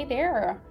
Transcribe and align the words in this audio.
Hey 0.00 0.06
there. 0.06 0.62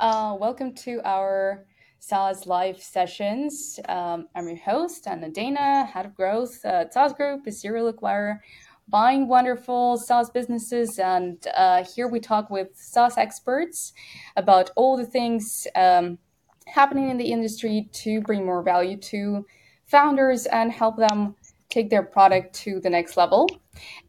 Uh, 0.00 0.36
welcome 0.40 0.74
to 0.74 1.00
our 1.04 1.66
SaaS 2.00 2.46
live 2.46 2.82
sessions. 2.82 3.78
Um, 3.88 4.26
I'm 4.34 4.48
your 4.48 4.56
host, 4.56 5.06
Anna 5.06 5.30
Dana, 5.30 5.84
head 5.84 6.04
of 6.04 6.16
growth 6.16 6.64
at 6.64 6.92
SaaS 6.92 7.12
Group, 7.12 7.46
a 7.46 7.52
serial 7.52 7.92
acquirer, 7.92 8.40
buying 8.88 9.28
wonderful 9.28 9.98
SaaS 9.98 10.30
businesses. 10.30 10.98
And 10.98 11.46
uh, 11.56 11.84
here 11.84 12.08
we 12.08 12.18
talk 12.18 12.50
with 12.50 12.70
SaaS 12.74 13.16
experts 13.16 13.92
about 14.34 14.70
all 14.74 14.96
the 14.96 15.06
things 15.06 15.68
um, 15.76 16.18
happening 16.66 17.08
in 17.08 17.18
the 17.18 17.30
industry 17.30 17.88
to 17.92 18.20
bring 18.22 18.44
more 18.44 18.64
value 18.64 18.96
to 18.96 19.46
founders 19.86 20.46
and 20.46 20.72
help 20.72 20.96
them 20.96 21.36
take 21.72 21.88
their 21.88 22.02
product 22.02 22.54
to 22.54 22.80
the 22.80 22.90
next 22.90 23.16
level. 23.16 23.48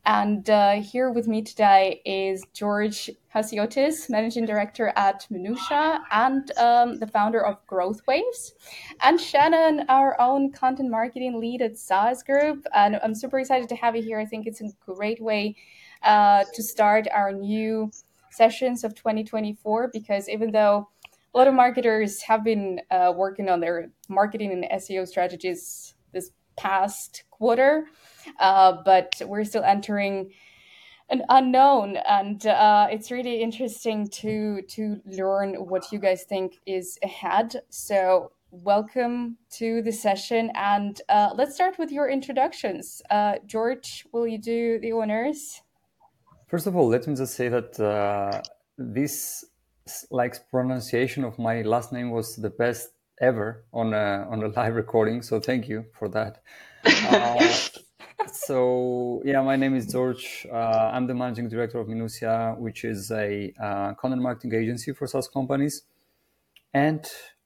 And 0.05 0.47
uh, 0.49 0.81
here 0.81 1.09
with 1.09 1.27
me 1.27 1.41
today 1.41 2.01
is 2.05 2.43
George 2.53 3.09
Chasiotis, 3.33 4.09
Managing 4.09 4.45
Director 4.45 4.91
at 4.97 5.25
Minuttia 5.31 6.01
and 6.11 6.51
um, 6.57 6.99
the 6.99 7.07
founder 7.07 7.43
of 7.45 7.65
Growth 7.65 8.01
Waves, 8.05 8.53
and 9.01 9.19
Shannon, 9.19 9.85
our 9.87 10.19
own 10.19 10.51
content 10.51 10.89
marketing 10.89 11.39
lead 11.39 11.61
at 11.61 11.77
SaaS 11.77 12.21
Group. 12.21 12.65
And 12.75 12.99
I'm 13.01 13.15
super 13.15 13.39
excited 13.39 13.69
to 13.69 13.75
have 13.75 13.95
you 13.95 14.03
here. 14.03 14.19
I 14.19 14.25
think 14.25 14.45
it's 14.45 14.61
a 14.61 14.69
great 14.85 15.21
way 15.21 15.55
uh, 16.03 16.43
to 16.53 16.61
start 16.61 17.07
our 17.13 17.31
new 17.31 17.89
sessions 18.29 18.83
of 18.83 18.93
2024 18.95 19.89
because 19.93 20.27
even 20.27 20.51
though 20.51 20.89
a 21.33 21.37
lot 21.37 21.47
of 21.47 21.53
marketers 21.53 22.21
have 22.23 22.43
been 22.43 22.81
uh, 22.91 23.13
working 23.15 23.49
on 23.49 23.61
their 23.61 23.89
marketing 24.09 24.51
and 24.51 24.81
SEO 24.81 25.07
strategies 25.07 25.95
this 26.13 26.31
past 26.57 27.23
quarter, 27.43 27.87
uh, 28.39 28.71
but 28.85 29.21
we're 29.25 29.43
still 29.43 29.65
entering 29.65 30.31
an 31.09 31.21
unknown, 31.27 31.97
and 32.07 32.47
uh, 32.47 32.87
it's 32.89 33.11
really 33.11 33.41
interesting 33.47 34.07
to 34.21 34.61
to 34.75 34.83
learn 35.21 35.49
what 35.71 35.83
you 35.91 35.99
guys 35.99 36.23
think 36.23 36.49
is 36.65 36.97
ahead. 37.03 37.49
So 37.69 38.31
welcome 38.49 39.17
to 39.59 39.81
the 39.81 39.91
session, 39.91 40.51
and 40.55 40.93
uh, 41.09 41.31
let's 41.35 41.53
start 41.53 41.77
with 41.77 41.91
your 41.91 42.07
introductions. 42.17 43.01
Uh, 43.09 43.33
George, 43.45 44.05
will 44.13 44.27
you 44.33 44.39
do 44.53 44.79
the 44.79 44.93
honors? 44.93 45.39
First 46.47 46.65
of 46.65 46.77
all, 46.77 46.87
let 46.87 47.05
me 47.09 47.13
just 47.23 47.33
say 47.39 47.49
that 47.49 47.71
uh, 47.77 48.41
this 48.77 49.43
like 50.19 50.33
pronunciation 50.49 51.25
of 51.25 51.37
my 51.37 51.55
last 51.73 51.91
name 51.91 52.09
was 52.17 52.37
the 52.37 52.53
best 52.63 52.87
ever 53.19 53.65
on 53.73 53.93
a 53.93 54.07
on 54.31 54.41
a 54.43 54.47
live 54.47 54.75
recording. 54.83 55.21
So 55.21 55.41
thank 55.41 55.67
you 55.67 55.83
for 55.99 56.07
that. 56.17 56.33
Uh, 56.85 57.57
so 58.31 59.21
yeah, 59.25 59.41
my 59.41 59.55
name 59.55 59.75
is 59.75 59.87
George. 59.87 60.45
Uh, 60.51 60.91
I'm 60.93 61.07
the 61.07 61.13
managing 61.13 61.49
director 61.49 61.79
of 61.79 61.87
Minuttia, 61.87 62.57
which 62.57 62.83
is 62.83 63.11
a 63.11 63.53
uh, 63.61 63.93
content 63.93 64.21
marketing 64.21 64.53
agency 64.53 64.93
for 64.93 65.07
SaaS 65.07 65.27
companies, 65.27 65.83
and 66.73 67.05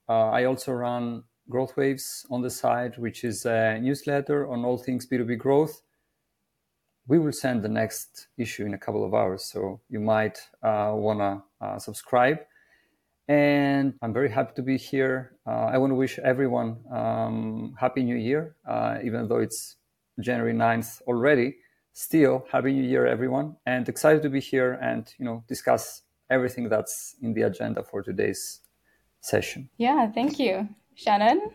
uh, 0.10 0.30
I 0.30 0.46
also 0.46 0.74
run 0.74 1.24
Growth 1.50 1.78
Waves 1.78 2.26
on 2.30 2.42
the 2.42 2.50
side, 2.50 2.98
which 2.98 3.24
is 3.24 3.46
a 3.46 3.80
newsletter 3.80 4.50
on 4.50 4.66
all 4.66 4.78
things 4.78 5.08
B2B 5.08 5.38
growth. 5.38 5.82
We 7.08 7.20
will 7.20 7.32
send 7.32 7.64
the 7.64 7.70
next 7.70 8.28
issue 8.38 8.66
in 8.66 8.74
a 8.74 8.78
couple 8.78 9.06
of 9.06 9.14
hours, 9.14 9.46
so 9.46 9.80
you 9.90 10.00
might 10.00 10.40
uh, 10.62 10.92
wanna 10.94 11.44
subscribe 11.80 12.40
and 13.28 13.94
I'm 14.02 14.14
very 14.14 14.30
happy 14.30 14.54
to 14.56 14.62
be 14.62 14.78
here. 14.78 15.34
Uh, 15.46 15.70
I 15.74 15.78
want 15.78 15.92
to 15.92 15.96
wish 15.96 16.20
everyone 16.20 16.78
um, 16.92 17.76
happy 17.80 18.04
New 18.04 18.16
Year, 18.16 18.56
uh, 18.68 18.98
even 19.04 19.28
though 19.28 19.40
it's 19.40 19.76
January 20.20 20.54
9th 20.54 21.02
already. 21.04 21.58
Still, 21.94 22.46
happy 22.52 22.74
New 22.74 22.84
Year, 22.84 23.06
everyone, 23.06 23.56
and 23.66 23.90
excited 23.90 24.22
to 24.22 24.30
be 24.30 24.40
here 24.40 24.74
and 24.74 25.12
you 25.18 25.26
know 25.26 25.44
discuss 25.48 26.04
everything 26.30 26.70
that's 26.70 27.16
in 27.22 27.34
the 27.34 27.42
agenda 27.42 27.84
for 27.84 28.02
today's 28.02 28.62
session. 29.22 29.70
Yeah, 29.78 30.12
thank 30.12 30.40
you, 30.40 30.70
Shannon. 30.96 31.52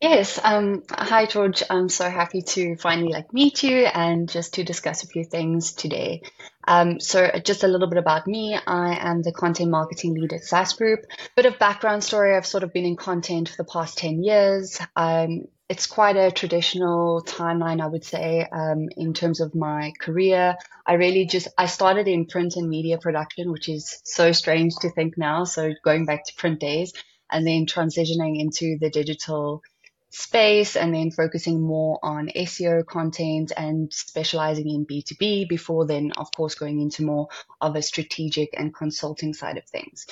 Yes. 0.00 0.40
Um, 0.42 0.82
hi, 0.90 1.26
George. 1.26 1.62
I'm 1.68 1.90
so 1.90 2.08
happy 2.08 2.40
to 2.40 2.76
finally 2.76 3.12
like 3.12 3.34
meet 3.34 3.62
you 3.62 3.84
and 3.84 4.30
just 4.30 4.54
to 4.54 4.64
discuss 4.64 5.04
a 5.04 5.06
few 5.06 5.24
things 5.24 5.72
today. 5.72 6.22
Um, 6.70 7.00
so 7.00 7.28
just 7.44 7.64
a 7.64 7.68
little 7.68 7.88
bit 7.88 7.98
about 7.98 8.28
me. 8.28 8.56
I 8.64 8.94
am 8.94 9.22
the 9.22 9.32
content 9.32 9.70
marketing 9.70 10.14
lead 10.14 10.32
at 10.32 10.44
SaaS 10.44 10.74
Group. 10.74 11.00
Bit 11.34 11.46
of 11.46 11.58
background 11.58 12.04
story. 12.04 12.36
I've 12.36 12.46
sort 12.46 12.62
of 12.62 12.72
been 12.72 12.84
in 12.84 12.94
content 12.94 13.48
for 13.48 13.56
the 13.56 13.64
past 13.64 13.98
10 13.98 14.22
years. 14.22 14.80
Um, 14.94 15.46
it's 15.68 15.88
quite 15.88 16.16
a 16.16 16.30
traditional 16.30 17.24
timeline, 17.24 17.82
I 17.82 17.88
would 17.88 18.04
say, 18.04 18.46
um, 18.52 18.88
in 18.96 19.14
terms 19.14 19.40
of 19.40 19.52
my 19.52 19.92
career. 20.00 20.54
I 20.86 20.92
really 20.92 21.26
just, 21.26 21.48
I 21.58 21.66
started 21.66 22.06
in 22.06 22.26
print 22.26 22.54
and 22.54 22.68
media 22.68 22.98
production, 22.98 23.50
which 23.50 23.68
is 23.68 24.00
so 24.04 24.30
strange 24.30 24.74
to 24.82 24.90
think 24.90 25.18
now. 25.18 25.42
So 25.44 25.72
going 25.84 26.06
back 26.06 26.24
to 26.26 26.34
print 26.36 26.60
days 26.60 26.92
and 27.32 27.44
then 27.44 27.66
transitioning 27.66 28.40
into 28.40 28.78
the 28.80 28.90
digital 28.90 29.62
space 30.10 30.76
and 30.76 30.94
then 30.94 31.10
focusing 31.10 31.60
more 31.60 31.98
on 32.02 32.28
SEO 32.28 32.84
content 32.84 33.52
and 33.56 33.92
specializing 33.92 34.68
in 34.68 34.84
B2B 34.84 35.48
before 35.48 35.86
then, 35.86 36.12
of 36.16 36.30
course, 36.32 36.54
going 36.54 36.80
into 36.80 37.04
more 37.04 37.28
of 37.60 37.76
a 37.76 37.82
strategic 37.82 38.50
and 38.58 38.74
consulting 38.74 39.32
side 39.34 39.56
of 39.56 39.64
things. 39.64 40.06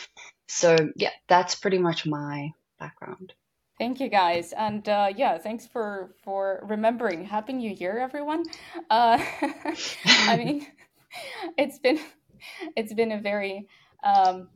So, 0.47 0.77
yeah, 0.97 1.11
that's 1.29 1.57
pretty 1.57 1.79
much 1.79 2.07
my 2.07 2.53
background. 2.79 3.35
Thank 3.79 4.01
you, 4.01 4.09
guys, 4.09 4.53
and 4.53 4.89
uh, 4.89 5.13
yeah, 5.17 5.39
thanks 5.39 5.65
for 5.65 6.13
for 6.25 6.65
remembering. 6.65 7.25
Happy 7.25 7.53
New 7.53 7.71
Year, 7.71 7.99
everyone. 8.01 8.45
Uh, 8.91 9.25
I 10.05 10.37
mean, 10.37 10.67
it's 11.57 11.79
been 11.79 12.01
it's 12.75 12.93
been 12.93 13.13
a 13.13 13.21
very 13.21 13.69
um, 14.03 14.49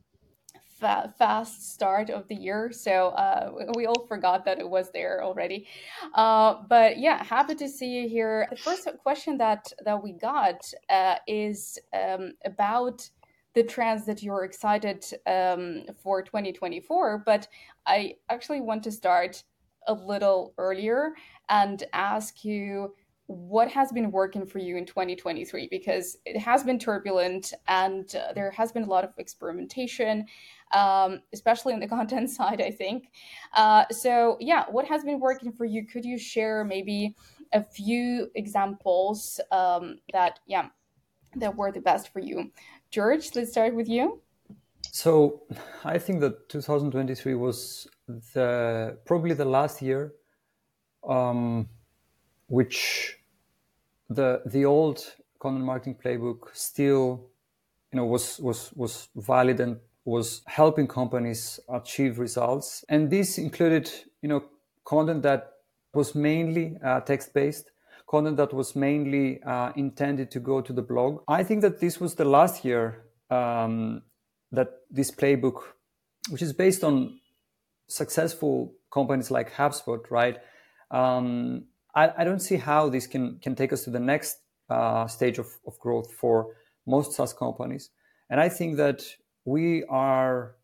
fa- 0.83 1.13
fast 1.17 1.73
start 1.73 2.09
of 2.09 2.27
the 2.27 2.35
year. 2.35 2.71
So 2.71 3.09
uh, 3.09 3.51
we 3.77 3.85
all 3.85 4.05
forgot 4.07 4.43
that 4.45 4.59
it 4.59 4.69
was 4.69 4.91
there 4.91 5.23
already. 5.23 5.67
Uh, 6.13 6.55
but 6.67 6.99
yeah, 6.99 7.23
happy 7.23 7.55
to 7.55 7.69
see 7.69 7.91
you 7.97 8.09
here. 8.09 8.47
The 8.49 8.57
first 8.57 8.87
question 9.01 9.37
that 9.37 9.71
that 9.85 10.03
we 10.03 10.11
got 10.11 10.59
uh, 10.89 11.15
is 11.25 11.79
um, 11.93 12.33
about 12.43 13.09
the 13.53 13.63
trends 13.63 14.05
that 14.07 14.21
you're 14.23 14.43
excited 14.43 15.05
um, 15.25 15.85
for 16.03 16.21
2024. 16.21 17.23
But 17.25 17.47
I 17.85 18.15
actually 18.29 18.61
want 18.61 18.83
to 18.83 18.91
start 18.91 19.43
a 19.87 19.93
little 19.93 20.53
earlier 20.57 21.13
and 21.49 21.83
ask 21.93 22.43
you 22.43 22.93
what 23.27 23.69
has 23.71 23.91
been 23.91 24.11
working 24.11 24.45
for 24.45 24.59
you 24.59 24.75
in 24.75 24.85
2023 24.85 25.67
because 25.71 26.17
it 26.25 26.37
has 26.37 26.63
been 26.63 26.77
turbulent 26.77 27.53
and 27.67 28.15
uh, 28.15 28.33
there 28.33 28.51
has 28.51 28.71
been 28.71 28.83
a 28.83 28.89
lot 28.89 29.03
of 29.03 29.13
experimentation 29.17 30.25
um, 30.73 31.21
especially 31.31 31.73
on 31.73 31.79
the 31.79 31.87
content 31.97 32.29
side, 32.29 32.61
I 32.61 32.71
think. 32.71 33.09
Uh, 33.55 33.85
so, 33.91 34.37
yeah, 34.39 34.65
what 34.69 34.85
has 34.85 35.03
been 35.03 35.19
working 35.19 35.51
for 35.51 35.65
you? 35.65 35.85
Could 35.85 36.05
you 36.05 36.17
share 36.17 36.63
maybe 36.63 37.15
a 37.53 37.63
few 37.63 38.29
examples 38.35 39.39
um, 39.51 39.99
that, 40.11 40.39
yeah, 40.47 40.69
that 41.35 41.55
were 41.55 41.71
the 41.71 41.81
best 41.81 42.11
for 42.11 42.19
you? 42.19 42.51
George, 42.89 43.35
let's 43.35 43.51
start 43.51 43.75
with 43.75 43.87
you. 43.87 44.21
So, 44.91 45.43
I 45.83 45.97
think 45.97 46.19
that 46.21 46.49
2023 46.49 47.35
was 47.35 47.87
the 48.33 48.97
probably 49.05 49.33
the 49.33 49.45
last 49.45 49.81
year, 49.81 50.13
um, 51.07 51.69
which 52.47 53.17
the 54.09 54.41
the 54.45 54.65
old 54.65 54.99
content 55.39 55.65
marketing 55.65 55.95
playbook 56.03 56.49
still, 56.53 57.29
you 57.91 57.97
know, 57.97 58.05
was 58.05 58.39
was 58.39 58.71
was 58.75 59.07
valid 59.15 59.59
and 59.59 59.79
was 60.05 60.41
helping 60.45 60.87
companies 60.87 61.59
achieve 61.69 62.19
results. 62.19 62.83
And 62.89 63.09
this 63.09 63.37
included, 63.37 63.89
you 64.21 64.29
know, 64.29 64.43
content 64.85 65.23
that 65.23 65.51
was 65.93 66.13
mainly 66.13 66.77
uh, 66.83 66.99
text-based, 67.01 67.71
content 68.07 68.37
that 68.37 68.53
was 68.53 68.75
mainly 68.75 69.41
uh, 69.43 69.71
intended 69.75 70.31
to 70.31 70.39
go 70.39 70.61
to 70.61 70.73
the 70.73 70.81
blog. 70.81 71.23
I 71.27 71.43
think 71.43 71.61
that 71.61 71.79
this 71.79 71.99
was 71.99 72.15
the 72.15 72.25
last 72.25 72.65
year 72.65 73.05
um, 73.29 74.01
that 74.51 74.69
this 74.91 75.09
playbook, 75.11 75.61
which 76.29 76.41
is 76.41 76.53
based 76.53 76.83
on 76.83 77.19
successful 77.87 78.73
companies 78.91 79.31
like 79.31 79.53
HubSpot, 79.53 79.99
right? 80.09 80.37
Um, 80.91 81.65
I, 81.95 82.11
I, 82.17 82.23
don't 82.23 82.39
see 82.39 82.57
how 82.57 82.89
this 82.89 83.07
can 83.07 83.39
can 83.39 83.55
take 83.55 83.73
us 83.73 83.83
to 83.85 83.89
the 83.89 83.99
next 83.99 84.37
uh, 84.69 85.07
stage 85.07 85.39
of, 85.39 85.47
of 85.65 85.79
growth 85.79 86.11
for 86.13 86.55
most 86.85 87.13
SaaS 87.13 87.33
companies. 87.33 87.89
And 88.29 88.39
I 88.39 88.49
think 88.49 88.77
that 88.77 89.03
we 89.45 89.83
are 89.85 90.55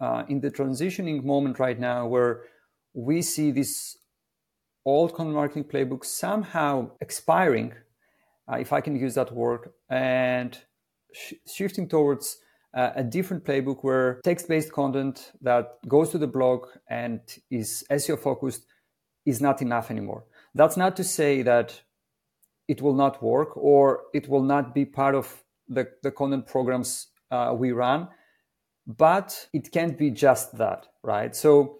uh, 0.00 0.24
in 0.28 0.40
the 0.40 0.50
transitioning 0.50 1.22
moment 1.24 1.58
right 1.58 1.78
now 1.78 2.06
where 2.06 2.42
we 2.92 3.22
see 3.22 3.50
this 3.50 3.96
old 4.84 5.14
content 5.14 5.34
marketing 5.36 5.64
playbook 5.64 6.04
somehow 6.04 6.90
expiring, 7.00 7.72
uh, 8.50 8.56
if 8.56 8.72
I 8.72 8.80
can 8.80 8.96
use 8.96 9.14
that 9.14 9.32
word, 9.32 9.70
and 9.88 10.58
sh- 11.12 11.34
shifting 11.46 11.88
towards 11.88 12.38
uh, 12.74 12.90
a 12.96 13.04
different 13.04 13.44
playbook 13.44 13.78
where 13.82 14.20
text-based 14.24 14.72
content 14.72 15.32
that 15.40 15.78
goes 15.88 16.10
to 16.10 16.18
the 16.18 16.26
blog 16.26 16.66
and 16.88 17.20
is 17.50 17.84
SEO 17.90 18.18
focused 18.18 18.66
is 19.24 19.40
not 19.40 19.62
enough 19.62 19.90
anymore. 19.90 20.24
That's 20.54 20.76
not 20.76 20.96
to 20.96 21.04
say 21.04 21.42
that 21.42 21.80
it 22.68 22.82
will 22.82 22.94
not 22.94 23.22
work 23.22 23.56
or 23.56 24.02
it 24.12 24.28
will 24.28 24.42
not 24.42 24.74
be 24.74 24.84
part 24.84 25.14
of 25.14 25.42
the, 25.68 25.88
the 26.02 26.10
content 26.10 26.46
programs 26.46 27.08
uh, 27.30 27.54
we 27.56 27.72
run 27.72 28.08
but 28.86 29.48
it 29.52 29.72
can't 29.72 29.98
be 29.98 30.10
just 30.10 30.56
that, 30.58 30.86
right? 31.02 31.34
So 31.34 31.78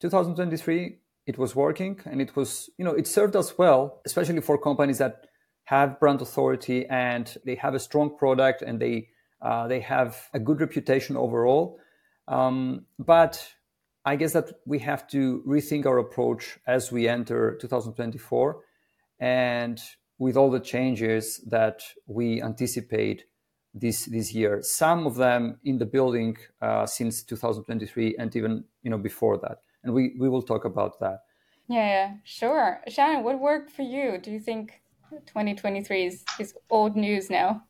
2023, 0.00 0.98
it 1.26 1.38
was 1.38 1.56
working 1.56 2.00
and 2.04 2.20
it 2.20 2.36
was, 2.36 2.68
you 2.78 2.84
know, 2.84 2.92
it 2.92 3.06
served 3.06 3.34
us 3.36 3.56
well, 3.56 4.02
especially 4.04 4.40
for 4.40 4.58
companies 4.58 4.98
that 4.98 5.26
have 5.64 5.98
brand 5.98 6.20
authority 6.20 6.86
and 6.86 7.36
they 7.46 7.54
have 7.54 7.74
a 7.74 7.80
strong 7.80 8.16
product 8.16 8.62
and 8.62 8.80
they 8.80 9.08
uh, 9.40 9.68
they 9.68 9.80
have 9.80 10.16
a 10.32 10.38
good 10.38 10.60
reputation 10.60 11.16
overall. 11.16 11.78
Um, 12.28 12.86
but 12.98 13.46
I 14.04 14.16
guess 14.16 14.32
that 14.32 14.50
we 14.66 14.78
have 14.80 15.06
to 15.08 15.42
rethink 15.46 15.84
our 15.86 15.98
approach 15.98 16.58
as 16.66 16.90
we 16.90 17.08
enter 17.08 17.58
2024 17.60 18.60
and 19.20 19.80
with 20.18 20.36
all 20.36 20.50
the 20.50 20.60
changes 20.60 21.42
that 21.48 21.82
we 22.06 22.42
anticipate 22.42 23.24
this 23.74 24.06
this 24.06 24.32
year. 24.32 24.60
Some 24.62 25.06
of 25.06 25.16
them 25.16 25.58
in 25.64 25.78
the 25.78 25.86
building 25.86 26.36
uh, 26.62 26.86
since 26.86 27.22
2023 27.22 28.16
and 28.18 28.34
even 28.36 28.64
you 28.82 28.90
know 28.90 28.98
before 28.98 29.38
that. 29.38 29.58
And 29.82 29.92
we, 29.92 30.14
we 30.18 30.28
will 30.28 30.42
talk 30.42 30.64
about 30.64 30.98
that. 31.00 31.20
Yeah, 31.68 31.86
yeah, 31.86 32.12
sure. 32.24 32.80
Shannon, 32.88 33.22
what 33.22 33.38
worked 33.38 33.70
for 33.70 33.82
you? 33.82 34.18
Do 34.18 34.30
you 34.30 34.40
think 34.40 34.80
2023 35.10 36.06
is, 36.06 36.24
is 36.38 36.54
old 36.70 36.96
news 36.96 37.30
now? 37.30 37.64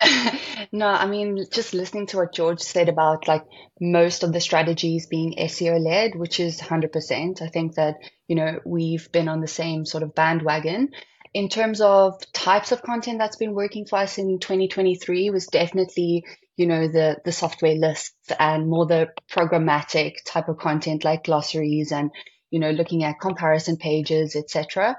no, 0.72 0.86
I 0.86 1.06
mean, 1.06 1.44
just 1.50 1.74
listening 1.74 2.06
to 2.08 2.18
what 2.18 2.34
George 2.34 2.60
said 2.60 2.88
about 2.88 3.28
like 3.28 3.44
most 3.80 4.24
of 4.24 4.32
the 4.32 4.40
strategies 4.40 5.06
being 5.06 5.36
SEO 5.38 5.78
led, 5.82 6.14
which 6.14 6.40
is 6.40 6.60
100%. 6.60 7.40
I 7.40 7.48
think 7.48 7.76
that, 7.76 7.96
you 8.26 8.36
know, 8.36 8.58
we've 8.64 9.10
been 9.12 9.28
on 9.28 9.40
the 9.40 9.48
same 9.48 9.86
sort 9.86 10.02
of 10.02 10.14
bandwagon. 10.14 10.90
In 11.34 11.48
terms 11.48 11.80
of 11.80 12.20
types 12.32 12.72
of 12.72 12.82
content 12.82 13.18
that's 13.18 13.36
been 13.36 13.54
working 13.54 13.86
for 13.86 13.98
us 13.98 14.18
in 14.18 14.38
2023 14.38 15.30
was 15.30 15.46
definitely, 15.46 16.24
you 16.56 16.66
know, 16.66 16.88
the, 16.88 17.18
the 17.24 17.32
software 17.32 17.74
lists 17.74 18.30
and 18.38 18.68
more 18.68 18.86
the 18.86 19.08
programmatic 19.30 20.16
type 20.26 20.48
of 20.48 20.58
content 20.58 21.04
like 21.04 21.24
glossaries 21.24 21.90
and, 21.90 22.10
you 22.50 22.60
know, 22.60 22.70
looking 22.70 23.02
at 23.04 23.18
comparison 23.18 23.78
pages, 23.78 24.36
etc. 24.36 24.96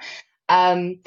Um, 0.49 1.01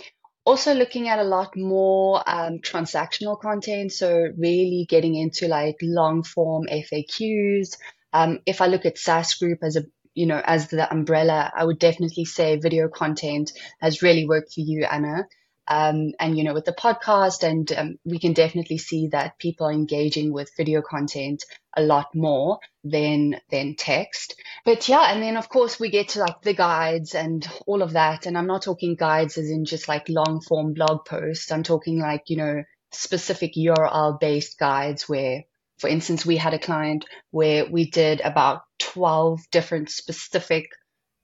also 0.45 0.75
looking 0.75 1.09
at 1.09 1.19
a 1.19 1.25
lot 1.25 1.57
more 1.57 2.23
um, 2.25 2.61
transactional 2.61 3.39
content. 3.39 3.93
So 3.93 4.29
really 4.39 4.87
getting 4.89 5.17
into 5.17 5.49
like 5.49 5.77
long 5.83 6.23
form 6.23 6.67
FAQs. 6.71 7.77
Um, 8.13 8.39
if 8.47 8.61
I 8.61 8.67
look 8.67 8.87
at 8.87 8.97
SaaS 8.97 9.35
Group 9.35 9.59
as 9.63 9.75
a 9.75 9.85
you 10.17 10.27
know 10.27 10.41
as 10.45 10.69
the 10.69 10.91
umbrella, 10.91 11.53
I 11.55 11.65
would 11.65 11.79
definitely 11.79 12.25
say 12.25 12.57
video 12.57 12.89
content 12.89 13.53
has 13.81 14.03
really 14.03 14.27
worked 14.27 14.55
for 14.55 14.61
you, 14.63 14.85
Anna. 14.85 15.29
Um, 15.69 16.13
and 16.21 16.39
you 16.39 16.45
know 16.45 16.55
with 16.55 16.65
the 16.65 16.73
podcast 16.73 17.43
and 17.43 17.71
um, 17.73 17.99
we 18.05 18.21
can 18.21 18.33
definitely 18.35 18.79
see 18.79 19.09
that 19.09 19.37
people 19.39 19.67
are 19.67 19.73
engaging 19.73 20.33
with 20.33 20.57
video 20.57 20.81
content 20.81 21.45
a 21.77 21.83
lot 21.83 22.15
more 22.15 22.61
than 22.85 23.41
than 23.51 23.75
text. 23.75 24.41
But 24.65 24.89
yeah 24.89 25.13
and 25.13 25.21
then 25.23 25.37
of 25.37 25.49
course 25.49 25.81
we 25.81 25.91
get 25.91 26.11
to 26.11 26.21
like 26.21 26.41
the 26.43 26.55
guides 26.55 27.17
and 27.17 27.47
all 27.67 27.83
of 27.83 27.93
that. 27.95 28.27
And 28.27 28.39
i'm 28.39 28.47
not 28.47 28.63
talking 28.63 28.95
guides 28.95 29.39
as 29.39 29.51
in 29.51 29.65
just 29.65 29.89
like 29.89 30.09
long 30.09 30.41
form 30.41 30.73
blog 30.73 31.05
posts. 31.05 31.51
I'm 31.51 31.65
talking 31.65 31.99
like 31.99 32.31
you 32.31 32.37
know 32.37 32.63
specific 32.93 33.55
url 33.55 34.21
based 34.21 34.59
guides 34.59 35.09
where 35.09 35.43
for 35.79 35.89
instance 35.89 36.25
we 36.25 36.37
had 36.37 36.55
a 36.55 36.59
client 36.59 37.05
where 37.31 37.67
we 37.67 37.91
did 37.91 38.21
about 38.21 38.63
12 38.79 39.41
different 39.51 39.91
specific 39.91 40.71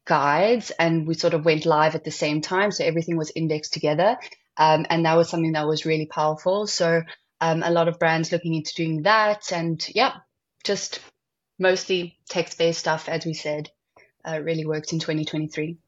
guides 0.04 0.70
and 0.78 1.06
we 1.06 1.14
sort 1.14 1.34
of 1.34 1.44
went 1.44 1.66
live 1.66 1.94
at 1.94 2.04
the 2.04 2.10
same 2.10 2.40
time. 2.40 2.70
So 2.70 2.84
everything 2.84 3.16
was 3.16 3.32
indexed 3.34 3.72
together. 3.72 4.16
Um, 4.56 4.87
and 4.90 5.06
that 5.06 5.16
was 5.16 5.28
something 5.28 5.52
that 5.52 5.66
was 5.66 5.87
really 5.87 6.06
powerful. 6.06 6.66
So 6.66 7.02
um, 7.40 7.62
a 7.62 7.70
lot 7.70 7.88
of 7.88 7.99
brands 7.99 8.32
looking 8.32 8.54
into 8.54 8.75
doing 8.75 9.02
that. 9.02 9.52
And 9.52 9.84
yeah, 9.94 10.16
just 10.64 11.00
mostly 11.58 12.19
text 12.28 12.58
based 12.58 12.81
stuff, 12.81 13.08
as 13.08 13.25
we 13.25 13.34
said, 13.34 13.70
uh, 14.25 14.40
really 14.43 14.66
worked 14.66 14.93
in 14.93 14.98
2023. 14.98 15.78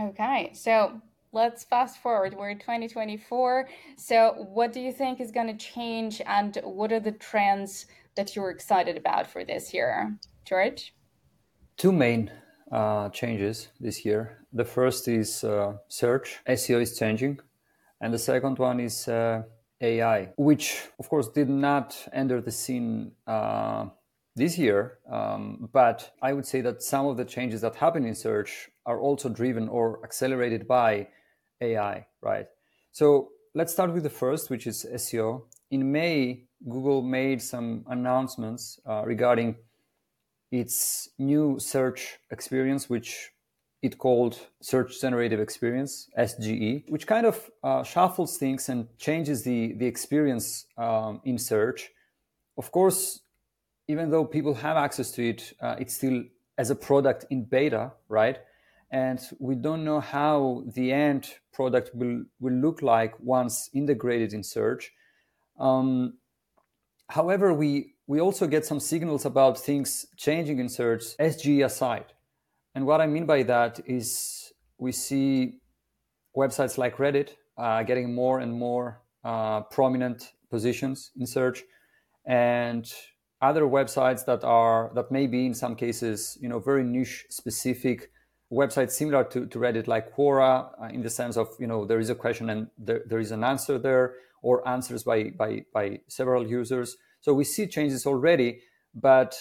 Okay. 0.00 0.50
So 0.54 1.00
let's 1.34 1.64
fast 1.64 1.98
forward. 1.98 2.32
We're 2.34 2.54
2024. 2.54 3.68
So 3.96 4.46
what 4.54 4.72
do 4.72 4.80
you 4.80 4.92
think 4.92 5.20
is 5.20 5.32
going 5.32 5.48
to 5.48 5.56
change 5.56 6.22
and 6.24 6.56
what 6.62 6.92
are 6.92 7.00
the 7.00 7.12
trends 7.12 7.86
that 8.14 8.36
you're 8.36 8.50
excited 8.50 8.96
about 8.96 9.26
for 9.26 9.44
this 9.44 9.74
year? 9.74 10.16
George? 10.44 10.94
Two 11.76 11.90
main 11.90 12.30
uh, 12.70 13.08
changes 13.08 13.68
this 13.80 14.04
year. 14.04 14.46
The 14.52 14.64
first 14.64 15.08
is 15.08 15.42
uh, 15.42 15.74
search. 15.88 16.38
SEO 16.48 16.80
is 16.80 16.96
changing. 16.96 17.40
And 18.00 18.14
the 18.14 18.18
second 18.18 18.58
one 18.58 18.78
is 18.78 19.08
uh, 19.08 19.42
AI, 19.80 20.32
which 20.36 20.88
of 21.00 21.08
course 21.08 21.28
did 21.28 21.48
not 21.48 21.96
enter 22.12 22.40
the 22.40 22.52
scene 22.52 23.10
uh, 23.26 23.86
this 24.36 24.56
year. 24.56 24.98
Um, 25.10 25.68
but 25.72 26.12
I 26.22 26.32
would 26.32 26.46
say 26.46 26.60
that 26.60 26.82
some 26.82 27.06
of 27.06 27.16
the 27.16 27.24
changes 27.24 27.62
that 27.62 27.74
happen 27.74 28.04
in 28.04 28.14
search 28.14 28.70
are 28.86 29.00
also 29.00 29.28
driven 29.28 29.68
or 29.68 30.00
accelerated 30.04 30.68
by 30.68 31.08
AI, 31.60 32.06
right? 32.20 32.46
So 32.92 33.30
let's 33.54 33.72
start 33.72 33.92
with 33.92 34.02
the 34.02 34.10
first, 34.10 34.50
which 34.50 34.66
is 34.66 34.86
SEO. 34.94 35.42
In 35.70 35.90
May, 35.90 36.44
Google 36.68 37.02
made 37.02 37.42
some 37.42 37.84
announcements 37.88 38.80
uh, 38.88 39.02
regarding 39.04 39.56
its 40.50 41.08
new 41.18 41.58
search 41.58 42.18
experience, 42.30 42.88
which 42.88 43.30
it 43.82 43.98
called 43.98 44.38
Search 44.62 45.00
Generative 45.00 45.40
Experience 45.40 46.08
(SGE), 46.16 46.88
which 46.88 47.06
kind 47.06 47.26
of 47.26 47.50
uh, 47.62 47.82
shuffles 47.82 48.38
things 48.38 48.68
and 48.68 48.86
changes 48.98 49.42
the 49.42 49.74
the 49.74 49.86
experience 49.86 50.66
um, 50.78 51.20
in 51.24 51.38
search. 51.38 51.90
Of 52.56 52.70
course, 52.70 53.20
even 53.88 54.10
though 54.10 54.24
people 54.24 54.54
have 54.54 54.76
access 54.76 55.10
to 55.12 55.28
it, 55.28 55.52
uh, 55.60 55.76
it's 55.78 55.94
still 55.94 56.22
as 56.56 56.70
a 56.70 56.74
product 56.74 57.26
in 57.30 57.44
beta, 57.44 57.92
right? 58.08 58.38
And 58.94 59.20
we 59.40 59.56
don't 59.56 59.84
know 59.84 59.98
how 59.98 60.62
the 60.72 60.92
end 60.92 61.28
product 61.52 61.90
will 61.94 62.26
will 62.38 62.54
look 62.54 62.80
like 62.80 63.18
once 63.18 63.68
integrated 63.74 64.32
in 64.32 64.44
search. 64.44 64.92
Um, 65.58 66.18
however, 67.08 67.52
we 67.52 67.96
we 68.06 68.20
also 68.20 68.46
get 68.46 68.64
some 68.64 68.78
signals 68.78 69.24
about 69.24 69.58
things 69.58 70.06
changing 70.16 70.60
in 70.60 70.68
search, 70.68 71.02
SGE 71.18 71.64
aside. 71.64 72.12
And 72.76 72.86
what 72.86 73.00
I 73.00 73.08
mean 73.08 73.26
by 73.26 73.42
that 73.42 73.80
is 73.84 74.52
we 74.78 74.92
see 74.92 75.58
websites 76.36 76.78
like 76.78 76.98
Reddit 76.98 77.30
uh, 77.58 77.82
getting 77.82 78.14
more 78.14 78.38
and 78.38 78.52
more 78.52 79.02
uh, 79.24 79.62
prominent 79.62 80.34
positions 80.50 81.10
in 81.18 81.26
search, 81.26 81.64
and 82.26 82.84
other 83.42 83.62
websites 83.62 84.24
that 84.26 84.44
are 84.44 84.92
that 84.94 85.10
may 85.10 85.26
be 85.26 85.46
in 85.46 85.54
some 85.54 85.74
cases 85.74 86.38
you 86.40 86.48
know 86.48 86.60
very 86.60 86.84
niche 86.84 87.26
specific 87.28 88.12
websites 88.52 88.92
similar 88.92 89.24
to, 89.24 89.46
to 89.46 89.58
Reddit 89.58 89.86
like 89.86 90.14
Quora 90.14 90.70
uh, 90.80 90.86
in 90.86 91.02
the 91.02 91.10
sense 91.10 91.36
of 91.36 91.48
you 91.58 91.66
know 91.66 91.84
there 91.84 91.98
is 91.98 92.10
a 92.10 92.14
question 92.14 92.50
and 92.50 92.68
there, 92.78 93.02
there 93.06 93.18
is 93.18 93.30
an 93.30 93.42
answer 93.42 93.78
there 93.78 94.14
or 94.42 94.66
answers 94.68 95.02
by 95.02 95.30
by 95.30 95.64
by 95.72 96.00
several 96.08 96.46
users 96.46 96.96
so 97.24 97.32
we 97.32 97.44
see 97.44 97.66
changes 97.66 98.04
already, 98.04 98.60
but 98.94 99.34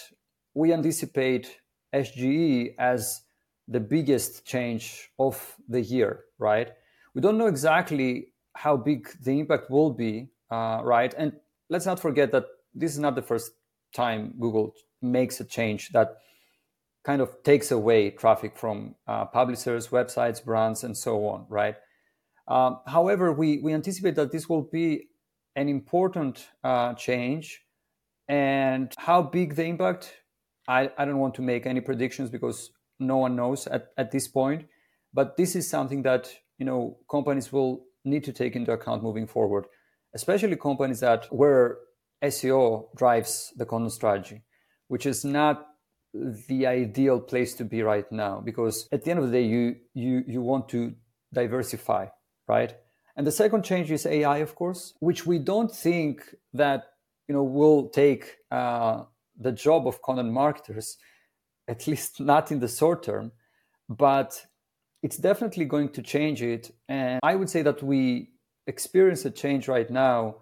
we 0.53 0.71
anticipate 0.71 1.59
SGE 1.93 2.75
as 2.79 3.23
the 3.67 3.81
biggest 3.81 4.45
change 4.45 5.09
of 5.19 5.57
the 5.67 5.81
year, 5.81 6.21
right? 6.39 6.71
We 7.13 7.19
don't 7.19 7.37
know 7.37 7.47
exactly 7.47 8.27
how 8.55 8.77
big 8.77 9.09
the 9.21 9.37
impact 9.37 9.69
will 9.69 9.91
be, 9.91 10.29
uh, 10.49 10.79
right? 10.81 11.13
And 11.17 11.33
let's 11.69 11.85
not 11.85 11.99
forget 11.99 12.31
that 12.31 12.45
this 12.73 12.93
is 12.93 12.99
not 12.99 13.15
the 13.15 13.21
first 13.21 13.51
time 13.93 14.35
Google 14.39 14.73
makes 15.01 15.41
a 15.41 15.45
change 15.45 15.89
that 15.89 16.19
kind 17.03 17.21
of 17.21 17.43
takes 17.43 17.71
away 17.71 18.09
traffic 18.11 18.57
from 18.57 18.95
uh, 19.07 19.25
publishers, 19.25 19.89
websites, 19.89 20.43
brands, 20.43 20.83
and 20.83 20.97
so 20.97 21.27
on, 21.27 21.45
right? 21.49 21.75
Um, 22.47 22.79
however, 22.87 23.31
we, 23.31 23.59
we 23.59 23.73
anticipate 23.73 24.15
that 24.15 24.31
this 24.31 24.47
will 24.47 24.63
be 24.63 25.09
an 25.55 25.69
important 25.69 26.47
uh, 26.63 26.93
change 26.93 27.61
and 28.27 28.93
how 28.97 29.21
big 29.21 29.55
the 29.55 29.65
impact, 29.65 30.13
I, 30.67 30.91
I 30.97 31.05
don't 31.05 31.19
want 31.19 31.35
to 31.35 31.41
make 31.41 31.65
any 31.65 31.81
predictions 31.81 32.29
because 32.29 32.71
no 32.99 33.17
one 33.17 33.35
knows 33.35 33.67
at, 33.67 33.89
at 33.97 34.11
this 34.11 34.27
point. 34.27 34.65
But 35.13 35.37
this 35.37 35.55
is 35.55 35.69
something 35.69 36.03
that 36.03 36.33
you 36.57 36.65
know 36.65 36.97
companies 37.09 37.51
will 37.51 37.85
need 38.05 38.23
to 38.23 38.33
take 38.33 38.55
into 38.55 38.71
account 38.71 39.03
moving 39.03 39.27
forward, 39.27 39.65
especially 40.15 40.55
companies 40.55 41.01
that 41.01 41.27
where 41.31 41.77
SEO 42.23 42.95
drives 42.95 43.53
the 43.57 43.65
content 43.65 43.91
strategy, 43.91 44.41
which 44.87 45.05
is 45.05 45.23
not 45.23 45.67
the 46.13 46.67
ideal 46.67 47.19
place 47.19 47.55
to 47.55 47.65
be 47.65 47.81
right 47.81 48.09
now 48.11 48.39
because 48.39 48.87
at 48.91 49.03
the 49.03 49.11
end 49.11 49.19
of 49.19 49.25
the 49.25 49.31
day 49.31 49.45
you 49.45 49.75
you 49.93 50.23
you 50.27 50.41
want 50.41 50.69
to 50.69 50.93
diversify 51.33 52.05
right? 52.47 52.75
And 53.15 53.25
the 53.25 53.31
second 53.31 53.63
change 53.63 53.91
is 53.91 54.05
ai 54.05 54.37
of 54.37 54.55
course 54.55 54.93
which 54.99 55.25
we 55.25 55.39
don't 55.39 55.71
think 55.71 56.35
that 56.53 56.83
you 57.27 57.33
know 57.33 57.43
will 57.43 57.89
take 57.89 58.37
uh, 58.51 59.03
the 59.39 59.51
job 59.51 59.87
of 59.87 60.01
content 60.01 60.31
marketers 60.31 60.97
at 61.67 61.87
least 61.87 62.19
not 62.19 62.51
in 62.51 62.59
the 62.59 62.67
short 62.67 63.03
term 63.03 63.31
but 63.89 64.45
it's 65.01 65.17
definitely 65.17 65.65
going 65.65 65.89
to 65.89 66.01
change 66.01 66.41
it. 66.41 66.71
And 66.87 67.19
i 67.23 67.33
would 67.35 67.49
say 67.49 67.63
that 67.63 67.81
we 67.81 68.29
experience 68.67 69.25
a 69.25 69.31
change 69.31 69.67
right 69.67 69.89
now 69.89 70.35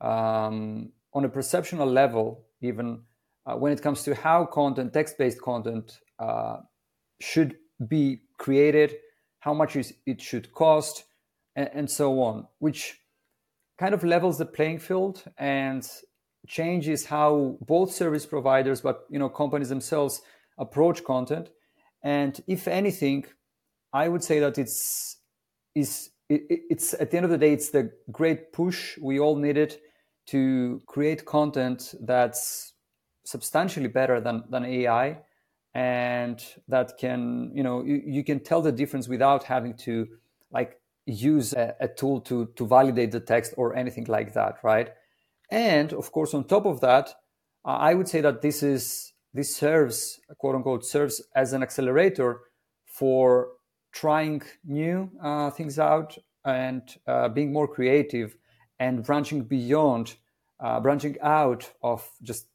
um, 0.00 0.92
on 1.12 1.24
a 1.24 1.28
perceptual 1.28 1.86
level 1.86 2.46
even 2.60 3.02
uh, 3.48 3.56
when 3.56 3.72
it 3.72 3.82
comes 3.82 4.02
to 4.02 4.14
how 4.14 4.44
content, 4.44 4.92
text-based 4.92 5.40
content, 5.40 6.00
uh, 6.18 6.58
should 7.20 7.56
be 7.88 8.20
created, 8.36 8.94
how 9.40 9.54
much 9.54 9.76
it 9.76 10.20
should 10.20 10.52
cost, 10.52 11.04
and, 11.56 11.70
and 11.72 11.90
so 11.90 12.20
on, 12.20 12.46
which 12.58 13.00
kind 13.78 13.94
of 13.94 14.04
levels 14.04 14.38
the 14.38 14.44
playing 14.44 14.78
field 14.78 15.24
and 15.38 15.88
changes 16.46 17.06
how 17.06 17.56
both 17.60 17.92
service 17.92 18.26
providers, 18.26 18.80
but 18.80 19.04
you 19.08 19.18
know, 19.18 19.28
companies 19.28 19.70
themselves 19.70 20.20
approach 20.58 21.02
content. 21.04 21.48
And 22.02 22.40
if 22.46 22.68
anything, 22.68 23.24
I 23.92 24.08
would 24.08 24.22
say 24.22 24.40
that 24.40 24.58
it's 24.58 25.16
is 25.74 26.10
it, 26.28 26.42
it's 26.48 26.94
at 26.94 27.10
the 27.10 27.16
end 27.16 27.24
of 27.24 27.30
the 27.30 27.38
day, 27.38 27.52
it's 27.52 27.70
the 27.70 27.92
great 28.10 28.52
push 28.52 28.98
we 28.98 29.18
all 29.18 29.36
needed 29.36 29.76
to 30.26 30.82
create 30.86 31.24
content 31.24 31.94
that's 32.00 32.74
substantially 33.28 33.88
better 33.88 34.20
than 34.20 34.44
than 34.50 34.64
AI, 34.64 35.18
and 35.74 36.42
that 36.68 36.96
can 36.98 37.50
you 37.54 37.62
know 37.62 37.84
you, 37.84 38.02
you 38.06 38.24
can 38.24 38.40
tell 38.40 38.62
the 38.62 38.72
difference 38.72 39.06
without 39.08 39.44
having 39.44 39.74
to 39.86 40.06
like 40.50 40.80
use 41.04 41.52
a, 41.52 41.74
a 41.80 41.88
tool 41.88 42.20
to 42.22 42.46
to 42.56 42.66
validate 42.66 43.10
the 43.12 43.20
text 43.20 43.54
or 43.56 43.76
anything 43.76 44.06
like 44.08 44.32
that, 44.32 44.54
right? 44.62 44.90
And 45.50 45.92
of 45.92 46.10
course, 46.12 46.34
on 46.34 46.44
top 46.44 46.66
of 46.66 46.80
that, 46.80 47.14
I 47.64 47.94
would 47.94 48.08
say 48.08 48.20
that 48.22 48.40
this 48.40 48.62
is 48.62 49.12
this 49.34 49.54
serves 49.54 50.20
quote 50.38 50.54
unquote 50.56 50.84
serves 50.84 51.22
as 51.34 51.52
an 51.52 51.62
accelerator 51.62 52.40
for 52.86 53.48
trying 53.92 54.42
new 54.64 55.10
uh, 55.22 55.50
things 55.50 55.78
out 55.78 56.16
and 56.44 56.82
uh, 57.06 57.28
being 57.28 57.52
more 57.52 57.68
creative 57.68 58.36
and 58.78 59.04
branching 59.04 59.42
beyond, 59.42 60.14
uh, 60.60 60.80
branching 60.80 61.16
out 61.20 61.70
of 61.82 62.08
just 62.22 62.46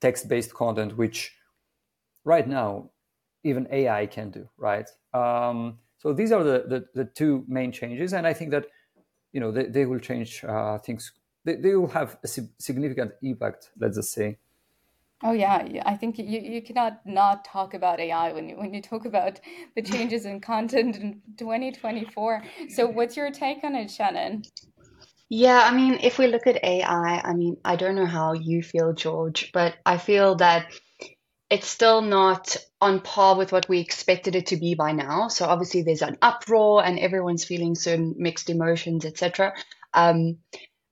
text-based 0.00 0.54
content, 0.54 0.96
which 0.96 1.36
right 2.24 2.46
now 2.46 2.90
even 3.44 3.66
AI 3.70 4.06
can 4.06 4.30
do, 4.30 4.48
right? 4.58 4.88
Um, 5.14 5.78
so 5.98 6.12
these 6.12 6.32
are 6.32 6.42
the, 6.42 6.64
the, 6.66 6.84
the 6.94 7.04
two 7.04 7.44
main 7.48 7.72
changes, 7.72 8.12
and 8.12 8.26
I 8.26 8.32
think 8.32 8.50
that 8.50 8.66
you 9.32 9.40
know 9.40 9.52
they, 9.52 9.66
they 9.66 9.86
will 9.86 9.98
change 9.98 10.44
uh, 10.44 10.78
things. 10.78 11.12
They, 11.44 11.56
they 11.56 11.74
will 11.74 11.88
have 11.88 12.18
a 12.24 12.28
significant 12.28 13.12
impact. 13.22 13.70
Let's 13.78 13.96
just 13.96 14.12
say. 14.12 14.38
Oh 15.22 15.32
yeah, 15.32 15.82
I 15.84 15.96
think 15.96 16.18
you, 16.18 16.24
you 16.24 16.62
cannot 16.62 17.04
not 17.04 17.44
talk 17.44 17.74
about 17.74 18.00
AI 18.00 18.32
when 18.32 18.48
you 18.48 18.56
when 18.56 18.72
you 18.72 18.80
talk 18.80 19.04
about 19.04 19.38
the 19.76 19.82
changes 19.82 20.24
in 20.24 20.40
content 20.40 20.96
in 20.96 21.20
2024. 21.36 22.42
So 22.70 22.86
what's 22.86 23.16
your 23.18 23.30
take 23.30 23.62
on 23.62 23.74
it, 23.74 23.90
Shannon? 23.90 24.42
Yeah, 25.30 25.62
I 25.64 25.74
mean, 25.74 25.98
if 26.02 26.18
we 26.18 26.26
look 26.26 26.46
at 26.46 26.62
AI, 26.64 27.20
I 27.24 27.32
mean, 27.34 27.56
I 27.64 27.76
don't 27.76 27.94
know 27.94 28.06
how 28.06 28.32
you 28.34 28.62
feel, 28.62 28.92
George, 28.92 29.50
but 29.52 29.76
I 29.86 29.96
feel 29.96 30.34
that 30.36 30.72
it's 31.50 31.68
still 31.68 32.02
not 32.02 32.56
on 32.80 33.00
par 33.00 33.36
with 33.36 33.52
what 33.52 33.68
we 33.68 33.80
expected 33.80 34.36
it 34.36 34.48
to 34.48 34.56
be 34.58 34.74
by 34.74 34.92
now. 34.92 35.28
So 35.28 35.46
obviously 35.46 35.82
there's 35.82 36.02
an 36.02 36.18
uproar 36.22 36.84
and 36.84 36.98
everyone's 36.98 37.44
feeling 37.44 37.74
certain 37.76 38.14
mixed 38.18 38.50
emotions, 38.50 39.04
etc. 39.06 39.54
Um, 39.94 40.38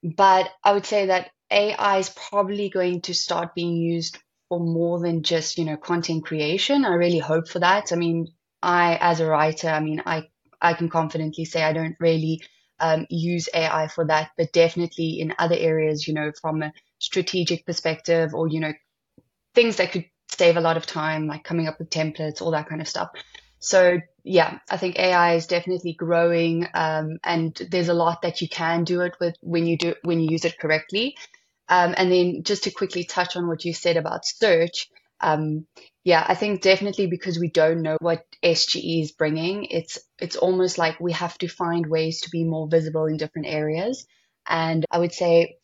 but 0.02 0.50
I 0.64 0.72
would 0.72 0.86
say 0.86 1.06
that 1.06 1.30
AI 1.50 1.98
is 1.98 2.10
probably 2.10 2.70
going 2.70 3.02
to 3.02 3.14
start 3.14 3.54
being 3.54 3.76
used 3.76 4.18
for 4.48 4.60
more 4.60 5.00
than 5.00 5.22
just, 5.22 5.58
you 5.58 5.64
know, 5.64 5.76
content 5.76 6.24
creation. 6.24 6.84
I 6.84 6.94
really 6.94 7.18
hope 7.18 7.48
for 7.48 7.60
that. 7.60 7.92
I 7.92 7.96
mean, 7.96 8.28
I, 8.62 8.96
as 9.00 9.20
a 9.20 9.26
writer, 9.26 9.68
I 9.68 9.80
mean, 9.80 10.02
I, 10.06 10.28
I 10.60 10.74
can 10.74 10.88
confidently 10.88 11.44
say 11.44 11.62
I 11.62 11.72
don't 11.72 11.96
really 12.00 12.42
um, 12.80 13.06
use 13.10 13.48
AI 13.54 13.88
for 13.88 14.06
that, 14.06 14.30
but 14.36 14.52
definitely 14.52 15.20
in 15.20 15.34
other 15.38 15.56
areas, 15.56 16.06
you 16.06 16.14
know, 16.14 16.32
from 16.40 16.62
a 16.62 16.72
strategic 16.98 17.66
perspective 17.66 18.34
or, 18.34 18.48
you 18.48 18.60
know, 18.60 18.72
things 19.54 19.76
that 19.76 19.92
could 19.92 20.06
save 20.28 20.56
a 20.56 20.60
lot 20.60 20.76
of 20.76 20.86
time, 20.86 21.26
like 21.26 21.44
coming 21.44 21.68
up 21.68 21.78
with 21.78 21.90
templates, 21.90 22.40
all 22.40 22.52
that 22.52 22.68
kind 22.68 22.80
of 22.80 22.88
stuff. 22.88 23.10
So 23.58 24.00
yeah, 24.22 24.58
I 24.70 24.76
think 24.76 24.98
AI 24.98 25.34
is 25.34 25.46
definitely 25.46 25.94
growing, 25.94 26.66
um, 26.74 27.18
and 27.24 27.54
there's 27.70 27.88
a 27.88 27.94
lot 27.94 28.22
that 28.22 28.40
you 28.40 28.48
can 28.48 28.84
do 28.84 29.00
it 29.00 29.14
with 29.20 29.34
when 29.40 29.66
you 29.66 29.76
do 29.76 29.94
when 30.02 30.20
you 30.20 30.30
use 30.30 30.44
it 30.44 30.58
correctly. 30.58 31.16
Um, 31.68 31.94
and 31.96 32.10
then 32.10 32.42
just 32.44 32.64
to 32.64 32.70
quickly 32.70 33.04
touch 33.04 33.36
on 33.36 33.48
what 33.48 33.64
you 33.64 33.74
said 33.74 33.96
about 33.96 34.24
search, 34.24 34.88
um, 35.20 35.66
yeah, 36.08 36.24
I 36.26 36.34
think 36.34 36.62
definitely 36.62 37.06
because 37.06 37.38
we 37.38 37.50
don't 37.50 37.82
know 37.82 37.98
what 38.00 38.24
SGE 38.42 39.02
is 39.02 39.12
bringing, 39.12 39.66
it's 39.66 39.98
it's 40.18 40.36
almost 40.36 40.78
like 40.78 40.98
we 40.98 41.12
have 41.12 41.36
to 41.36 41.48
find 41.48 41.86
ways 41.86 42.22
to 42.22 42.30
be 42.30 42.44
more 42.44 42.66
visible 42.66 43.04
in 43.04 43.18
different 43.18 43.46
areas. 43.46 44.06
And 44.46 44.86
I 44.90 45.00
would 45.00 45.12
say, 45.12 45.58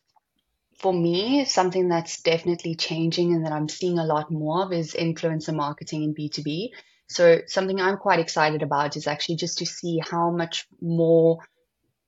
for 0.76 0.92
me, 0.92 1.46
something 1.46 1.88
that's 1.88 2.20
definitely 2.20 2.74
changing 2.74 3.32
and 3.32 3.46
that 3.46 3.54
I'm 3.54 3.70
seeing 3.70 3.98
a 3.98 4.04
lot 4.04 4.30
more 4.30 4.64
of 4.64 4.72
is 4.74 4.92
influencer 4.92 5.54
marketing 5.54 6.02
in 6.02 6.14
B2B. 6.14 6.72
So 7.08 7.40
something 7.46 7.80
I'm 7.80 7.96
quite 7.96 8.18
excited 8.18 8.60
about 8.60 8.98
is 8.98 9.06
actually 9.06 9.36
just 9.36 9.56
to 9.60 9.66
see 9.66 9.98
how 10.10 10.30
much 10.30 10.66
more 10.78 11.38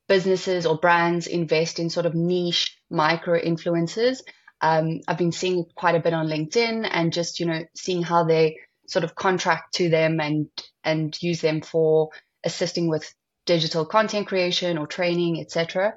businesses 0.07 0.67
or 0.67 0.77
brands 0.77 1.25
invest 1.25 1.79
in 1.79 1.89
sort 1.89 2.05
of 2.05 2.13
niche 2.13 2.77
micro 2.91 3.41
influencers. 3.41 4.21
Um, 4.61 5.01
I've 5.07 5.17
been 5.17 5.31
seeing 5.31 5.65
quite 5.75 5.95
a 5.95 5.99
bit 5.99 6.13
on 6.13 6.27
LinkedIn 6.27 6.87
and 6.89 7.13
just, 7.13 7.39
you 7.39 7.45
know, 7.45 7.63
seeing 7.75 8.03
how 8.03 8.23
they 8.23 8.57
sort 8.87 9.03
of 9.03 9.15
contract 9.15 9.75
to 9.75 9.89
them 9.89 10.19
and, 10.19 10.47
and 10.83 11.15
use 11.21 11.41
them 11.41 11.61
for 11.61 12.09
assisting 12.43 12.89
with 12.89 13.13
digital 13.45 13.85
content 13.85 14.27
creation 14.27 14.77
or 14.77 14.87
training, 14.87 15.39
etc. 15.39 15.93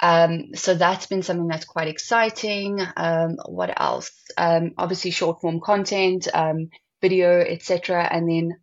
Um, 0.00 0.54
so 0.54 0.74
that's 0.74 1.06
been 1.06 1.22
something 1.22 1.48
that's 1.48 1.64
quite 1.64 1.88
exciting. 1.88 2.80
Um, 2.96 3.36
what 3.46 3.80
else? 3.80 4.10
Um, 4.36 4.72
obviously, 4.78 5.10
short 5.10 5.40
form 5.40 5.60
content, 5.60 6.28
um, 6.32 6.70
video, 7.00 7.40
etc. 7.40 8.06
And 8.10 8.28
then 8.28 8.56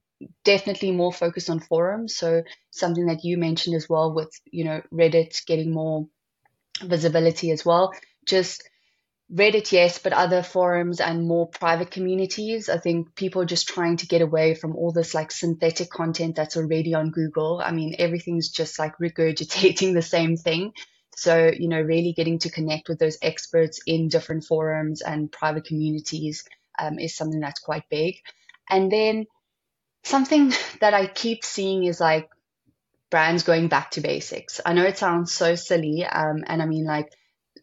definitely 0.43 0.91
more 0.91 1.11
focused 1.11 1.49
on 1.49 1.59
forums. 1.59 2.15
So 2.15 2.43
something 2.71 3.07
that 3.07 3.23
you 3.23 3.37
mentioned 3.37 3.75
as 3.75 3.89
well 3.89 4.13
with, 4.13 4.31
you 4.45 4.63
know, 4.63 4.81
Reddit 4.93 5.45
getting 5.45 5.71
more 5.71 6.07
visibility 6.81 7.51
as 7.51 7.65
well. 7.65 7.93
Just 8.25 8.67
Reddit, 9.33 9.71
yes, 9.71 9.97
but 9.97 10.13
other 10.13 10.43
forums 10.43 10.99
and 10.99 11.27
more 11.27 11.47
private 11.47 11.89
communities. 11.89 12.69
I 12.69 12.77
think 12.77 13.15
people 13.15 13.41
are 13.41 13.47
just 13.47 13.67
trying 13.67 13.97
to 13.97 14.07
get 14.07 14.21
away 14.21 14.53
from 14.53 14.75
all 14.75 14.91
this 14.91 15.15
like 15.15 15.31
synthetic 15.31 15.89
content 15.89 16.35
that's 16.35 16.57
already 16.57 16.93
on 16.93 17.09
Google. 17.09 17.59
I 17.63 17.71
mean, 17.71 17.95
everything's 17.97 18.49
just 18.49 18.77
like 18.77 18.97
regurgitating 18.99 19.93
the 19.93 20.03
same 20.03 20.37
thing. 20.37 20.73
So, 21.15 21.49
you 21.57 21.69
know, 21.69 21.81
really 21.81 22.13
getting 22.13 22.37
to 22.39 22.51
connect 22.51 22.87
with 22.87 22.99
those 22.99 23.17
experts 23.21 23.79
in 23.87 24.09
different 24.09 24.43
forums 24.43 25.01
and 25.01 25.31
private 25.31 25.65
communities 25.65 26.43
um, 26.77 26.99
is 26.99 27.15
something 27.15 27.39
that's 27.39 27.61
quite 27.61 27.89
big. 27.89 28.17
And 28.69 28.91
then 28.91 29.25
something 30.03 30.53
that 30.81 30.93
I 30.93 31.07
keep 31.07 31.43
seeing 31.43 31.85
is 31.85 31.99
like 31.99 32.29
brands 33.09 33.41
going 33.43 33.69
back 33.69 33.91
to 33.91 34.01
basics. 34.01 34.61
I 34.63 34.73
know 34.73 34.83
it 34.83 34.99
sounds 34.99 35.33
so 35.33 35.55
silly. 35.55 36.05
Um, 36.05 36.43
and 36.45 36.61
I 36.61 36.65
mean, 36.67 36.85
like, 36.85 37.11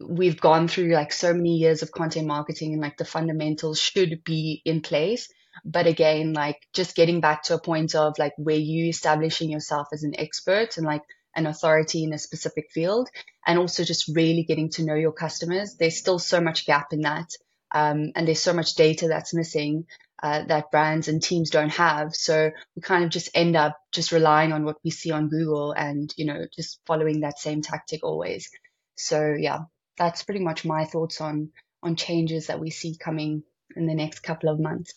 we've 0.01 0.41
gone 0.41 0.69
through 0.69 0.93
like 0.93 1.13
so 1.13 1.33
many 1.33 1.57
years 1.57 1.83
of 1.83 1.93
content 1.93 2.27
marketing 2.27 2.73
and 2.73 2.83
like 2.83 2.97
the 2.97 3.05
fundamentals 3.05 3.79
should 3.81 4.25
be 4.25 4.63
in 4.65 4.81
place. 4.81 5.29
But 5.65 5.87
again, 5.87 6.33
like 6.33 6.57
just 6.73 6.97
getting 6.97 7.21
back 7.21 7.45
to 7.45 7.55
a 7.55 7.61
point 7.61 7.95
of 7.95 8.19
like 8.19 8.33
where 8.39 8.57
you 8.57 8.89
establishing 8.89 9.51
yourself 9.51 9.89
as 9.93 10.03
an 10.03 10.19
expert 10.19 10.77
and 10.77 10.87
like 10.87 11.03
an 11.35 11.47
authority 11.47 12.05
in 12.05 12.13
a 12.13 12.19
specific 12.19 12.71
field 12.71 13.09
and 13.47 13.59
also 13.59 13.85
just 13.85 14.11
really 14.15 14.45
getting 14.45 14.71
to 14.71 14.85
know 14.85 14.95
your 14.95 15.13
customers. 15.13 15.77
There's 15.79 15.99
still 15.99 16.19
so 16.19 16.41
much 16.41 16.67
gap 16.67 16.93
in 16.93 17.03
that. 17.03 17.29
Um, 17.71 18.13
and 18.15 18.27
there's 18.27 18.43
so 18.43 18.53
much 18.53 18.75
data 18.75 19.09
that's 19.09 19.35
missing 19.35 19.87
uh, 20.23 20.45
that 20.45 20.71
brands 20.71 21.09
and 21.09 21.23
teams 21.23 21.51
don't 21.51 21.73
have. 21.73 22.15
So 22.15 22.51
we 22.77 22.83
kind 22.83 23.05
of 23.05 23.11
just 23.11 23.31
end 23.35 23.57
up 23.57 23.77
just 23.93 24.13
relying 24.13 24.53
on 24.53 24.65
what 24.65 24.77
we 24.85 24.91
see 24.91 25.11
on 25.11 25.29
Google 25.29 25.73
and, 25.73 26.13
you 26.17 26.27
know, 26.27 26.47
just 26.55 26.81
following 26.87 27.21
that 27.21 27.39
same 27.39 27.63
tactic 27.63 28.05
always. 28.05 28.51
So 28.97 29.35
yeah, 29.39 29.61
that's 29.97 30.23
pretty 30.23 30.41
much 30.41 30.65
my 30.65 30.85
thoughts 30.85 31.21
on, 31.21 31.51
on 31.83 31.97
changes 31.97 32.47
that 32.47 32.61
we 32.61 32.71
see 32.71 32.97
coming 32.97 33.43
in 33.77 33.87
the 33.87 33.95
next 33.95 34.21
couple 34.21 34.49
of 34.49 34.61
months. 34.61 34.95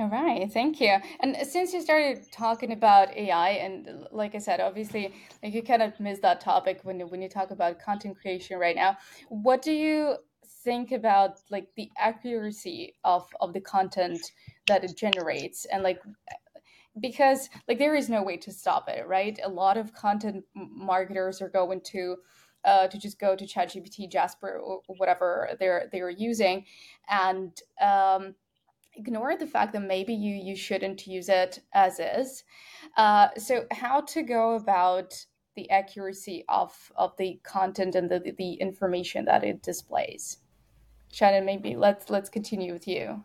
All 0.00 0.08
right, 0.08 0.50
thank 0.52 0.80
you. 0.80 0.96
And 1.20 1.36
since 1.42 1.72
you 1.72 1.80
started 1.80 2.30
talking 2.30 2.70
about 2.70 3.16
AI, 3.16 3.50
and 3.50 4.06
like 4.12 4.36
I 4.36 4.38
said, 4.38 4.60
obviously, 4.60 5.12
like 5.42 5.52
you 5.52 5.62
kind 5.62 5.82
of 5.82 5.98
missed 5.98 6.22
that 6.22 6.40
topic 6.40 6.80
when 6.84 7.00
when 7.08 7.20
you 7.20 7.28
talk 7.28 7.50
about 7.50 7.80
content 7.80 8.16
creation 8.20 8.58
right 8.58 8.76
now. 8.76 8.96
What 9.28 9.60
do 9.60 9.72
you 9.72 10.14
think 10.62 10.92
about 10.92 11.40
like 11.50 11.68
the 11.76 11.90
accuracy 11.98 12.94
of 13.02 13.26
of 13.40 13.52
the 13.52 13.60
content 13.60 14.20
that 14.68 14.84
it 14.84 14.96
generates 14.96 15.64
and 15.66 15.82
like 15.82 16.00
because 17.00 17.48
like 17.68 17.78
there 17.78 17.94
is 17.94 18.08
no 18.08 18.22
way 18.22 18.36
to 18.36 18.50
stop 18.50 18.88
it 18.88 19.06
right 19.06 19.38
a 19.44 19.48
lot 19.48 19.76
of 19.76 19.92
content 19.92 20.44
marketers 20.54 21.40
are 21.40 21.48
going 21.48 21.80
to 21.80 22.16
uh, 22.68 22.86
to 22.88 22.98
just 22.98 23.18
go 23.18 23.34
to 23.34 23.46
ChatGPT, 23.46 24.10
Jasper, 24.10 24.58
or 24.58 24.82
whatever 24.98 25.50
they're 25.58 25.88
they're 25.90 26.10
using, 26.10 26.64
and 27.08 27.52
um, 27.80 28.34
ignore 28.94 29.36
the 29.36 29.46
fact 29.46 29.72
that 29.72 29.80
maybe 29.80 30.12
you 30.12 30.34
you 30.34 30.54
shouldn't 30.54 31.06
use 31.06 31.28
it 31.28 31.60
as 31.72 31.98
is. 31.98 32.44
Uh, 32.96 33.28
so, 33.38 33.64
how 33.72 34.00
to 34.02 34.22
go 34.22 34.54
about 34.54 35.14
the 35.56 35.70
accuracy 35.70 36.44
of 36.48 36.92
of 36.96 37.16
the 37.16 37.40
content 37.42 37.94
and 37.94 38.10
the 38.10 38.34
the 38.36 38.52
information 38.54 39.24
that 39.24 39.44
it 39.44 39.62
displays? 39.62 40.38
Shannon, 41.12 41.46
maybe 41.46 41.74
let's 41.74 42.10
let's 42.10 42.28
continue 42.28 42.72
with 42.72 42.86
you. 42.86 43.24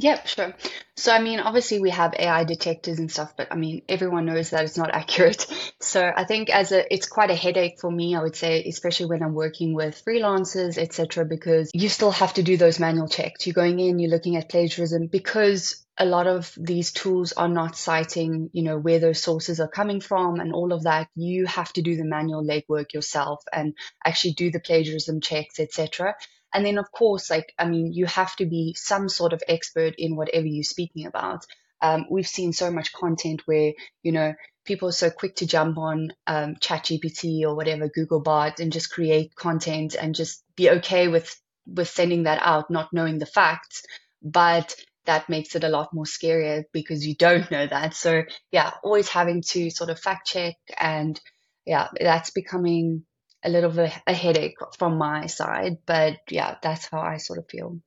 Yep, 0.00 0.28
sure. 0.28 0.54
So, 0.96 1.12
I 1.12 1.20
mean, 1.20 1.40
obviously 1.40 1.80
we 1.80 1.90
have 1.90 2.14
AI 2.16 2.44
detectors 2.44 3.00
and 3.00 3.10
stuff, 3.10 3.34
but 3.36 3.48
I 3.50 3.56
mean, 3.56 3.82
everyone 3.88 4.26
knows 4.26 4.50
that 4.50 4.62
it's 4.64 4.76
not 4.76 4.90
accurate. 4.94 5.44
So, 5.80 6.08
I 6.16 6.24
think 6.24 6.50
as 6.50 6.70
a, 6.70 6.92
it's 6.92 7.08
quite 7.08 7.30
a 7.30 7.34
headache 7.34 7.80
for 7.80 7.90
me, 7.90 8.14
I 8.14 8.22
would 8.22 8.36
say, 8.36 8.62
especially 8.62 9.06
when 9.06 9.24
I'm 9.24 9.34
working 9.34 9.74
with 9.74 10.00
freelancers, 10.06 10.78
etc., 10.78 11.24
because 11.24 11.70
you 11.74 11.88
still 11.88 12.12
have 12.12 12.34
to 12.34 12.44
do 12.44 12.56
those 12.56 12.78
manual 12.78 13.08
checks. 13.08 13.44
You're 13.44 13.54
going 13.54 13.80
in, 13.80 13.98
you're 13.98 14.10
looking 14.10 14.36
at 14.36 14.48
plagiarism 14.48 15.08
because 15.08 15.84
a 15.98 16.04
lot 16.04 16.28
of 16.28 16.54
these 16.56 16.92
tools 16.92 17.32
are 17.32 17.48
not 17.48 17.76
citing, 17.76 18.50
you 18.52 18.62
know, 18.62 18.78
where 18.78 19.00
those 19.00 19.20
sources 19.20 19.58
are 19.58 19.66
coming 19.66 20.00
from 20.00 20.38
and 20.38 20.52
all 20.52 20.72
of 20.72 20.84
that. 20.84 21.08
You 21.16 21.46
have 21.46 21.72
to 21.72 21.82
do 21.82 21.96
the 21.96 22.04
manual 22.04 22.44
legwork 22.44 22.92
yourself 22.92 23.42
and 23.52 23.74
actually 24.06 24.34
do 24.34 24.52
the 24.52 24.60
plagiarism 24.60 25.20
checks, 25.20 25.58
etc. 25.58 26.14
And 26.52 26.64
then, 26.64 26.78
of 26.78 26.90
course, 26.90 27.30
like, 27.30 27.52
I 27.58 27.66
mean, 27.66 27.92
you 27.92 28.06
have 28.06 28.34
to 28.36 28.46
be 28.46 28.74
some 28.76 29.08
sort 29.08 29.32
of 29.32 29.42
expert 29.46 29.94
in 29.98 30.16
whatever 30.16 30.46
you're 30.46 30.64
speaking 30.64 31.06
about. 31.06 31.44
Um, 31.80 32.06
we've 32.10 32.26
seen 32.26 32.52
so 32.52 32.70
much 32.70 32.92
content 32.92 33.42
where, 33.46 33.72
you 34.02 34.12
know, 34.12 34.34
people 34.64 34.88
are 34.88 34.92
so 34.92 35.10
quick 35.10 35.36
to 35.36 35.46
jump 35.46 35.78
on 35.78 36.12
um, 36.26 36.56
ChatGPT 36.56 37.42
or 37.42 37.54
whatever, 37.54 37.88
Google 37.88 38.20
Bard, 38.20 38.60
and 38.60 38.72
just 38.72 38.90
create 38.90 39.34
content 39.34 39.94
and 39.94 40.14
just 40.14 40.42
be 40.56 40.70
okay 40.70 41.08
with, 41.08 41.34
with 41.66 41.88
sending 41.88 42.24
that 42.24 42.40
out, 42.42 42.70
not 42.70 42.92
knowing 42.92 43.18
the 43.18 43.26
facts. 43.26 43.82
But 44.22 44.74
that 45.04 45.28
makes 45.28 45.54
it 45.54 45.64
a 45.64 45.68
lot 45.68 45.94
more 45.94 46.04
scarier 46.04 46.64
because 46.72 47.06
you 47.06 47.14
don't 47.14 47.50
know 47.50 47.66
that. 47.66 47.94
So, 47.94 48.24
yeah, 48.50 48.72
always 48.82 49.08
having 49.08 49.42
to 49.50 49.70
sort 49.70 49.90
of 49.90 50.00
fact 50.00 50.26
check 50.26 50.54
and, 50.76 51.18
yeah, 51.64 51.88
that's 51.98 52.30
becoming 52.30 53.04
a 53.44 53.48
little 53.48 53.70
bit 53.70 53.92
a 54.06 54.12
headache 54.12 54.56
from 54.78 54.98
my 54.98 55.26
side. 55.26 55.78
But 55.86 56.18
yeah, 56.30 56.56
that's 56.62 56.86
how 56.86 57.00
I 57.00 57.18
sort 57.18 57.38
of 57.38 57.46
feel. 57.48 57.80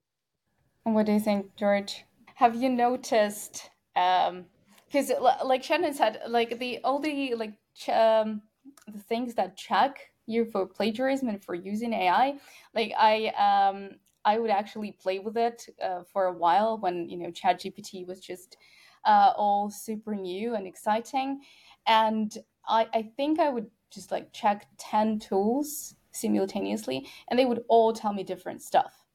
What 0.83 1.05
do 1.05 1.11
you 1.11 1.19
think, 1.19 1.55
George? 1.55 2.05
Have 2.35 2.55
you 2.55 2.69
noticed? 2.69 3.69
Because, 3.93 5.11
um, 5.11 5.45
like 5.45 5.63
Shannon 5.63 5.93
said, 5.93 6.21
like 6.27 6.57
the 6.57 6.79
all 6.83 6.99
the 6.99 7.35
like 7.35 7.53
ch- 7.75 7.89
um, 7.89 8.41
the 8.87 8.99
things 8.99 9.35
that 9.35 9.57
check 9.57 9.99
you 10.25 10.45
for 10.45 10.65
plagiarism 10.65 11.29
and 11.29 11.43
for 11.43 11.53
using 11.55 11.93
AI, 11.93 12.35
like 12.73 12.93
I 12.97 13.27
um 13.37 13.91
I 14.25 14.39
would 14.39 14.49
actually 14.49 14.91
play 14.93 15.19
with 15.19 15.37
it 15.37 15.67
uh, 15.83 16.03
for 16.11 16.25
a 16.25 16.33
while 16.33 16.77
when 16.79 17.09
you 17.09 17.17
know 17.17 17.31
ChatGPT 17.31 18.07
was 18.07 18.19
just 18.19 18.57
uh, 19.05 19.33
all 19.35 19.69
super 19.69 20.15
new 20.15 20.55
and 20.55 20.65
exciting, 20.65 21.41
and 21.85 22.35
I 22.67 22.87
I 22.93 23.01
think 23.17 23.39
I 23.39 23.49
would 23.49 23.69
just 23.91 24.11
like 24.11 24.31
check 24.33 24.67
10 24.77 25.19
tools 25.19 25.95
simultaneously 26.11 27.07
and 27.29 27.37
they 27.37 27.45
would 27.45 27.63
all 27.67 27.93
tell 27.93 28.13
me 28.13 28.23
different 28.23 28.61
stuff. 28.61 29.05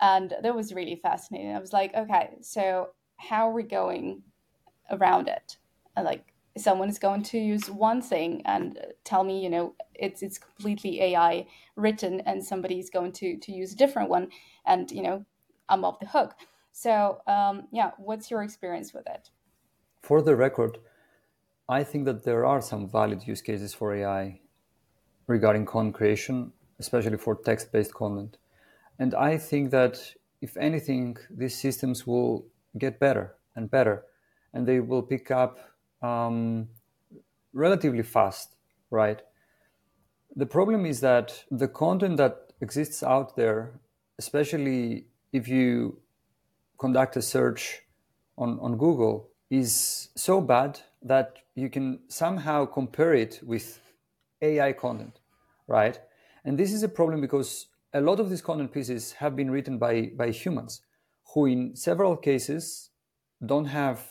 And 0.00 0.34
that 0.42 0.54
was 0.54 0.74
really 0.74 0.96
fascinating. 0.96 1.54
I 1.54 1.60
was 1.60 1.72
like 1.72 1.94
okay 1.94 2.36
so 2.40 2.90
how 3.16 3.48
are 3.48 3.52
we 3.52 3.64
going 3.64 4.22
around 4.90 5.28
it? 5.28 5.56
And 5.96 6.04
like 6.04 6.32
someone 6.56 6.88
is 6.88 6.98
going 6.98 7.22
to 7.22 7.38
use 7.38 7.70
one 7.70 8.02
thing 8.02 8.42
and 8.44 8.78
tell 9.04 9.24
me 9.24 9.42
you 9.42 9.50
know 9.50 9.74
it's 9.94 10.22
it's 10.22 10.38
completely 10.38 11.00
ai 11.02 11.46
written 11.76 12.20
and 12.22 12.44
somebody's 12.44 12.90
going 12.90 13.12
to 13.12 13.36
to 13.38 13.52
use 13.52 13.72
a 13.72 13.76
different 13.76 14.08
one 14.10 14.28
and 14.66 14.90
you 14.90 15.02
know 15.02 15.24
i'm 15.68 15.84
off 15.84 16.00
the 16.00 16.06
hook. 16.06 16.34
So 16.72 17.20
um, 17.26 17.68
yeah 17.72 17.90
what's 17.98 18.30
your 18.30 18.42
experience 18.42 18.92
with 18.92 19.06
it? 19.06 19.30
For 20.02 20.22
the 20.22 20.36
record 20.36 20.78
I 21.68 21.84
think 21.84 22.06
that 22.06 22.24
there 22.24 22.46
are 22.46 22.62
some 22.62 22.88
valid 22.88 23.26
use 23.26 23.42
cases 23.42 23.74
for 23.74 23.94
AI 23.94 24.40
regarding 25.26 25.66
content 25.66 25.94
creation, 25.94 26.52
especially 26.78 27.18
for 27.18 27.34
text 27.34 27.70
based 27.72 27.92
content. 27.92 28.38
And 28.98 29.14
I 29.14 29.36
think 29.36 29.70
that 29.72 30.00
if 30.40 30.56
anything, 30.56 31.18
these 31.30 31.58
systems 31.58 32.06
will 32.06 32.46
get 32.78 32.98
better 32.98 33.34
and 33.54 33.70
better, 33.70 34.04
and 34.54 34.66
they 34.66 34.80
will 34.80 35.02
pick 35.02 35.30
up 35.30 35.58
um, 36.00 36.68
relatively 37.52 38.02
fast, 38.02 38.54
right? 38.90 39.20
The 40.36 40.46
problem 40.46 40.86
is 40.86 41.00
that 41.00 41.44
the 41.50 41.68
content 41.68 42.16
that 42.16 42.52
exists 42.60 43.02
out 43.02 43.36
there, 43.36 43.80
especially 44.18 45.06
if 45.32 45.48
you 45.48 45.98
conduct 46.78 47.16
a 47.16 47.22
search 47.22 47.82
on, 48.38 48.58
on 48.60 48.78
Google, 48.78 49.27
is 49.50 50.08
so 50.14 50.40
bad 50.40 50.80
that 51.02 51.38
you 51.54 51.70
can 51.70 52.00
somehow 52.08 52.66
compare 52.66 53.14
it 53.14 53.40
with 53.42 53.80
AI 54.42 54.72
content, 54.72 55.20
right? 55.66 55.98
And 56.44 56.58
this 56.58 56.72
is 56.72 56.82
a 56.82 56.88
problem 56.88 57.20
because 57.20 57.66
a 57.92 58.00
lot 58.00 58.20
of 58.20 58.30
these 58.30 58.42
content 58.42 58.72
pieces 58.72 59.12
have 59.12 59.34
been 59.34 59.50
written 59.50 59.78
by, 59.78 60.10
by 60.16 60.30
humans 60.30 60.82
who 61.34 61.46
in 61.46 61.76
several 61.76 62.16
cases 62.16 62.90
don't 63.44 63.66
have, 63.66 64.06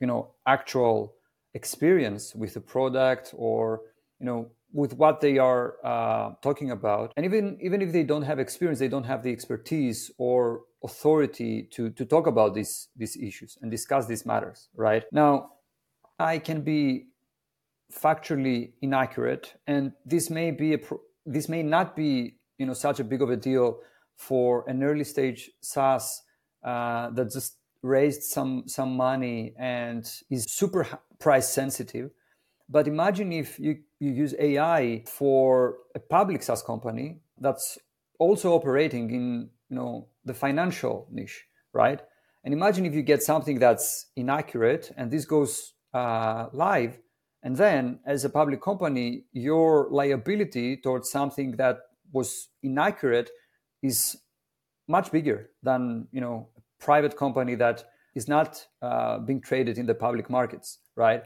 you 0.00 0.06
know, 0.06 0.30
actual 0.46 1.14
experience 1.54 2.34
with 2.34 2.54
the 2.54 2.60
product 2.60 3.34
or, 3.36 3.82
you 4.18 4.26
know, 4.26 4.50
with 4.72 4.94
what 4.94 5.20
they 5.20 5.38
are 5.38 5.74
uh, 5.84 6.32
talking 6.42 6.70
about. 6.70 7.12
And 7.16 7.26
even, 7.26 7.58
even 7.60 7.82
if 7.82 7.92
they 7.92 8.04
don't 8.04 8.22
have 8.22 8.38
experience, 8.38 8.78
they 8.78 8.88
don't 8.88 9.04
have 9.04 9.22
the 9.22 9.32
expertise 9.32 10.10
or 10.18 10.62
authority 10.84 11.68
to, 11.72 11.90
to 11.90 12.04
talk 12.04 12.26
about 12.26 12.54
these, 12.54 12.88
these 12.96 13.16
issues 13.16 13.58
and 13.60 13.70
discuss 13.70 14.06
these 14.06 14.24
matters, 14.24 14.68
right? 14.74 15.04
Now, 15.12 15.50
I 16.18 16.38
can 16.38 16.60
be 16.60 17.06
factually 17.90 18.72
inaccurate, 18.82 19.54
and 19.66 19.92
this 20.04 20.30
may 20.30 20.50
be 20.50 20.74
a 20.74 20.78
this 21.26 21.48
may 21.48 21.62
not 21.62 21.96
be 21.96 22.36
you 22.58 22.66
know 22.66 22.74
such 22.74 23.00
a 23.00 23.04
big 23.04 23.22
of 23.22 23.30
a 23.30 23.36
deal 23.36 23.80
for 24.16 24.68
an 24.68 24.82
early 24.82 25.04
stage 25.04 25.50
SaaS 25.62 26.22
uh, 26.64 27.10
that 27.10 27.32
just 27.32 27.56
raised 27.82 28.22
some 28.22 28.64
some 28.66 28.96
money 28.96 29.54
and 29.58 30.10
is 30.30 30.44
super 30.48 30.86
price 31.18 31.48
sensitive. 31.48 32.10
But 32.70 32.86
imagine 32.86 33.32
if 33.32 33.58
you, 33.58 33.78
you 33.98 34.12
use 34.12 34.34
AI 34.38 35.02
for 35.06 35.78
a 35.96 35.98
public 35.98 36.42
SaaS 36.42 36.62
company 36.62 37.20
that's 37.38 37.78
also 38.18 38.52
operating 38.54 39.10
in 39.10 39.50
you 39.68 39.76
know 39.76 40.08
the 40.24 40.34
financial 40.34 41.08
niche, 41.10 41.44
right? 41.72 42.00
And 42.44 42.54
imagine 42.54 42.86
if 42.86 42.94
you 42.94 43.02
get 43.02 43.22
something 43.22 43.58
that's 43.58 44.06
inaccurate, 44.16 44.92
and 44.96 45.10
this 45.10 45.24
goes 45.24 45.74
uh, 45.92 46.46
live. 46.52 46.98
And 47.42 47.56
then, 47.56 48.00
as 48.06 48.24
a 48.24 48.30
public 48.30 48.62
company, 48.62 49.24
your 49.32 49.88
liability 49.90 50.76
towards 50.76 51.10
something 51.10 51.56
that 51.56 51.78
was 52.12 52.48
inaccurate 52.62 53.30
is 53.82 54.16
much 54.88 55.10
bigger 55.10 55.50
than 55.62 56.06
you 56.12 56.20
know 56.20 56.48
a 56.56 56.84
private 56.84 57.16
company 57.16 57.56
that 57.56 57.84
is 58.14 58.28
not 58.28 58.64
uh, 58.82 59.18
being 59.18 59.40
traded 59.40 59.78
in 59.78 59.86
the 59.86 59.94
public 59.94 60.30
markets, 60.30 60.78
right? 60.96 61.24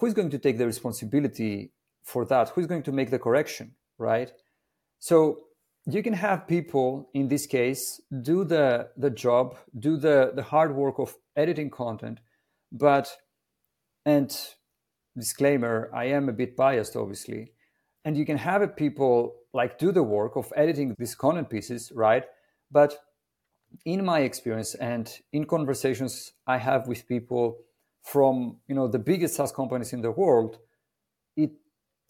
Who 0.00 0.06
is 0.06 0.14
going 0.14 0.30
to 0.30 0.38
take 0.38 0.58
the 0.58 0.66
responsibility 0.66 1.72
for 2.02 2.24
that? 2.26 2.50
Who 2.50 2.60
is 2.60 2.66
going 2.66 2.82
to 2.84 2.92
make 2.92 3.10
the 3.10 3.18
correction, 3.18 3.74
right? 3.98 4.30
So 4.98 5.40
you 5.86 6.02
can 6.02 6.14
have 6.14 6.48
people 6.48 7.10
in 7.14 7.28
this 7.28 7.46
case 7.46 8.00
do 8.22 8.44
the 8.44 8.88
the 8.96 9.10
job, 9.10 9.56
do 9.78 9.96
the 9.96 10.32
the 10.34 10.42
hard 10.42 10.74
work 10.74 10.98
of 10.98 11.14
editing 11.36 11.70
content, 11.70 12.20
but 12.72 13.08
and 14.06 14.36
disclaimer, 15.16 15.90
I 15.94 16.06
am 16.06 16.28
a 16.28 16.32
bit 16.32 16.56
biased, 16.56 16.96
obviously. 16.96 17.52
And 18.04 18.16
you 18.16 18.26
can 18.26 18.36
have 18.38 18.76
people 18.76 19.34
like 19.52 19.78
do 19.78 19.92
the 19.92 20.02
work 20.02 20.36
of 20.36 20.52
editing 20.56 20.94
these 20.98 21.14
content 21.14 21.48
pieces, 21.48 21.92
right? 21.94 22.24
But 22.70 22.98
in 23.84 24.04
my 24.04 24.20
experience 24.20 24.74
and 24.74 25.10
in 25.32 25.46
conversations 25.46 26.32
I 26.46 26.58
have 26.58 26.86
with 26.86 27.08
people 27.08 27.58
from 28.04 28.58
you 28.68 28.74
know 28.74 28.86
the 28.86 28.98
biggest 28.98 29.34
SaaS 29.34 29.52
companies 29.52 29.92
in 29.92 30.02
the 30.02 30.10
world, 30.10 30.58
it 31.36 31.50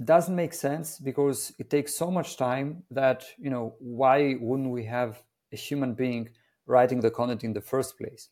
doesn't 0.04 0.36
make 0.36 0.52
sense 0.52 0.98
because 0.98 1.52
it 1.58 1.70
takes 1.70 1.94
so 1.94 2.10
much 2.10 2.36
time 2.36 2.82
that 2.90 3.24
you 3.38 3.50
know 3.50 3.74
why 3.78 4.36
wouldn't 4.40 4.70
we 4.70 4.84
have 4.84 5.22
a 5.52 5.56
human 5.56 5.94
being 5.94 6.28
writing 6.66 7.00
the 7.00 7.10
content 7.10 7.44
in 7.44 7.52
the 7.52 7.60
first 7.60 7.96
place? 7.98 8.28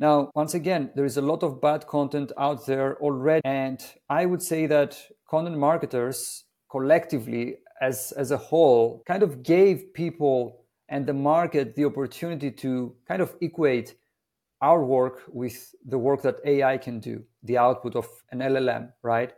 Now, 0.00 0.30
once 0.34 0.54
again, 0.54 0.90
there 0.94 1.04
is 1.04 1.18
a 1.18 1.22
lot 1.22 1.42
of 1.42 1.60
bad 1.60 1.86
content 1.86 2.32
out 2.38 2.64
there 2.64 2.96
already. 3.02 3.42
And 3.44 3.84
I 4.08 4.24
would 4.24 4.42
say 4.42 4.66
that 4.66 4.98
content 5.28 5.58
marketers 5.58 6.44
collectively, 6.70 7.56
as, 7.82 8.12
as 8.16 8.30
a 8.30 8.38
whole, 8.38 9.02
kind 9.06 9.22
of 9.22 9.42
gave 9.42 9.92
people 9.92 10.64
and 10.88 11.06
the 11.06 11.12
market 11.12 11.76
the 11.76 11.84
opportunity 11.84 12.50
to 12.50 12.94
kind 13.06 13.20
of 13.20 13.36
equate 13.42 13.94
our 14.60 14.84
work 14.84 15.22
with 15.28 15.74
the 15.86 15.98
work 15.98 16.22
that 16.22 16.36
AI 16.44 16.76
can 16.78 17.00
do, 17.00 17.24
the 17.42 17.58
output 17.58 17.96
of 17.96 18.06
an 18.30 18.40
LLM, 18.40 18.92
right? 19.02 19.32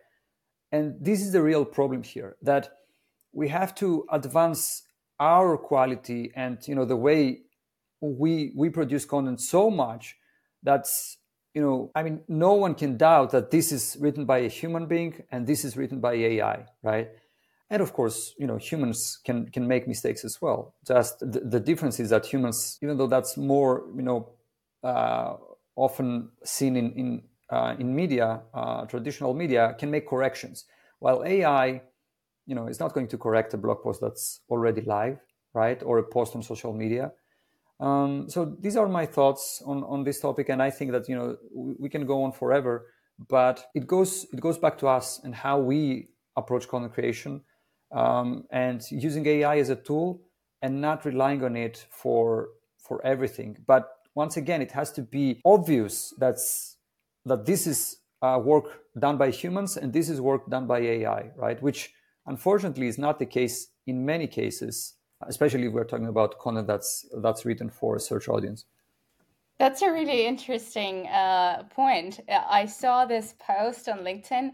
And 0.72 0.96
this 1.00 1.20
is 1.20 1.32
the 1.32 1.42
real 1.42 1.64
problem 1.64 2.02
here 2.02 2.36
that 2.42 2.70
we 3.32 3.48
have 3.48 3.74
to 3.76 4.06
advance 4.10 4.82
our 5.20 5.56
quality 5.56 6.32
and 6.34 6.58
you 6.66 6.74
know 6.74 6.84
the 6.84 6.96
way 6.96 7.42
we 8.00 8.52
we 8.56 8.68
produce 8.68 9.04
content 9.04 9.40
so 9.40 9.70
much 9.70 10.16
that's 10.62 11.18
you 11.54 11.62
know 11.62 11.90
i 11.94 12.02
mean 12.02 12.20
no 12.28 12.54
one 12.54 12.74
can 12.74 12.96
doubt 12.96 13.30
that 13.30 13.50
this 13.50 13.70
is 13.70 13.96
written 14.00 14.24
by 14.24 14.38
a 14.38 14.48
human 14.48 14.86
being 14.86 15.22
and 15.30 15.46
this 15.46 15.64
is 15.64 15.76
written 15.76 16.00
by 16.00 16.12
ai 16.14 16.66
right 16.82 17.10
and 17.70 17.80
of 17.80 17.92
course 17.92 18.34
you 18.38 18.46
know 18.46 18.56
humans 18.56 19.20
can 19.24 19.46
can 19.46 19.66
make 19.68 19.86
mistakes 19.86 20.24
as 20.24 20.42
well 20.42 20.74
just 20.86 21.20
the, 21.20 21.40
the 21.54 21.60
difference 21.60 22.00
is 22.00 22.10
that 22.10 22.26
humans 22.26 22.78
even 22.82 22.96
though 22.96 23.06
that's 23.06 23.36
more 23.36 23.84
you 23.94 24.02
know 24.02 24.28
uh, 24.82 25.34
often 25.76 26.30
seen 26.44 26.76
in 26.76 26.92
in 26.92 27.22
uh, 27.50 27.74
in 27.78 27.94
media 27.94 28.42
uh, 28.54 28.84
traditional 28.86 29.34
media 29.34 29.74
can 29.78 29.90
make 29.90 30.08
corrections 30.08 30.64
while 31.00 31.22
ai 31.24 31.82
you 32.46 32.54
know 32.54 32.66
is 32.66 32.80
not 32.80 32.92
going 32.94 33.08
to 33.08 33.18
correct 33.18 33.54
a 33.54 33.56
blog 33.56 33.82
post 33.82 34.00
that's 34.00 34.40
already 34.48 34.82
live 34.82 35.18
right 35.54 35.82
or 35.82 35.98
a 35.98 36.02
post 36.02 36.34
on 36.34 36.42
social 36.42 36.72
media 36.72 37.12
um, 37.80 38.28
so 38.28 38.56
these 38.60 38.76
are 38.76 38.88
my 38.88 39.06
thoughts 39.06 39.62
on 39.66 39.84
on 39.84 40.04
this 40.04 40.20
topic 40.20 40.48
and 40.48 40.62
i 40.62 40.70
think 40.70 40.92
that 40.92 41.08
you 41.08 41.14
know 41.14 41.36
we, 41.54 41.74
we 41.78 41.88
can 41.88 42.06
go 42.06 42.22
on 42.24 42.32
forever 42.32 42.86
but 43.28 43.66
it 43.74 43.86
goes 43.86 44.26
it 44.32 44.40
goes 44.40 44.58
back 44.58 44.78
to 44.78 44.88
us 44.88 45.20
and 45.24 45.34
how 45.34 45.58
we 45.58 46.08
approach 46.36 46.68
content 46.68 46.92
creation 46.94 47.42
um, 47.92 48.44
and 48.50 48.82
using 48.90 49.26
AI 49.26 49.58
as 49.58 49.68
a 49.68 49.76
tool 49.76 50.22
and 50.62 50.80
not 50.80 51.04
relying 51.04 51.44
on 51.44 51.56
it 51.56 51.86
for 51.90 52.48
for 52.78 53.04
everything. 53.04 53.56
But 53.66 53.88
once 54.14 54.36
again, 54.36 54.62
it 54.62 54.72
has 54.72 54.92
to 54.92 55.02
be 55.02 55.40
obvious 55.44 56.14
that's 56.18 56.76
that 57.24 57.46
this 57.46 57.66
is 57.66 57.98
uh, 58.20 58.40
work 58.42 58.80
done 58.98 59.16
by 59.16 59.30
humans 59.30 59.76
and 59.76 59.92
this 59.92 60.08
is 60.08 60.20
work 60.20 60.48
done 60.50 60.66
by 60.66 60.80
AI, 60.80 61.30
right? 61.36 61.60
Which 61.62 61.92
unfortunately 62.26 62.88
is 62.88 62.98
not 62.98 63.18
the 63.18 63.26
case 63.26 63.68
in 63.86 64.04
many 64.04 64.26
cases, 64.26 64.94
especially 65.22 65.66
if 65.66 65.72
we're 65.72 65.84
talking 65.84 66.08
about 66.08 66.38
content 66.38 66.66
that's 66.66 67.06
that's 67.22 67.44
written 67.44 67.70
for 67.70 67.96
a 67.96 68.00
search 68.00 68.28
audience. 68.28 68.64
That's 69.58 69.82
a 69.82 69.92
really 69.92 70.26
interesting 70.26 71.06
uh, 71.06 71.64
point. 71.64 72.20
I 72.28 72.66
saw 72.66 73.04
this 73.04 73.34
post 73.38 73.88
on 73.88 73.98
LinkedIn 74.00 74.52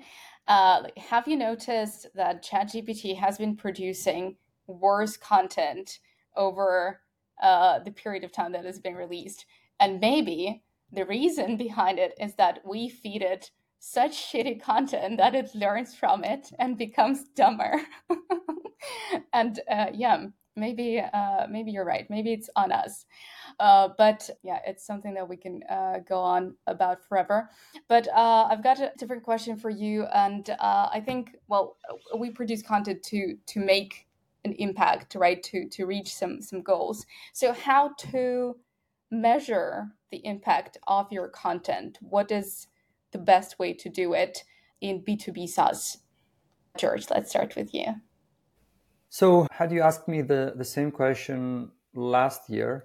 uh, 0.49 0.85
have 0.97 1.29
you 1.29 1.37
noticed 1.37 2.07
that 2.15 2.43
ChatGPT 2.43 3.17
has 3.17 3.37
been 3.37 3.55
producing 3.55 4.37
worse 4.67 5.17
content 5.17 5.99
over 6.37 7.01
uh, 7.43 7.79
the 7.81 7.91
period 7.91 8.25
of 8.25 8.33
time 8.33 8.53
that 8.53 8.65
it's 8.65 8.79
been 8.79 8.95
released? 8.97 9.47
And 9.81 10.01
maybe 10.01 10.63
the 10.93 11.05
reason 11.07 11.57
behind 11.57 11.99
it 11.99 12.15
is 12.21 12.35
that 12.35 12.61
we 12.65 12.89
feed 12.89 13.23
it 13.23 13.51
such 13.79 14.33
shitty 14.33 14.61
content 14.61 15.19
that 15.19 15.35
it 15.35 15.55
learns 15.55 15.95
from 15.95 16.25
it 16.25 16.51
and 16.59 16.77
becomes 16.77 17.25
dumber. 17.37 17.81
and 19.33 19.61
uh, 19.71 19.87
yeah, 19.95 20.27
maybe 20.57 21.01
uh, 21.01 21.47
maybe 21.49 21.71
you're 21.71 21.85
right. 21.85 22.09
Maybe 22.11 22.33
it's 22.33 22.51
on 22.57 22.73
us. 22.73 23.07
Uh, 23.61 23.89
but 23.97 24.29
yeah, 24.43 24.59
it's 24.67 24.85
something 24.85 25.15
that 25.15 25.29
we 25.29 25.37
can 25.37 25.63
uh, 25.71 26.01
go 26.09 26.19
on 26.19 26.55
about 26.67 27.03
forever. 27.05 27.49
But 27.89 28.09
uh, 28.09 28.49
I've 28.51 28.63
got 28.63 28.81
a 28.81 28.93
different 28.99 29.23
question 29.23 29.57
for 29.57 29.71
you, 29.71 30.05
and 30.15 30.51
uh, 30.51 30.89
I 30.93 31.01
think 31.05 31.37
well, 31.49 31.77
we 32.17 32.31
produce 32.31 32.63
content 32.63 33.03
to 33.05 33.37
to 33.47 33.61
make 33.61 34.08
an 34.45 34.53
impact, 34.53 35.15
right? 35.15 35.43
To 35.45 35.69
to 35.69 35.87
reach 35.87 36.15
some 36.15 36.43
some 36.43 36.63
goals. 36.63 37.07
So 37.33 37.53
how 37.53 37.91
to 38.11 38.57
measure 39.11 39.89
the 40.11 40.25
impact 40.25 40.79
of 40.87 41.11
your 41.11 41.29
content? 41.29 41.99
What 42.01 42.31
is 42.31 42.69
the 43.13 43.19
best 43.19 43.59
way 43.59 43.73
to 43.75 43.89
do 43.89 44.15
it 44.15 44.45
in 44.81 45.03
B 45.05 45.17
two 45.17 45.33
B 45.33 45.47
SaaS? 45.47 45.99
George, 46.77 47.11
let's 47.11 47.31
start 47.31 47.57
with 47.57 47.75
you. 47.75 47.87
So, 49.11 49.47
had 49.51 49.73
you 49.73 49.81
asked 49.81 50.07
me 50.07 50.23
the, 50.23 50.53
the 50.55 50.65
same 50.65 50.91
question 50.91 51.71
last 51.95 52.51
year, 52.51 52.85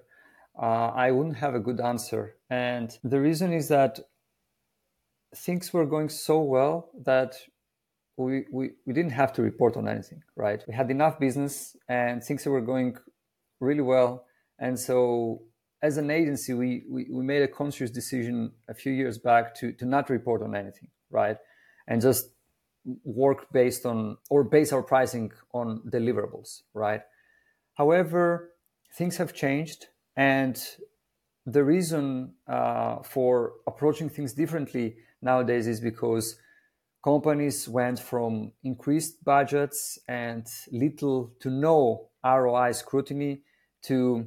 uh, 0.58 0.92
I 0.96 1.12
wouldn't 1.12 1.36
have 1.38 1.54
a 1.54 1.60
good 1.60 1.82
answer. 1.82 2.36
And 2.50 2.98
the 3.04 3.20
reason 3.20 3.52
is 3.52 3.68
that 3.68 4.00
things 5.36 5.74
were 5.74 5.86
going 5.86 6.10
so 6.10 6.42
well 6.42 6.90
that 7.06 7.36
we, 8.18 8.46
we, 8.52 8.70
didn't 8.94 9.12
have 9.12 9.34
to 9.34 9.42
report 9.42 9.76
on 9.76 9.88
anything, 9.88 10.22
right? 10.36 10.64
We 10.68 10.74
had 10.74 10.92
enough 10.92 11.20
business 11.20 11.76
and 11.90 12.24
things 12.24 12.46
were 12.46 12.62
going 12.62 12.98
really 13.60 13.82
well. 13.82 14.26
And 14.60 14.80
so, 14.80 15.44
as 15.82 15.98
an 15.98 16.10
agency, 16.10 16.54
we, 16.54 16.84
we, 16.90 17.08
we 17.12 17.24
made 17.24 17.42
a 17.42 17.48
conscious 17.48 17.92
decision 17.92 18.52
a 18.70 18.74
few 18.74 18.94
years 18.94 19.18
back 19.18 19.54
to, 19.56 19.74
to 19.74 19.86
not 19.86 20.10
report 20.10 20.42
on 20.42 20.56
anything, 20.56 20.90
right? 21.10 21.38
And 21.88 22.02
just 22.02 22.30
work 23.04 23.48
based 23.52 23.86
on 23.86 24.18
or 24.30 24.44
base 24.44 24.72
our 24.72 24.84
pricing 24.84 25.32
on 25.54 25.82
deliverables, 25.90 26.62
right? 26.74 27.02
However, 27.74 28.52
things 28.96 29.18
have 29.18 29.34
changed, 29.34 29.88
and 30.16 30.62
the 31.46 31.64
reason 31.64 32.36
uh, 32.48 33.02
for 33.04 33.54
approaching 33.68 34.10
things 34.10 34.34
differently 34.34 34.96
nowadays 35.22 35.68
is 35.68 35.82
because 35.82 36.38
companies 37.04 37.68
went 37.68 38.00
from 38.00 38.52
increased 38.64 39.24
budgets 39.24 40.00
and 40.08 40.48
little 40.72 41.34
to 41.42 41.50
no 41.50 42.10
ROI 42.26 42.72
scrutiny 42.72 43.42
to 43.84 44.26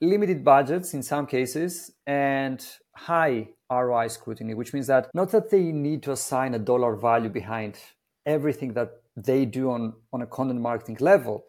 limited 0.00 0.44
budgets 0.44 0.94
in 0.94 1.02
some 1.02 1.26
cases 1.26 1.90
and 2.06 2.64
high 2.94 3.48
ROI 3.70 4.08
scrutiny, 4.08 4.54
which 4.54 4.72
means 4.72 4.86
that 4.86 5.10
not 5.14 5.30
that 5.30 5.50
they 5.50 5.72
need 5.72 6.02
to 6.04 6.12
assign 6.12 6.54
a 6.54 6.58
dollar 6.58 6.94
value 6.94 7.30
behind 7.30 7.78
everything 8.24 8.74
that 8.74 9.02
they 9.16 9.44
do 9.44 9.70
on, 9.70 9.94
on 10.12 10.22
a 10.22 10.26
content 10.26 10.60
marketing 10.60 10.96
level, 11.00 11.44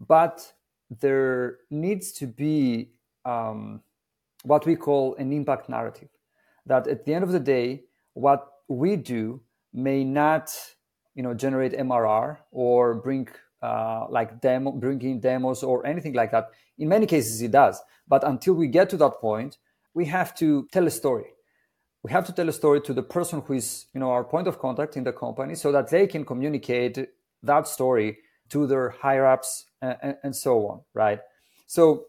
but 0.00 0.52
there 1.00 1.58
needs 1.70 2.12
to 2.12 2.26
be 2.26 2.90
um, 3.24 3.82
what 4.44 4.64
we 4.64 4.76
call 4.76 5.14
an 5.16 5.32
impact 5.32 5.68
narrative. 5.68 6.08
That 6.64 6.86
at 6.86 7.04
the 7.04 7.14
end 7.14 7.24
of 7.24 7.32
the 7.32 7.40
day, 7.40 7.84
what 8.14 8.46
we 8.68 8.96
do 8.96 9.40
may 9.72 10.04
not, 10.04 10.50
you 11.14 11.22
know, 11.22 11.34
generate 11.34 11.72
MRR 11.72 12.38
or 12.50 12.94
bring 12.94 13.28
uh, 13.62 14.06
like 14.08 14.40
demo, 14.40 14.72
bringing 14.72 15.20
demos 15.20 15.62
or 15.62 15.86
anything 15.86 16.14
like 16.14 16.30
that. 16.30 16.50
In 16.78 16.88
many 16.88 17.06
cases, 17.06 17.42
it 17.42 17.50
does. 17.50 17.80
But 18.06 18.24
until 18.24 18.54
we 18.54 18.68
get 18.68 18.88
to 18.90 18.96
that 18.98 19.20
point, 19.20 19.58
we 19.94 20.06
have 20.06 20.34
to 20.36 20.68
tell 20.72 20.86
a 20.86 20.90
story 20.90 21.32
we 22.02 22.12
have 22.12 22.24
to 22.26 22.32
tell 22.32 22.48
a 22.48 22.52
story 22.52 22.80
to 22.80 22.92
the 22.92 23.02
person 23.02 23.42
who 23.42 23.54
is 23.54 23.86
you 23.92 24.00
know 24.00 24.10
our 24.10 24.24
point 24.24 24.46
of 24.46 24.58
contact 24.58 24.96
in 24.96 25.04
the 25.04 25.12
company 25.12 25.54
so 25.54 25.72
that 25.72 25.90
they 25.90 26.06
can 26.06 26.24
communicate 26.24 27.08
that 27.42 27.66
story 27.66 28.18
to 28.50 28.66
their 28.66 28.90
higher 28.90 29.26
ups 29.26 29.66
and, 29.82 30.16
and, 30.22 30.34
so 30.34 30.66
on 30.66 30.80
right 30.94 31.20
so 31.66 32.04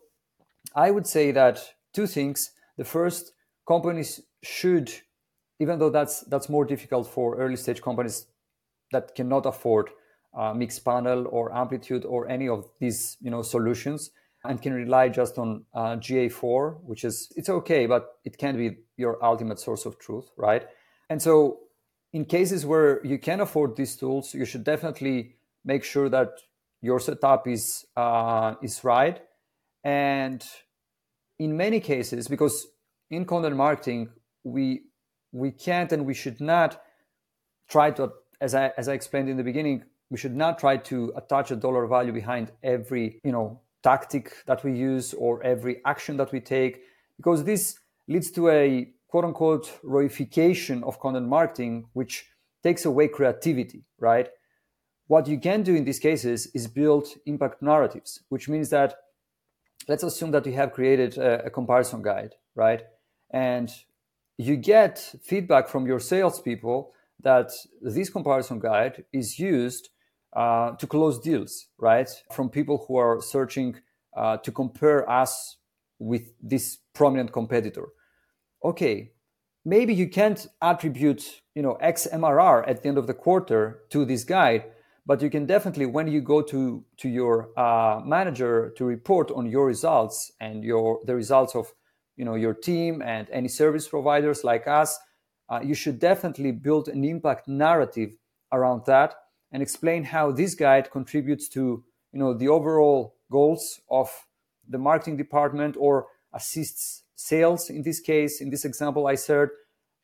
i 0.75 0.91
would 0.91 1.07
say 1.07 1.31
that 1.31 1.73
two 1.93 2.07
things 2.07 2.51
the 2.77 2.85
first 2.85 3.33
companies 3.67 4.21
should 4.43 4.91
even 5.59 5.79
though 5.79 5.89
that's 5.89 6.21
that's 6.21 6.49
more 6.49 6.65
difficult 6.65 7.07
for 7.07 7.37
early 7.37 7.55
stage 7.55 7.81
companies 7.81 8.27
that 8.91 9.13
cannot 9.15 9.45
afford 9.45 9.89
uh, 10.37 10.53
Mixpanel 10.53 11.27
or 11.31 11.53
amplitude 11.55 12.05
or 12.05 12.29
any 12.29 12.47
of 12.47 12.69
these 12.79 13.17
you 13.21 13.29
know 13.29 13.41
solutions 13.41 14.11
and 14.43 14.61
can 14.61 14.73
rely 14.73 15.09
just 15.09 15.37
on 15.37 15.65
uh, 15.73 15.97
GA4, 15.97 16.81
which 16.83 17.03
is 17.03 17.31
it's 17.35 17.49
okay, 17.49 17.85
but 17.85 18.19
it 18.23 18.37
can't 18.37 18.57
be 18.57 18.77
your 18.95 19.23
ultimate 19.23 19.59
source 19.59 19.85
of 19.85 19.99
truth, 19.99 20.29
right? 20.37 20.65
And 21.09 21.21
so, 21.21 21.59
in 22.13 22.25
cases 22.25 22.65
where 22.65 23.05
you 23.05 23.17
can 23.19 23.41
afford 23.41 23.75
these 23.75 23.95
tools, 23.97 24.33
you 24.33 24.45
should 24.45 24.63
definitely 24.63 25.35
make 25.65 25.83
sure 25.83 26.09
that 26.09 26.29
your 26.81 26.99
setup 26.99 27.47
is 27.47 27.85
uh, 27.97 28.55
is 28.61 28.83
right. 28.83 29.21
And 29.83 30.43
in 31.37 31.57
many 31.57 31.79
cases, 31.79 32.27
because 32.27 32.67
in 33.09 33.25
content 33.25 33.55
marketing, 33.55 34.09
we 34.43 34.83
we 35.31 35.51
can't 35.51 35.91
and 35.91 36.05
we 36.05 36.13
should 36.13 36.41
not 36.41 36.81
try 37.67 37.91
to, 37.91 38.11
as 38.41 38.55
I 38.55 38.71
as 38.77 38.87
I 38.87 38.93
explained 38.93 39.29
in 39.29 39.37
the 39.37 39.43
beginning, 39.43 39.83
we 40.09 40.17
should 40.17 40.35
not 40.35 40.59
try 40.59 40.77
to 40.77 41.13
attach 41.15 41.51
a 41.51 41.55
dollar 41.55 41.85
value 41.87 42.11
behind 42.13 42.51
every 42.63 43.19
you 43.23 43.31
know 43.31 43.61
tactic 43.83 44.43
that 44.45 44.63
we 44.63 44.73
use 44.73 45.13
or 45.13 45.41
every 45.43 45.81
action 45.85 46.17
that 46.17 46.31
we 46.31 46.39
take, 46.39 46.81
because 47.17 47.43
this 47.43 47.79
leads 48.07 48.31
to 48.31 48.49
a 48.49 48.89
quote 49.07 49.25
unquote 49.25 49.79
roification 49.83 50.83
of 50.83 50.99
content 50.99 51.27
marketing, 51.27 51.85
which 51.93 52.25
takes 52.63 52.85
away 52.85 53.07
creativity, 53.07 53.83
right? 53.99 54.29
What 55.07 55.27
you 55.27 55.39
can 55.39 55.63
do 55.63 55.75
in 55.75 55.85
these 55.85 55.99
cases 55.99 56.47
is 56.53 56.67
build 56.67 57.07
impact 57.25 57.61
narratives, 57.61 58.21
which 58.29 58.47
means 58.47 58.69
that 58.69 58.95
let's 59.87 60.03
assume 60.03 60.31
that 60.31 60.45
you 60.45 60.53
have 60.53 60.71
created 60.71 61.17
a, 61.17 61.45
a 61.45 61.49
comparison 61.49 62.01
guide, 62.01 62.35
right? 62.53 62.83
And 63.31 63.71
you 64.39 64.55
get 64.55 64.97
feedback 65.21 65.67
from 65.67 65.85
your 65.85 65.99
salespeople 65.99 66.93
that 67.21 67.51
this 67.81 68.09
comparison 68.09 68.57
guide 68.57 69.03
is 69.11 69.37
used 69.37 69.89
uh, 70.33 70.71
to 70.77 70.87
close 70.87 71.19
deals, 71.19 71.67
right? 71.77 72.09
From 72.31 72.49
people 72.49 72.85
who 72.87 72.95
are 72.95 73.21
searching 73.21 73.75
uh, 74.15 74.37
to 74.37 74.51
compare 74.51 75.07
us 75.09 75.57
with 75.99 76.31
this 76.41 76.77
prominent 76.93 77.33
competitor. 77.33 77.89
Okay, 78.63 79.11
maybe 79.65 79.93
you 79.93 80.07
can't 80.07 80.47
attribute, 80.61 81.41
you 81.53 81.61
know, 81.61 81.73
X 81.81 82.07
MRR 82.11 82.63
at 82.65 82.81
the 82.81 82.87
end 82.87 82.97
of 82.97 83.07
the 83.07 83.13
quarter 83.13 83.81
to 83.89 84.05
this 84.05 84.23
guide, 84.23 84.63
but 85.05 85.21
you 85.21 85.29
can 85.29 85.47
definitely, 85.47 85.85
when 85.85 86.07
you 86.07 86.21
go 86.21 86.41
to 86.43 86.85
to 86.97 87.09
your 87.09 87.49
uh, 87.59 87.99
manager 88.05 88.73
to 88.77 88.85
report 88.85 89.31
on 89.31 89.47
your 89.47 89.65
results 89.65 90.31
and 90.39 90.63
your 90.63 91.01
the 91.05 91.15
results 91.15 91.55
of, 91.55 91.73
you 92.19 92.25
know, 92.25 92.35
your 92.35 92.53
team 92.53 93.01
and 93.01 93.29
any 93.31 93.47
service 93.47 93.87
providers 93.87 94.43
like 94.43 94.67
us, 94.67 94.99
uh, 95.49 95.61
you 95.63 95.73
should 95.73 95.99
definitely 95.99 96.51
build 96.51 96.89
an 96.89 97.05
impact 97.05 97.47
narrative 97.47 98.11
around 98.51 98.85
that 98.85 99.15
and 99.53 99.63
explain 99.63 100.03
how 100.03 100.29
this 100.31 100.53
guide 100.53 100.91
contributes 100.91 101.47
to 101.47 101.83
you 102.11 102.19
know 102.19 102.33
the 102.33 102.47
overall 102.47 103.15
goals 103.31 103.79
of 103.89 104.09
the 104.67 104.77
marketing 104.77 105.15
department 105.15 105.75
or 105.79 106.07
assists 106.33 107.03
sales 107.15 107.69
in 107.69 107.83
this 107.83 107.99
case 107.99 108.41
in 108.41 108.49
this 108.49 108.65
example 108.65 109.07
i 109.07 109.15
shared 109.15 109.51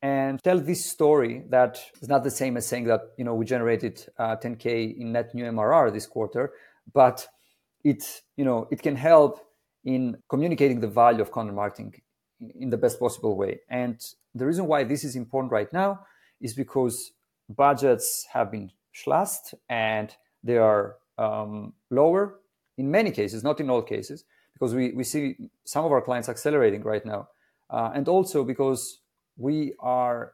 and 0.01 0.41
tell 0.43 0.59
this 0.59 0.85
story 0.85 1.43
that 1.49 1.79
is 2.01 2.07
not 2.07 2.23
the 2.23 2.31
same 2.31 2.57
as 2.57 2.65
saying 2.65 2.85
that 2.85 3.01
you 3.17 3.25
know 3.25 3.33
we 3.33 3.45
generated 3.45 4.05
uh, 4.19 4.35
10k 4.35 4.97
in 4.97 5.11
net 5.11 5.33
new 5.33 5.45
mrr 5.45 5.91
this 5.91 6.05
quarter 6.05 6.53
but 6.93 7.27
it 7.83 8.21
you 8.37 8.45
know 8.45 8.67
it 8.71 8.81
can 8.81 8.95
help 8.95 9.39
in 9.83 10.17
communicating 10.29 10.79
the 10.79 10.87
value 10.87 11.21
of 11.21 11.31
content 11.31 11.55
marketing 11.55 11.93
in 12.59 12.69
the 12.69 12.77
best 12.77 12.99
possible 12.99 13.37
way 13.37 13.59
and 13.69 13.99
the 14.33 14.45
reason 14.45 14.67
why 14.67 14.83
this 14.83 15.03
is 15.03 15.15
important 15.15 15.51
right 15.51 15.71
now 15.71 15.99
is 16.41 16.53
because 16.53 17.11
budgets 17.49 18.25
have 18.33 18.51
been 18.51 18.69
slashed 18.93 19.53
and 19.69 20.15
they 20.43 20.57
are 20.57 20.97
um, 21.17 21.73
lower 21.89 22.39
in 22.77 22.91
many 22.91 23.11
cases, 23.11 23.43
not 23.43 23.59
in 23.59 23.69
all 23.69 23.81
cases, 23.81 24.25
because 24.53 24.73
we, 24.73 24.91
we 24.91 25.03
see 25.03 25.35
some 25.65 25.85
of 25.85 25.91
our 25.91 26.01
clients 26.01 26.29
accelerating 26.29 26.81
right 26.83 27.05
now. 27.05 27.29
Uh, 27.69 27.91
and 27.95 28.07
also 28.07 28.43
because 28.43 28.99
we 29.37 29.73
are 29.79 30.33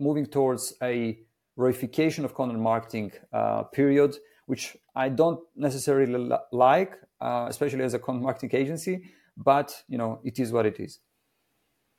moving 0.00 0.26
towards 0.26 0.74
a 0.82 1.18
roification 1.58 2.24
of 2.24 2.34
content 2.34 2.60
marketing 2.60 3.12
uh, 3.32 3.62
period, 3.64 4.16
which 4.46 4.76
I 4.94 5.08
don't 5.08 5.40
necessarily 5.54 6.30
like, 6.52 6.94
uh, 7.20 7.46
especially 7.48 7.84
as 7.84 7.94
a 7.94 7.98
content 7.98 8.24
marketing 8.24 8.50
agency, 8.52 9.04
but 9.36 9.82
you 9.88 9.98
know 9.98 10.20
it 10.24 10.38
is 10.38 10.52
what 10.52 10.66
it 10.66 10.80
is. 10.80 10.98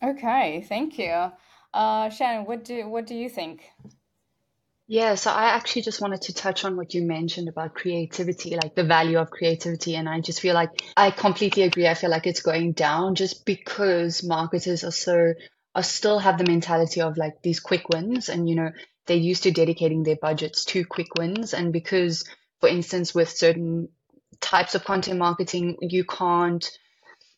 Okay, 0.03 0.62
thank 0.67 0.99
you, 0.99 1.31
uh, 1.73 2.10
Shannon. 2.10 2.45
What 2.45 2.63
do 2.63 2.88
what 2.88 3.07
do 3.07 3.15
you 3.15 3.29
think? 3.29 3.63
Yeah, 4.89 5.15
so 5.15 5.31
I 5.31 5.49
actually 5.49 5.81
just 5.81 5.99
wanted 5.99 6.21
to 6.23 6.33
touch 6.33 6.63
on 6.63 6.77
what 6.77 6.93
you 6.93 7.01
mentioned 7.01 7.49
about 7.49 7.73
creativity, 7.73 8.55
like 8.55 8.73
the 8.73 8.86
value 8.86 9.17
of 9.17 9.29
creativity. 9.29 9.95
And 9.95 10.07
I 10.07 10.21
just 10.21 10.39
feel 10.39 10.53
like 10.53 10.69
I 10.95 11.12
completely 11.12 11.63
agree. 11.63 11.88
I 11.88 11.93
feel 11.93 12.10
like 12.10 12.25
it's 12.25 12.41
going 12.41 12.71
down 12.71 13.15
just 13.15 13.45
because 13.45 14.23
marketers 14.23 14.86
are 14.86 14.91
so, 14.91 15.33
are 15.75 15.83
still 15.83 16.19
have 16.19 16.38
the 16.38 16.45
mentality 16.45 17.01
of 17.01 17.17
like 17.17 17.41
these 17.41 17.60
quick 17.60 17.89
wins. 17.89 18.29
And, 18.29 18.47
you 18.47 18.55
know, 18.55 18.71
they're 19.07 19.17
used 19.17 19.43
to 19.43 19.51
dedicating 19.51 20.03
their 20.03 20.15
budgets 20.15 20.63
to 20.65 20.86
quick 20.86 21.15
wins. 21.17 21.53
And 21.53 21.73
because, 21.73 22.23
for 22.62 22.69
instance, 22.69 23.13
with 23.13 23.29
certain 23.29 23.89
types 24.39 24.73
of 24.73 24.86
content 24.86 25.19
marketing, 25.19 25.79
you 25.81 26.05
can't, 26.05 26.65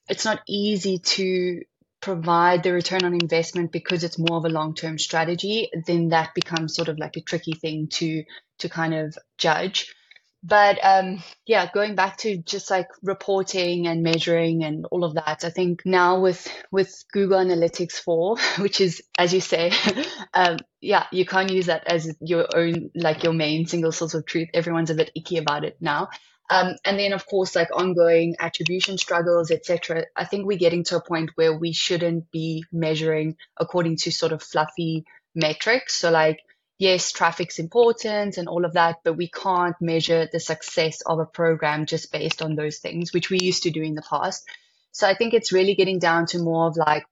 it's 0.08 0.26
not 0.26 0.42
easy 0.48 1.00
to 1.00 1.62
provide 2.02 2.64
the 2.64 2.74
return 2.74 3.04
on 3.04 3.14
investment 3.14 3.72
because 3.72 4.04
it's 4.04 4.20
more 4.20 4.38
of 4.38 4.46
a 4.46 4.50
long-term 4.50 4.98
strategy, 4.98 5.70
then 5.86 6.10
that 6.10 6.34
becomes 6.34 6.76
sort 6.76 6.88
of 6.88 6.98
like 6.98 7.18
a 7.18 7.22
tricky 7.22 7.54
thing 7.54 7.88
to 7.88 8.24
to 8.60 8.70
kind 8.70 8.94
of 8.94 9.18
judge. 9.38 9.94
But 10.42 10.80
um, 10.84 11.22
yeah, 11.46 11.70
going 11.74 11.96
back 11.96 12.18
to 12.20 12.38
just 12.38 12.72
like 12.72 12.88
reporting 13.04 13.88
and 13.88 14.04
measuring 14.04 14.64
and 14.64 14.86
all 14.90 15.04
of 15.04 15.16
that, 15.16 15.44
I 15.44 15.50
think 15.50 15.82
now 15.86 16.22
with 16.22 16.48
with 16.72 17.04
Google 17.12 17.40
Analytics 17.40 17.94
4, 17.94 18.38
which 18.60 18.80
is 18.80 19.02
as 19.18 19.34
you 19.34 19.42
say, 19.42 19.72
um, 20.34 20.58
yeah, 20.80 21.08
you 21.12 21.26
can't 21.26 21.52
use 21.52 21.66
that 21.66 21.84
as 21.88 22.16
your 22.22 22.48
own 22.56 22.90
like 22.96 23.24
your 23.24 23.34
main 23.34 23.66
single 23.66 23.92
source 23.92 24.14
of 24.14 24.26
truth. 24.26 24.48
Everyone's 24.54 24.92
a 24.92 24.96
bit 24.96 25.12
icky 25.14 25.38
about 25.38 25.66
it 25.66 25.76
now. 25.82 26.08
Um, 26.50 26.76
and 26.84 27.00
then, 27.00 27.14
of 27.14 27.28
course, 27.28 27.56
like 27.56 27.70
ongoing 27.72 28.36
attribution 28.40 28.98
struggles, 28.98 29.52
etc. 29.52 30.06
I 30.16 30.26
think 30.26 30.46
we're 30.46 30.58
getting 30.58 30.84
to 30.86 30.98
a 30.98 31.02
point 31.02 31.32
where 31.36 31.56
we 31.56 31.74
shouldn't 31.74 32.32
be 32.32 32.66
measuring 32.72 33.38
according 33.58 33.98
to 33.98 34.12
sort 34.12 34.32
of 34.32 34.42
fluffy 34.42 35.06
metrics. 35.36 35.96
So, 35.96 36.10
like, 36.10 36.40
yes, 36.80 37.12
traffic's 37.12 37.60
important 37.60 38.38
and 38.38 38.48
all 38.48 38.66
of 38.66 38.74
that, 38.74 38.98
but 39.04 39.14
we 39.14 39.30
can't 39.30 39.76
measure 39.80 40.28
the 40.32 40.40
success 40.40 41.02
of 41.02 41.20
a 41.20 41.26
program 41.26 41.86
just 41.86 42.12
based 42.12 42.42
on 42.42 42.56
those 42.56 42.80
things, 42.80 43.14
which 43.14 43.30
we 43.30 43.38
used 43.40 43.64
to 43.64 43.72
do 43.72 43.84
in 43.84 43.94
the 43.94 44.02
past. 44.10 44.44
So, 44.92 45.08
I 45.08 45.14
think 45.14 45.36
it's 45.36 45.54
really 45.54 45.76
getting 45.76 46.00
down 46.00 46.26
to 46.28 46.40
more 46.40 46.66
of 46.68 46.78
like 46.78 47.06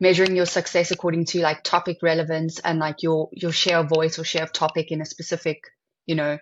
measuring 0.00 0.34
your 0.34 0.46
success 0.46 0.90
according 0.90 1.24
to 1.26 1.40
like 1.40 1.62
topic 1.62 1.98
relevance 2.02 2.58
and 2.58 2.80
like 2.80 3.02
your 3.02 3.28
your 3.32 3.52
share 3.52 3.78
of 3.78 3.88
voice 3.88 4.18
or 4.18 4.24
share 4.24 4.42
of 4.42 4.52
topic 4.52 4.90
in 4.90 5.00
a 5.00 5.04
specific, 5.04 5.62
you 6.06 6.16
know, 6.16 6.38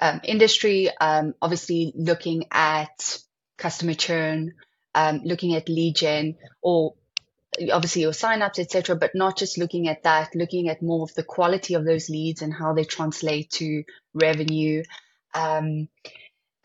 um, 0.00 0.20
industry, 0.24 0.90
um, 1.00 1.34
obviously 1.40 1.92
looking 1.94 2.46
at 2.50 3.18
customer 3.58 3.94
churn, 3.94 4.54
um, 4.94 5.20
looking 5.24 5.54
at 5.54 5.68
lead 5.68 5.96
gen, 5.96 6.36
or 6.62 6.94
obviously 7.72 8.02
your 8.02 8.12
signups, 8.12 8.58
etc. 8.58 8.96
But 8.96 9.14
not 9.14 9.36
just 9.36 9.58
looking 9.58 9.88
at 9.88 10.04
that, 10.04 10.34
looking 10.34 10.68
at 10.68 10.82
more 10.82 11.02
of 11.02 11.14
the 11.14 11.22
quality 11.22 11.74
of 11.74 11.84
those 11.84 12.08
leads 12.08 12.42
and 12.42 12.52
how 12.52 12.72
they 12.72 12.84
translate 12.84 13.50
to 13.52 13.84
revenue, 14.14 14.82
um, 15.34 15.88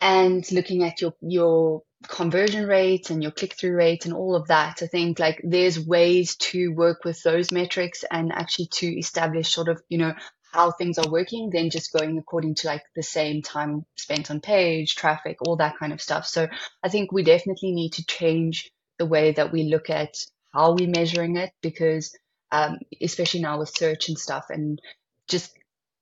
and 0.01 0.49
looking 0.51 0.83
at 0.83 1.01
your 1.01 1.13
your 1.21 1.83
conversion 2.07 2.67
rates 2.67 3.09
and 3.09 3.23
your 3.23 3.31
click 3.31 3.53
through 3.53 3.75
rates 3.75 4.05
and 4.05 4.13
all 4.13 4.35
of 4.35 4.47
that. 4.47 4.81
I 4.81 4.87
think 4.87 5.19
like 5.19 5.41
there's 5.43 5.79
ways 5.79 6.35
to 6.37 6.69
work 6.69 7.03
with 7.03 7.21
those 7.23 7.51
metrics 7.51 8.03
and 8.09 8.31
actually 8.31 8.67
to 8.73 8.87
establish 8.87 9.51
sort 9.51 9.69
of, 9.69 9.81
you 9.89 9.97
know, 9.97 10.13
how 10.55 10.71
things 10.71 10.97
are 10.97 11.09
working 11.09 11.49
than 11.49 11.69
just 11.69 11.91
going 11.91 12.17
according 12.17 12.55
to 12.55 12.67
like 12.67 12.83
the 12.95 13.03
same 13.03 13.41
time 13.41 13.85
spent 13.95 14.31
on 14.31 14.39
page, 14.39 14.95
traffic, 14.95 15.37
all 15.41 15.57
that 15.57 15.77
kind 15.77 15.91
of 15.91 16.01
stuff. 16.01 16.25
So 16.25 16.47
I 16.81 16.89
think 16.89 17.11
we 17.11 17.23
definitely 17.23 17.73
need 17.73 17.93
to 17.93 18.05
change 18.05 18.71
the 18.97 19.05
way 19.05 19.33
that 19.33 19.51
we 19.51 19.63
look 19.63 19.89
at 19.89 20.15
how 20.53 20.73
we're 20.73 20.89
measuring 20.89 21.35
it 21.35 21.51
because 21.61 22.17
um, 22.51 22.79
especially 23.01 23.41
now 23.41 23.59
with 23.59 23.69
search 23.69 24.07
and 24.07 24.17
stuff 24.17 24.45
and 24.49 24.79
just 25.27 25.51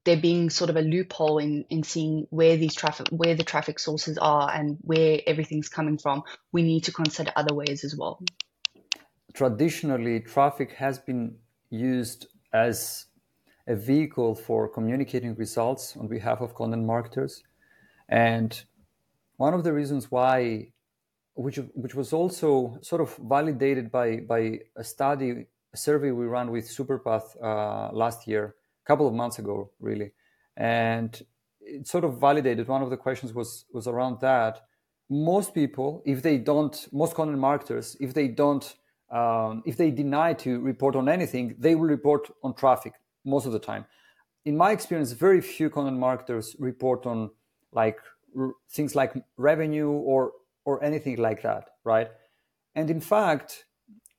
there 0.05 0.17
being 0.17 0.49
sort 0.49 0.69
of 0.69 0.75
a 0.75 0.81
loophole 0.81 1.39
in 1.39 1.65
in 1.69 1.81
seeing 1.81 2.27
where 2.29 2.57
these 2.57 2.75
traffic 2.75 3.07
where 3.09 3.35
the 3.35 3.43
traffic 3.43 3.79
sources 3.79 4.17
are 4.17 4.51
and 4.53 4.77
where 4.81 5.19
everything's 5.25 5.69
coming 5.69 5.97
from 5.97 6.21
we 6.51 6.61
need 6.61 6.83
to 6.83 6.91
consider 6.91 7.31
other 7.35 7.55
ways 7.55 7.83
as 7.83 7.95
well 7.95 8.21
traditionally 9.33 10.19
traffic 10.19 10.73
has 10.73 10.99
been 10.99 11.35
used 11.69 12.27
as 12.51 13.05
a 13.67 13.75
vehicle 13.75 14.35
for 14.35 14.67
communicating 14.67 15.35
results 15.35 15.95
on 15.97 16.07
behalf 16.07 16.41
of 16.41 16.53
content 16.55 16.85
marketers. 16.85 17.43
And 18.09 18.61
one 19.37 19.53
of 19.53 19.63
the 19.63 19.73
reasons 19.73 20.11
why, 20.11 20.69
which, 21.35 21.57
which 21.73 21.95
was 21.95 22.13
also 22.13 22.77
sort 22.81 23.01
of 23.01 23.15
validated 23.17 23.91
by, 23.91 24.17
by 24.17 24.59
a 24.75 24.83
study, 24.83 25.47
a 25.73 25.77
survey 25.77 26.11
we 26.11 26.25
ran 26.25 26.51
with 26.51 26.67
Superpath 26.67 27.35
uh, 27.41 27.93
last 27.93 28.27
year, 28.27 28.55
a 28.83 28.87
couple 28.87 29.07
of 29.07 29.13
months 29.13 29.39
ago, 29.39 29.71
really. 29.79 30.11
And 30.57 31.19
it 31.61 31.87
sort 31.87 32.03
of 32.03 32.19
validated 32.19 32.67
one 32.67 32.83
of 32.83 32.89
the 32.89 32.97
questions 32.97 33.33
was, 33.33 33.65
was 33.73 33.87
around 33.87 34.19
that. 34.21 34.61
Most 35.09 35.53
people, 35.53 36.03
if 36.05 36.21
they 36.21 36.37
don't, 36.37 36.87
most 36.91 37.15
content 37.15 37.39
marketers, 37.39 37.95
if 37.99 38.13
they 38.13 38.27
don't 38.27 38.75
um, 39.13 39.61
if 39.67 39.77
they 39.77 39.91
deny 39.91 40.33
to 40.33 40.59
report 40.61 40.95
on 40.95 41.07
anything, 41.07 41.55
they 41.59 41.75
will 41.75 41.87
report 41.87 42.31
on 42.41 42.55
traffic 42.55 42.93
most 43.25 43.45
of 43.45 43.51
the 43.51 43.59
time. 43.59 43.85
In 44.45 44.57
my 44.57 44.71
experience, 44.71 45.11
very 45.13 45.41
few 45.41 45.69
content 45.69 45.97
marketers 45.97 46.55
report 46.59 47.05
on 47.05 47.31
like 47.71 47.97
r- 48.37 48.53
things 48.71 48.95
like 48.95 49.13
revenue 49.37 49.89
or 49.89 50.31
or 50.65 50.83
anything 50.83 51.17
like 51.17 51.41
that, 51.43 51.69
right? 51.83 52.09
And 52.75 52.89
in 52.89 53.01
fact, 53.01 53.65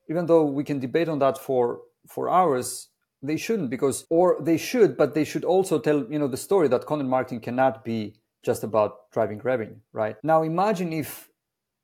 even 0.08 0.26
though 0.26 0.44
we 0.44 0.64
can 0.64 0.78
debate 0.78 1.08
on 1.08 1.18
that 1.20 1.38
for 1.38 1.80
for 2.06 2.30
hours, 2.30 2.88
they 3.22 3.36
shouldn't 3.36 3.70
because 3.70 4.06
or 4.10 4.38
they 4.40 4.56
should, 4.56 4.96
but 4.96 5.14
they 5.14 5.24
should 5.24 5.44
also 5.44 5.78
tell 5.78 6.04
you 6.10 6.18
know 6.18 6.28
the 6.28 6.36
story 6.36 6.68
that 6.68 6.86
content 6.86 7.10
marketing 7.10 7.40
cannot 7.40 7.84
be 7.84 8.14
just 8.44 8.62
about 8.62 9.10
driving 9.10 9.40
revenue, 9.40 9.76
right? 9.92 10.16
Now 10.22 10.42
imagine 10.42 10.92
if 10.92 11.28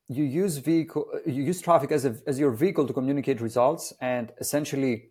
you 0.09 0.25
use 0.25 0.59
vehicle 0.59 1.07
you 1.25 1.43
use 1.43 1.61
traffic 1.61 1.93
as 1.93 2.05
a, 2.05 2.17
as 2.27 2.39
your 2.39 2.51
vehicle 2.51 2.87
to 2.87 2.93
communicate 2.93 3.41
results 3.41 3.93
and 4.01 4.33
essentially 4.41 5.10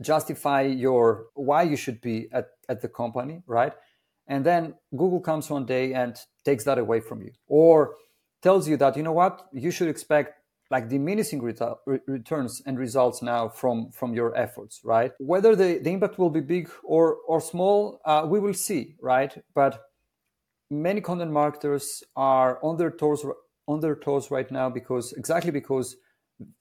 justify 0.00 0.62
your 0.62 1.26
why 1.34 1.62
you 1.62 1.76
should 1.76 2.00
be 2.00 2.28
at, 2.32 2.48
at 2.68 2.80
the 2.80 2.88
company, 2.88 3.42
right? 3.46 3.72
And 4.26 4.44
then 4.44 4.74
Google 4.96 5.20
comes 5.20 5.50
one 5.50 5.66
day 5.66 5.92
and 5.92 6.16
takes 6.44 6.64
that 6.64 6.78
away 6.78 7.00
from 7.00 7.22
you, 7.22 7.32
or 7.46 7.94
tells 8.42 8.68
you 8.68 8.76
that 8.78 8.96
you 8.96 9.02
know 9.02 9.12
what? 9.12 9.48
You 9.52 9.70
should 9.70 9.88
expect 9.88 10.40
like 10.70 10.88
diminishing 10.88 11.42
re- 11.42 12.00
returns 12.06 12.62
and 12.64 12.78
results 12.78 13.22
now 13.22 13.48
from 13.48 13.90
from 13.90 14.14
your 14.14 14.36
efforts 14.36 14.80
right? 14.84 15.12
Whether 15.18 15.56
the, 15.56 15.80
the 15.82 15.90
impact 15.90 16.18
will 16.18 16.30
be 16.30 16.40
big 16.40 16.70
or 16.84 17.16
or 17.26 17.40
small 17.40 18.00
uh, 18.04 18.26
we 18.28 18.38
will 18.38 18.54
see 18.54 18.94
right? 19.02 19.36
But 19.54 19.82
many 20.70 21.00
content 21.00 21.32
marketers 21.32 22.02
are 22.16 22.58
on 22.62 22.76
their 22.76 22.90
toes 22.90 23.24
on 23.66 23.80
their 23.80 23.96
toes 23.96 24.30
right 24.30 24.50
now 24.50 24.70
because 24.70 25.12
exactly 25.12 25.50
because 25.50 25.96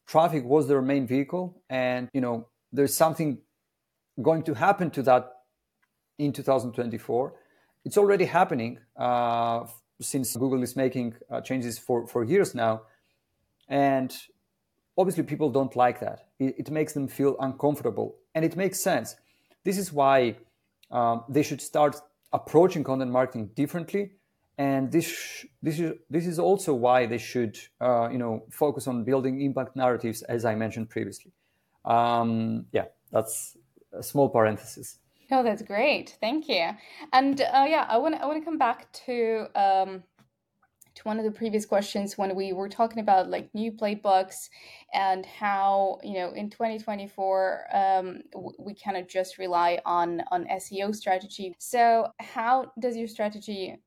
traffic 0.07 0.43
was 0.43 0.67
their 0.67 0.81
main 0.81 1.05
vehicle 1.07 1.61
and 1.69 2.09
you 2.13 2.21
know 2.21 2.47
there's 2.71 2.95
something 2.95 3.39
going 4.21 4.43
to 4.43 4.53
happen 4.53 4.89
to 4.91 5.01
that 5.03 5.31
in 6.17 6.33
2024. 6.33 7.33
It's 7.85 7.97
already 7.97 8.25
happening 8.25 8.79
uh, 8.97 9.65
since 10.01 10.35
Google 10.35 10.63
is 10.63 10.75
making 10.75 11.15
uh, 11.31 11.41
changes 11.41 11.79
for, 11.79 12.07
for 12.07 12.23
years 12.23 12.53
now. 12.53 12.81
And 13.67 14.15
obviously, 14.97 15.23
people 15.23 15.49
don't 15.49 15.75
like 15.75 15.99
that. 16.01 16.27
It, 16.39 16.55
it, 16.57 16.71
makes 16.71 16.93
them 16.93 17.07
feel 17.07 17.35
uncomfortable. 17.39 18.15
And 18.35 18.43
it 18.43 18.55
makes 18.55 18.79
sense. 18.79 19.15
This 19.63 19.77
is 19.77 19.93
why 19.93 20.35
um, 20.91 21.23
they 21.29 21.43
should 21.43 21.61
start 21.61 21.95
approaching 22.33 22.83
content 22.83 23.11
marketing 23.11 23.51
differently 23.55 24.11
and 24.59 24.91
this 24.91 25.45
this 25.63 25.79
is 25.79 25.93
this 26.09 26.27
is 26.27 26.37
also 26.37 26.73
why 26.73 27.05
they 27.05 27.17
should 27.17 27.57
uh, 27.81 28.09
you 28.11 28.17
know 28.17 28.43
focus 28.51 28.87
on 28.87 29.03
building 29.03 29.41
impact 29.41 29.75
narratives 29.75 30.21
as 30.23 30.45
i 30.45 30.53
mentioned 30.53 30.89
previously 30.89 31.31
um, 31.85 32.65
yeah 32.71 32.85
that's 33.11 33.57
a 33.93 34.03
small 34.03 34.29
parenthesis 34.29 34.99
no 35.31 35.43
that's 35.43 35.61
great 35.61 36.17
thank 36.21 36.47
you 36.47 36.69
and 37.13 37.41
uh, 37.41 37.65
yeah 37.67 37.85
i 37.89 37.97
want 37.97 38.15
i 38.15 38.25
want 38.25 38.39
to 38.39 38.45
come 38.45 38.57
back 38.57 38.91
to 38.93 39.47
um, 39.55 40.03
to 40.99 41.07
one 41.07 41.17
of 41.17 41.23
the 41.23 41.31
previous 41.31 41.65
questions 41.65 42.17
when 42.17 42.35
we 42.35 42.51
were 42.51 42.67
talking 42.67 42.99
about 42.99 43.29
like 43.29 43.49
new 43.53 43.71
playbooks 43.71 44.49
and 44.93 45.25
how 45.25 45.97
you 46.03 46.15
know 46.15 46.31
in 46.31 46.49
2024 46.49 47.65
um, 47.73 48.21
we 48.59 48.75
of 48.97 49.07
just 49.07 49.37
rely 49.37 49.79
on 49.85 50.21
on 50.31 50.45
SEO 50.45 50.93
strategy. 50.93 51.55
So 51.57 52.07
how 52.19 52.71
does 52.79 52.97
your 52.97 53.07
strategy 53.07 53.77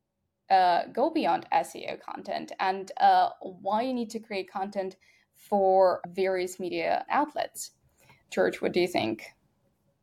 uh, 0.51 0.87
go 0.93 1.11
beyond 1.11 1.47
SEO 1.53 2.01
content 2.01 2.53
and 2.61 2.91
uh, 2.99 3.31
why 3.43 3.83
you 3.83 3.93
need 3.93 4.11
to 4.11 4.19
create 4.19 4.51
content 4.51 4.97
for 5.35 6.01
various 6.09 6.59
media 6.59 7.05
outlets? 7.11 7.73
George, 8.33 8.61
what 8.63 8.73
do 8.73 8.81
you 8.81 8.89
think? 8.89 9.25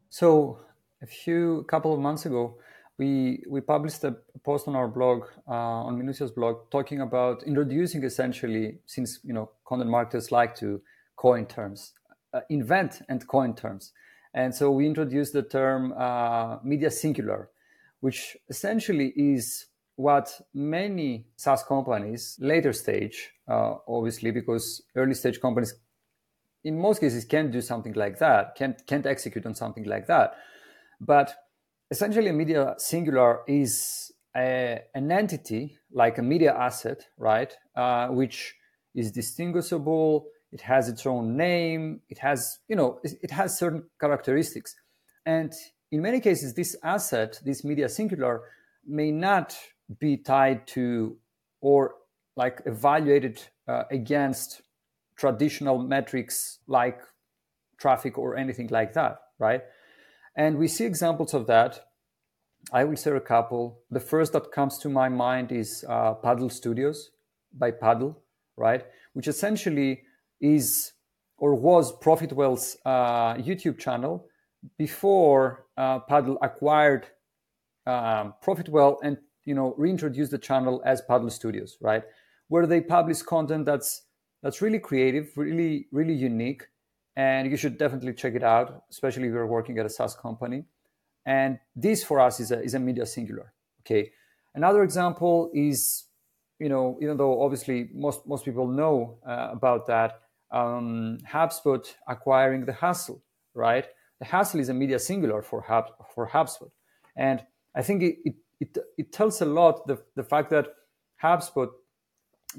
So 0.09 0.59
a 1.01 1.07
few 1.07 1.65
couple 1.67 1.93
of 1.93 1.99
months 1.99 2.25
ago, 2.25 2.57
we 2.99 3.41
we 3.47 3.61
published 3.61 4.03
a 4.03 4.15
post 4.43 4.67
on 4.67 4.75
our 4.75 4.87
blog 4.87 5.23
uh, 5.47 5.87
on 5.87 5.97
Minuttia's 5.97 6.31
blog 6.31 6.69
talking 6.69 7.01
about 7.01 7.41
introducing 7.43 8.03
essentially 8.03 8.79
since 8.85 9.19
you 9.23 9.33
know 9.33 9.49
content 9.65 9.89
marketers 9.89 10.31
like 10.31 10.55
to 10.57 10.81
coin 11.15 11.45
terms 11.45 11.93
uh, 12.33 12.41
invent 12.49 13.01
and 13.09 13.25
coin 13.27 13.55
terms 13.55 13.93
and 14.33 14.53
so 14.53 14.69
we 14.69 14.85
introduced 14.85 15.33
the 15.33 15.41
term 15.41 15.93
uh, 15.93 16.57
media 16.63 16.91
singular 16.91 17.49
which 18.01 18.37
essentially 18.49 19.13
is 19.15 19.67
what 19.95 20.39
many 20.53 21.25
SaaS 21.35 21.63
companies 21.63 22.37
later 22.39 22.73
stage 22.73 23.31
uh, 23.47 23.75
obviously 23.87 24.31
because 24.31 24.81
early 24.95 25.13
stage 25.13 25.41
companies 25.41 25.73
in 26.63 26.79
most 26.79 26.99
cases 26.99 27.25
can't 27.25 27.51
do 27.51 27.61
something 27.61 27.93
like 27.93 28.19
that 28.19 28.55
can't 28.55 28.85
can't 28.87 29.05
execute 29.05 29.45
on 29.45 29.55
something 29.55 29.85
like 29.85 30.07
that. 30.07 30.35
But 30.99 31.33
essentially 31.91 32.29
a 32.29 32.33
media 32.33 32.75
singular 32.77 33.39
is 33.47 34.11
a, 34.35 34.81
an 34.93 35.11
entity 35.11 35.77
like 35.91 36.17
a 36.17 36.21
media 36.21 36.53
asset 36.53 37.07
right 37.17 37.55
uh, 37.75 38.07
which 38.07 38.55
is 38.95 39.11
distinguishable. 39.11 40.27
It 40.51 40.61
has 40.61 40.89
its 40.89 41.05
own 41.05 41.37
name. 41.37 42.01
It 42.09 42.17
has 42.19 42.59
you 42.67 42.75
know 42.75 42.99
it 43.03 43.31
has 43.31 43.57
certain 43.57 43.83
characteristics. 43.99 44.75
And 45.25 45.53
in 45.91 46.01
many 46.01 46.19
cases 46.19 46.53
this 46.53 46.75
asset 46.83 47.39
this 47.45 47.63
media 47.63 47.87
singular 47.89 48.41
may 48.85 49.11
not 49.11 49.57
be 49.99 50.17
tied 50.17 50.67
to 50.67 51.17
or 51.61 51.95
like 52.35 52.61
evaluated 52.65 53.41
uh, 53.67 53.83
against 53.91 54.61
traditional 55.19 55.77
metrics 55.77 56.59
like 56.67 57.01
traffic 57.77 58.17
or 58.17 58.37
anything 58.37 58.67
like 58.71 58.93
that 58.93 59.19
right 59.37 59.63
and 60.39 60.57
we 60.57 60.69
see 60.69 60.85
examples 60.85 61.33
of 61.33 61.47
that. 61.47 61.81
I 62.71 62.85
will 62.85 62.95
share 62.95 63.17
a 63.17 63.21
couple. 63.21 63.81
The 63.91 63.99
first 63.99 64.31
that 64.31 64.53
comes 64.53 64.77
to 64.79 64.89
my 64.89 65.09
mind 65.09 65.51
is 65.51 65.83
uh, 65.87 66.13
Paddle 66.13 66.49
Studios 66.49 67.11
by 67.53 67.71
Paddle, 67.71 68.21
right? 68.55 68.85
Which 69.11 69.27
essentially 69.27 70.03
is 70.39 70.93
or 71.37 71.55
was 71.55 71.91
Profitwell's 71.99 72.77
uh, 72.85 73.33
YouTube 73.35 73.79
channel 73.79 74.27
before 74.77 75.65
uh, 75.77 75.99
Paddle 75.99 76.37
acquired 76.41 77.07
um, 77.85 78.33
Profitwell 78.41 78.97
and 79.03 79.17
you 79.43 79.55
know 79.55 79.73
reintroduced 79.77 80.31
the 80.31 80.37
channel 80.37 80.81
as 80.85 81.01
Paddle 81.01 81.29
Studios, 81.29 81.77
right? 81.81 82.03
Where 82.47 82.65
they 82.65 82.79
publish 82.79 83.21
content 83.23 83.65
that's 83.65 84.03
that's 84.41 84.61
really 84.61 84.79
creative, 84.79 85.31
really 85.35 85.87
really 85.91 86.13
unique, 86.13 86.63
and 87.15 87.49
you 87.51 87.57
should 87.57 87.77
definitely 87.77 88.13
check 88.13 88.35
it 88.35 88.43
out, 88.43 88.83
especially 88.89 89.27
if 89.27 89.33
you're 89.33 89.47
working 89.47 89.77
at 89.79 89.85
a 89.85 89.89
SaaS 89.89 90.15
company. 90.15 90.65
And 91.25 91.59
this 91.75 92.03
for 92.03 92.19
us 92.19 92.39
is 92.39 92.51
a, 92.51 92.61
is 92.61 92.73
a 92.73 92.79
media 92.79 93.05
singular. 93.05 93.53
Okay. 93.81 94.11
Another 94.55 94.83
example 94.83 95.51
is, 95.53 96.05
you 96.59 96.69
know, 96.69 96.97
even 97.01 97.17
though 97.17 97.43
obviously 97.43 97.89
most, 97.93 98.25
most 98.25 98.45
people 98.45 98.67
know 98.67 99.19
uh, 99.27 99.49
about 99.51 99.85
that, 99.87 100.21
um, 100.51 101.19
HubSpot 101.31 101.85
acquiring 102.07 102.65
the 102.65 102.73
Hustle, 102.73 103.21
right? 103.53 103.85
The 104.19 104.25
Hustle 104.25 104.59
is 104.59 104.69
a 104.69 104.73
media 104.73 104.97
singular 104.97 105.41
for 105.41 105.61
Hub, 105.61 105.85
for 106.15 106.27
HubSpot. 106.27 106.71
And 107.15 107.43
I 107.75 107.81
think 107.83 108.01
it, 108.01 108.17
it, 108.25 108.35
it, 108.59 108.77
it 108.97 109.11
tells 109.11 109.41
a 109.41 109.45
lot 109.45 109.85
the, 109.85 110.01
the 110.15 110.23
fact 110.23 110.49
that 110.49 110.67
HubSpot, 111.23 111.69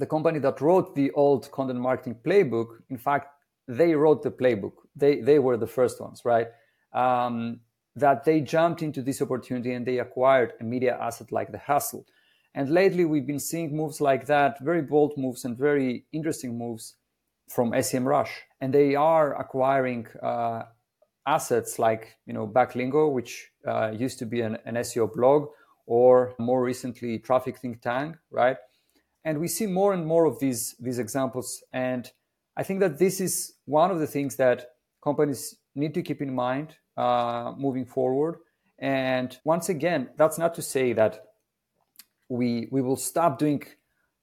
the 0.01 0.07
company 0.07 0.39
that 0.39 0.61
wrote 0.63 0.95
the 0.95 1.11
old 1.13 1.51
content 1.53 1.79
marketing 1.79 2.17
playbook, 2.27 2.69
in 2.89 2.97
fact, 2.97 3.29
they 3.69 3.95
wrote 3.95 4.23
the 4.23 4.31
playbook. 4.31 4.73
They 4.97 5.21
they 5.21 5.39
were 5.39 5.59
the 5.59 5.73
first 5.79 6.01
ones, 6.01 6.23
right? 6.25 6.49
Um, 6.93 7.61
that 7.95 8.25
they 8.25 8.41
jumped 8.41 8.83
into 8.83 9.03
this 9.03 9.21
opportunity 9.21 9.73
and 9.75 9.87
they 9.87 9.99
acquired 9.99 10.55
a 10.61 10.65
media 10.65 10.97
asset 10.99 11.31
like 11.31 11.53
the 11.53 11.59
Hustle. 11.59 12.07
And 12.55 12.71
lately, 12.71 13.05
we've 13.05 13.27
been 13.27 13.45
seeing 13.51 13.77
moves 13.77 14.01
like 14.01 14.25
that, 14.27 14.59
very 14.61 14.83
bold 14.83 15.13
moves 15.17 15.45
and 15.45 15.57
very 15.57 16.07
interesting 16.13 16.59
moves 16.59 16.95
from 17.49 17.73
Semrush, 17.73 18.35
And 18.61 18.73
they 18.73 18.95
are 18.95 19.39
acquiring 19.39 20.07
uh, 20.23 20.63
assets 21.27 21.79
like 21.79 22.17
you 22.27 22.33
know 22.33 22.47
Backlinko, 22.49 23.13
which 23.13 23.33
uh, 23.69 23.91
used 24.05 24.19
to 24.21 24.27
be 24.27 24.41
an, 24.41 24.57
an 24.65 24.77
SEO 24.77 25.13
blog, 25.13 25.49
or 25.87 26.35
more 26.39 26.63
recently 26.63 27.19
Traffic 27.19 27.59
Think 27.59 27.83
Tank, 27.83 28.17
right? 28.31 28.57
And 29.25 29.39
we 29.39 29.49
see 29.49 29.67
more 29.67 29.93
and 29.93 30.07
more 30.07 30.25
of 30.25 30.39
these 30.39 30.75
these 30.81 30.99
examples. 30.99 31.63
And 31.73 32.11
I 32.57 32.63
think 32.63 32.81
that 32.81 32.99
this 32.99 33.21
is 33.21 33.55
one 33.67 33.91
of 33.91 33.99
the 33.99 34.07
things 34.07 34.37
that 34.37 34.67
companies 35.03 35.57
need 35.75 35.95
to 35.95 36.03
keep 36.03 36.21
in 36.21 36.35
mind 36.35 36.77
uh, 36.97 37.53
moving 37.57 37.85
forward. 37.85 38.39
And 38.79 39.37
once 39.45 39.69
again, 39.69 40.09
that's 40.17 40.39
not 40.39 40.55
to 40.55 40.63
say 40.63 40.93
that 40.95 41.25
we 42.29 42.69
we 42.71 42.81
will 42.81 42.97
stop 42.97 43.39
doing 43.39 43.63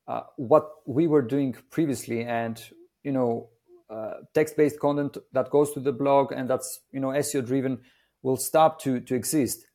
uh, 0.08 0.22
what 0.38 0.70
we 0.86 1.06
were 1.06 1.22
doing 1.22 1.56
previously, 1.70 2.24
and 2.24 2.62
you 3.04 3.12
know, 3.12 3.50
uh, 3.90 4.14
text-based 4.34 4.80
content 4.80 5.18
that 5.34 5.50
goes 5.50 5.74
to 5.74 5.80
the 5.80 5.92
blog 5.92 6.32
and 6.32 6.50
that's 6.50 6.80
you 6.92 7.00
know 7.00 7.10
SEO 7.10 7.46
driven 7.46 7.80
will 8.24 8.38
stop 8.38 8.82
to 8.82 9.00
to 9.02 9.16
exist. 9.16 9.66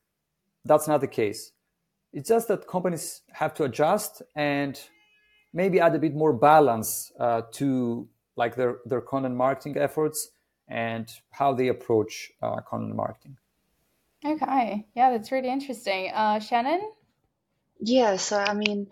That's 0.65 0.87
not 0.87 1.01
the 1.01 1.07
case. 1.07 1.51
It's 2.11 2.29
just 2.29 2.47
that 2.47 2.67
companies 2.67 3.21
have 3.31 3.53
to 3.55 3.63
adjust 3.63 4.21
and 4.35 4.79
maybe 5.53 5.79
add 5.79 5.95
a 5.95 5.99
bit 5.99 6.15
more 6.15 6.33
balance 6.33 7.11
uh, 7.19 7.43
to 7.53 8.07
like 8.35 8.55
their, 8.55 8.77
their 8.85 9.01
content 9.01 9.35
marketing 9.35 9.77
efforts 9.77 10.29
and 10.67 11.09
how 11.29 11.53
they 11.53 11.67
approach 11.67 12.31
uh, 12.41 12.61
content 12.61 12.95
marketing. 12.95 13.37
Okay, 14.25 14.85
yeah, 14.95 15.11
that's 15.11 15.31
really 15.31 15.49
interesting. 15.49 16.09
Uh, 16.13 16.39
Shannon? 16.39 16.81
Yeah, 17.79 18.15
so 18.15 18.37
I 18.37 18.53
mean, 18.53 18.87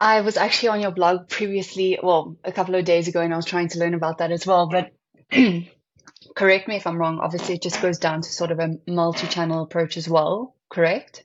I 0.00 0.22
was 0.22 0.36
actually 0.36 0.70
on 0.70 0.80
your 0.80 0.90
blog 0.90 1.28
previously, 1.28 1.98
well, 2.02 2.36
a 2.44 2.52
couple 2.52 2.74
of 2.74 2.84
days 2.84 3.08
ago, 3.08 3.20
and 3.20 3.32
I 3.32 3.36
was 3.36 3.44
trying 3.44 3.68
to 3.68 3.78
learn 3.78 3.94
about 3.94 4.18
that 4.18 4.32
as 4.32 4.46
well. 4.46 4.68
But 4.68 4.92
correct 6.34 6.68
me 6.68 6.76
if 6.76 6.86
I'm 6.86 6.96
wrong. 6.96 7.18
Obviously, 7.20 7.56
it 7.56 7.62
just 7.62 7.82
goes 7.82 7.98
down 7.98 8.22
to 8.22 8.28
sort 8.28 8.50
of 8.50 8.58
a 8.58 8.78
multi-channel 8.86 9.62
approach 9.62 9.96
as 9.96 10.08
well. 10.08 10.54
Correct? 10.70 11.24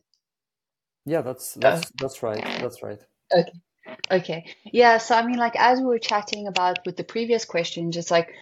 Yeah, 1.05 1.21
that's 1.21 1.53
that's 1.53 1.91
that's 1.99 2.23
right. 2.23 2.43
That's 2.43 2.81
right. 2.83 2.99
Okay. 3.31 3.51
Okay. 4.09 4.45
Yeah. 4.65 4.97
So, 4.97 5.15
I 5.15 5.25
mean, 5.25 5.37
like, 5.37 5.55
as 5.57 5.79
we 5.79 5.85
were 5.85 5.99
chatting 5.99 6.47
about 6.47 6.85
with 6.85 6.97
the 6.97 7.03
previous 7.03 7.45
question, 7.45 7.91
just 7.91 8.11
like 8.11 8.33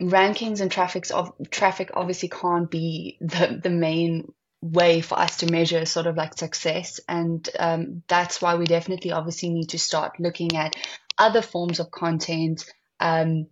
rankings 0.00 0.60
and 0.60 0.70
traffics 0.70 1.10
of 1.10 1.32
traffic 1.50 1.90
obviously 1.94 2.28
can't 2.28 2.70
be 2.70 3.18
the, 3.20 3.60
the 3.62 3.70
main 3.70 4.32
way 4.60 5.00
for 5.00 5.18
us 5.18 5.38
to 5.38 5.50
measure 5.50 5.86
sort 5.86 6.06
of 6.06 6.16
like 6.16 6.36
success. 6.36 7.00
And 7.08 7.48
um, 7.58 8.02
that's 8.08 8.42
why 8.42 8.56
we 8.56 8.64
definitely 8.64 9.12
obviously 9.12 9.50
need 9.50 9.70
to 9.70 9.78
start 9.78 10.20
looking 10.20 10.56
at 10.56 10.76
other 11.16 11.42
forms 11.42 11.80
of 11.80 11.90
content. 11.90 12.64
Um, 13.00 13.46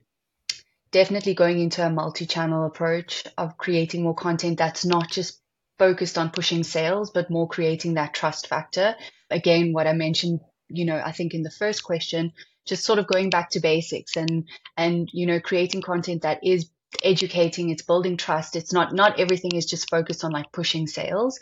definitely 0.91 1.35
going 1.35 1.61
into 1.61 1.85
a 1.85 1.91
multi 1.91 2.27
channel 2.27 2.67
approach 2.67 3.25
of 3.37 3.57
creating 3.57 4.03
more 4.03 4.15
content 4.15 4.59
that's 4.59 4.85
not 4.85 5.11
just 5.11 5.41
focused 5.79 6.17
on 6.17 6.31
pushing 6.31 6.65
sales, 6.65 7.11
but 7.11 7.31
more 7.31 7.49
creating 7.49 7.95
that 7.95 8.15
trust 8.15 8.47
factor. 8.47 8.95
Again, 9.31 9.73
what 9.73 9.87
I 9.87 9.93
mentioned 9.93 10.41
you 10.69 10.85
know, 10.85 11.01
I 11.05 11.13
think 11.13 11.35
in 11.35 11.43
the 11.43 11.51
first 11.51 11.83
question, 11.85 12.33
just 12.65 12.85
sort 12.85 12.99
of 12.99 13.07
going 13.07 13.31
back 13.31 13.51
to 13.51 13.61
basics 13.61 14.17
and 14.17 14.49
and 14.77 15.09
you 15.13 15.27
know, 15.27 15.41
creating 15.41 15.83
content 15.83 16.23
that 16.23 16.41
is 16.43 16.69
educating, 17.03 17.71
it's 17.71 17.83
building 17.83 18.17
trust. 18.17 18.57
It's 18.57 18.73
not 18.73 18.93
not 18.93 19.21
everything 19.21 19.55
is 19.55 19.67
just 19.67 19.91
focused 19.91 20.25
on 20.25 20.33
like 20.33 20.53
pushing 20.53 20.87
sales. 20.87 21.39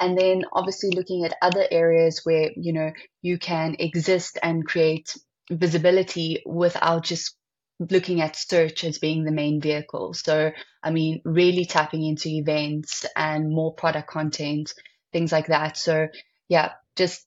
And 0.00 0.18
then 0.18 0.44
obviously 0.52 0.90
looking 0.90 1.24
at 1.24 1.36
other 1.40 1.64
areas 1.70 2.22
where, 2.24 2.50
you 2.56 2.72
know, 2.72 2.92
you 3.22 3.38
can 3.38 3.76
exist 3.78 4.38
and 4.42 4.66
create 4.66 5.16
visibility 5.50 6.42
without 6.44 7.04
just 7.04 7.36
looking 7.78 8.20
at 8.20 8.34
search 8.34 8.82
as 8.82 8.98
being 8.98 9.24
the 9.24 9.30
main 9.30 9.60
vehicle. 9.60 10.14
So, 10.14 10.50
I 10.82 10.90
mean, 10.90 11.22
really 11.24 11.64
tapping 11.64 12.04
into 12.04 12.28
events 12.28 13.06
and 13.16 13.50
more 13.50 13.72
product 13.72 14.10
content 14.10 14.74
things 15.14 15.32
like 15.32 15.46
that. 15.46 15.78
So 15.78 16.08
yeah, 16.48 16.72
just 16.96 17.26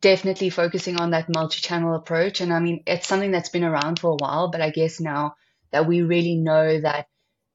definitely 0.00 0.50
focusing 0.50 1.00
on 1.00 1.10
that 1.10 1.28
multi-channel 1.28 1.94
approach. 1.94 2.40
And 2.40 2.52
I 2.52 2.60
mean, 2.60 2.82
it's 2.86 3.06
something 3.06 3.30
that's 3.30 3.50
been 3.50 3.64
around 3.64 3.98
for 3.98 4.10
a 4.10 4.16
while, 4.16 4.50
but 4.50 4.60
I 4.60 4.70
guess 4.70 5.00
now 5.00 5.36
that 5.70 5.86
we 5.86 6.02
really 6.02 6.36
know 6.36 6.80
that 6.80 7.08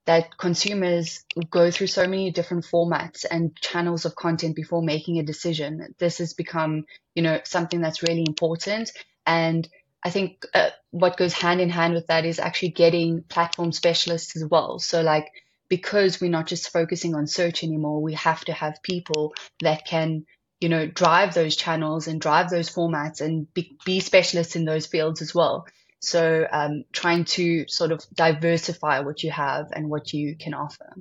that 0.06 0.36
consumers 0.38 1.24
go 1.50 1.70
through 1.70 1.88
so 1.88 2.08
many 2.08 2.32
different 2.32 2.66
formats 2.66 3.24
and 3.30 3.56
channels 3.58 4.06
of 4.06 4.16
content 4.16 4.56
before 4.56 4.82
making 4.82 5.20
a 5.20 5.24
decision. 5.24 5.94
This 6.00 6.18
has 6.18 6.34
become, 6.34 6.86
you 7.14 7.22
know, 7.22 7.40
something 7.44 7.82
that's 7.82 8.02
really 8.02 8.26
important. 8.28 8.92
And 9.28 9.68
I 10.04 10.10
think 10.10 10.44
uh, 10.56 10.72
what 10.90 11.18
goes 11.18 11.34
hand 11.34 11.62
in 11.62 11.70
hand 11.70 11.94
with 11.94 12.08
that 12.08 12.26
is 12.26 12.40
actually 12.40 12.72
getting 12.72 13.22
platform 13.22 13.72
specialists 13.72 14.36
as 14.36 14.44
well. 14.44 14.80
So 14.80 15.04
like, 15.04 15.28
because 15.70 16.20
we're 16.20 16.32
not 16.32 16.48
just 16.48 16.74
focusing 16.74 17.14
on 17.14 17.28
search 17.28 17.64
anymore, 17.64 18.02
we 18.02 18.16
have 18.16 18.44
to 18.46 18.54
have 18.54 18.82
people 18.82 19.36
that 19.62 19.86
can 19.86 20.26
you 20.62 20.70
know, 20.70 20.86
drive 20.86 21.34
those 21.34 21.56
channels 21.56 22.08
and 22.08 22.22
drive 22.22 22.50
those 22.50 22.70
formats 22.70 23.20
and 23.20 23.52
be, 23.54 23.78
be 23.84 24.00
specialists 24.00 24.56
in 24.56 24.64
those 24.64 24.86
fields 24.86 25.22
as 25.22 25.34
well. 25.34 25.66
So 26.00 26.48
um, 26.52 26.86
trying 26.92 27.26
to 27.26 27.66
sort 27.68 27.92
of 27.92 28.06
diversify 28.14 29.00
what 29.00 29.24
you 29.24 29.32
have 29.32 29.72
and 29.74 29.90
what 29.90 30.14
you 30.14 30.36
can 30.36 30.54
offer. 30.54 30.94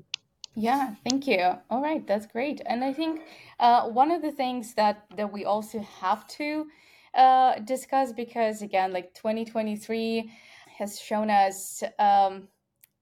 Yeah, 0.54 0.94
thank 1.08 1.26
you. 1.26 1.52
All 1.70 1.80
right, 1.80 2.06
that's 2.06 2.26
great. 2.26 2.61
And 2.66 2.82
I 2.82 2.92
think 2.92 3.20
uh, 3.61 3.88
one 3.88 4.11
of 4.11 4.20
the 4.20 4.32
things 4.32 4.74
that 4.74 5.04
that 5.16 5.32
we 5.32 5.44
also 5.44 5.80
have 6.00 6.26
to 6.38 6.66
uh, 7.14 7.61
discuss 7.61 8.12
because 8.12 8.62
again, 8.62 8.92
like 8.92 9.14
2023 9.14 10.30
has 10.78 11.00
shown 11.00 11.30
us 11.30 11.82
um, 11.98 12.48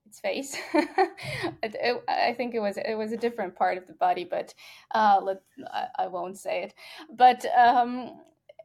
its 0.09 0.20
face. 0.20 0.56
it, 0.74 1.76
it, 1.80 2.04
I 2.09 2.32
think 2.32 2.54
it 2.54 2.61
was 2.61 2.76
it 2.78 2.96
was 2.96 3.12
a 3.12 3.16
different 3.16 3.54
part 3.54 3.78
of 3.78 3.86
the 3.86 3.92
body, 3.92 4.24
but 4.24 4.54
uh, 4.94 5.20
let 5.22 5.42
I, 5.72 5.86
I 6.04 6.06
won't 6.09 6.38
say 6.38 6.62
it. 6.64 6.74
But 7.14 7.44
um, 7.56 8.20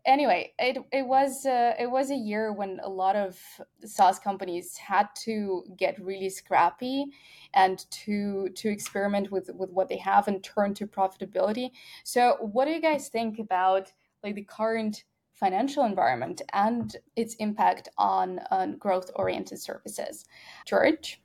anyway, 0.05 0.53
it 0.57 0.77
it 0.91 1.05
was 1.05 1.45
uh, 1.45 1.73
it 1.79 1.89
was 1.89 2.11
a 2.11 2.15
year 2.15 2.53
when 2.53 2.79
a 2.83 2.89
lot 2.89 3.15
of 3.15 3.39
SaaS 3.85 4.19
companies 4.19 4.77
had 4.77 5.07
to 5.23 5.63
get 5.77 6.03
really 6.03 6.29
scrappy 6.29 7.05
and 7.53 7.85
to 7.91 8.49
to 8.55 8.69
experiment 8.69 9.31
with 9.31 9.49
with 9.53 9.71
what 9.71 9.89
they 9.89 9.97
have 9.97 10.27
and 10.27 10.43
turn 10.43 10.73
to 10.75 10.87
profitability. 10.87 11.71
So, 12.03 12.37
what 12.39 12.65
do 12.65 12.71
you 12.71 12.81
guys 12.81 13.09
think 13.09 13.39
about 13.39 13.91
like 14.23 14.35
the 14.35 14.43
current 14.43 15.03
financial 15.33 15.83
environment 15.83 16.41
and 16.53 16.95
its 17.15 17.35
impact 17.35 17.89
on, 17.97 18.39
on 18.51 18.77
growth 18.77 19.09
oriented 19.15 19.59
services? 19.59 20.25
George? 20.65 21.22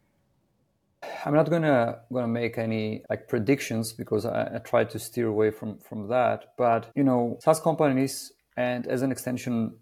I'm 1.25 1.35
not 1.35 1.51
gonna 1.51 2.01
gonna 2.13 2.29
make 2.29 2.59
any 2.59 3.05
like 3.09 3.29
predictions 3.29 3.93
because 3.93 4.27
I, 4.27 4.57
I, 4.57 4.59
try 4.59 4.85
to 4.85 4.99
steer 4.99 5.29
away 5.29 5.51
from 5.51 5.79
from 5.79 6.09
that. 6.09 6.55
But 6.57 6.91
you 6.95 7.05
know, 7.05 7.39
SaaS 7.41 7.61
companies 7.61 8.33
and 8.57 8.87
as 8.87 9.03
an 9.03 9.13
extension, 9.13 9.79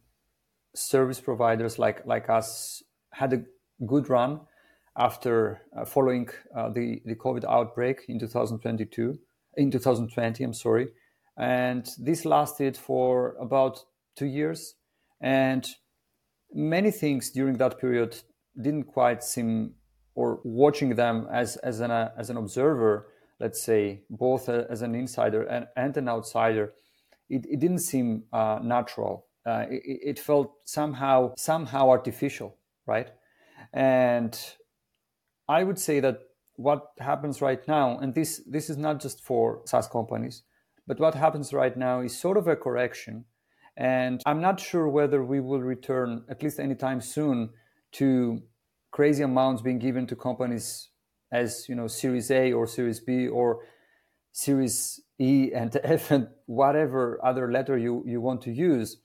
service 0.74 1.20
providers 1.20 1.78
like 1.78 2.06
like 2.06 2.28
us 2.28 2.82
had 3.12 3.32
a 3.32 3.42
good 3.86 4.08
run 4.10 4.40
after 4.96 5.62
uh, 5.76 5.84
following 5.84 6.28
uh, 6.54 6.68
the 6.68 7.00
the 7.04 7.14
COVID 7.14 7.44
outbreak 7.44 8.04
in 8.08 8.18
2022 8.18 9.18
in 9.56 9.70
2020. 9.70 10.44
I'm 10.44 10.52
sorry, 10.52 10.88
and 11.38 11.88
this 11.98 12.24
lasted 12.24 12.76
for 12.76 13.36
about 13.40 13.84
two 14.16 14.26
years, 14.26 14.74
and 15.20 15.66
many 16.52 16.90
things 16.90 17.30
during 17.30 17.56
that 17.58 17.78
period 17.78 18.16
didn't 18.60 18.84
quite 18.84 19.22
seem 19.22 19.74
or 20.16 20.40
watching 20.42 20.96
them 20.96 21.28
as 21.30 21.56
as 21.58 21.80
an 21.80 21.92
uh, 21.92 22.10
as 22.18 22.30
an 22.30 22.36
observer, 22.38 23.06
let's 23.38 23.62
say 23.62 24.02
both 24.10 24.48
uh, 24.48 24.64
as 24.68 24.82
an 24.82 24.94
insider 24.94 25.42
and, 25.42 25.66
and 25.76 25.96
an 25.96 26.08
outsider, 26.08 26.72
it, 27.28 27.46
it 27.48 27.60
didn't 27.60 27.80
seem 27.80 28.24
uh, 28.32 28.58
natural. 28.62 29.26
Uh, 29.44 29.66
it, 29.70 30.00
it, 30.10 30.18
felt 30.18 30.54
somehow 30.64 31.32
somehow 31.36 31.88
artificial, 31.88 32.56
right? 32.86 33.10
And 33.72 34.36
I 35.48 35.62
would 35.62 35.78
say 35.78 36.00
that 36.00 36.18
what 36.56 36.88
happens 36.98 37.40
right 37.40 37.62
now, 37.68 37.98
and 37.98 38.14
this 38.14 38.40
this 38.50 38.68
is 38.70 38.78
not 38.78 39.00
just 39.00 39.22
for 39.22 39.60
SaaS 39.66 39.86
companies, 39.86 40.42
but 40.86 40.98
what 40.98 41.14
happens 41.14 41.52
right 41.52 41.76
now 41.76 42.00
is 42.00 42.18
sort 42.18 42.38
of 42.38 42.48
a 42.48 42.56
correction. 42.56 43.26
And 43.76 44.22
I'm 44.24 44.40
not 44.40 44.58
sure 44.58 44.88
whether 44.88 45.22
we 45.22 45.40
will 45.40 45.60
return, 45.60 46.24
at 46.30 46.42
least 46.42 46.58
anytime 46.58 47.02
soon, 47.02 47.50
to 47.92 48.42
crazy 48.96 49.22
amounts 49.22 49.60
being 49.60 49.78
given 49.78 50.06
to 50.06 50.16
companies 50.16 50.88
as 51.30 51.68
you 51.68 51.74
know 51.74 51.86
series 51.86 52.30
a 52.30 52.54
or 52.54 52.66
series 52.66 52.98
b 52.98 53.28
or 53.28 53.60
series 54.32 55.02
e 55.20 55.50
and 55.54 55.78
f 55.84 56.10
and 56.10 56.28
whatever 56.46 57.20
other 57.22 57.52
letter 57.52 57.76
you, 57.76 58.02
you 58.06 58.22
want 58.22 58.40
to 58.40 58.50
use. 58.50 58.96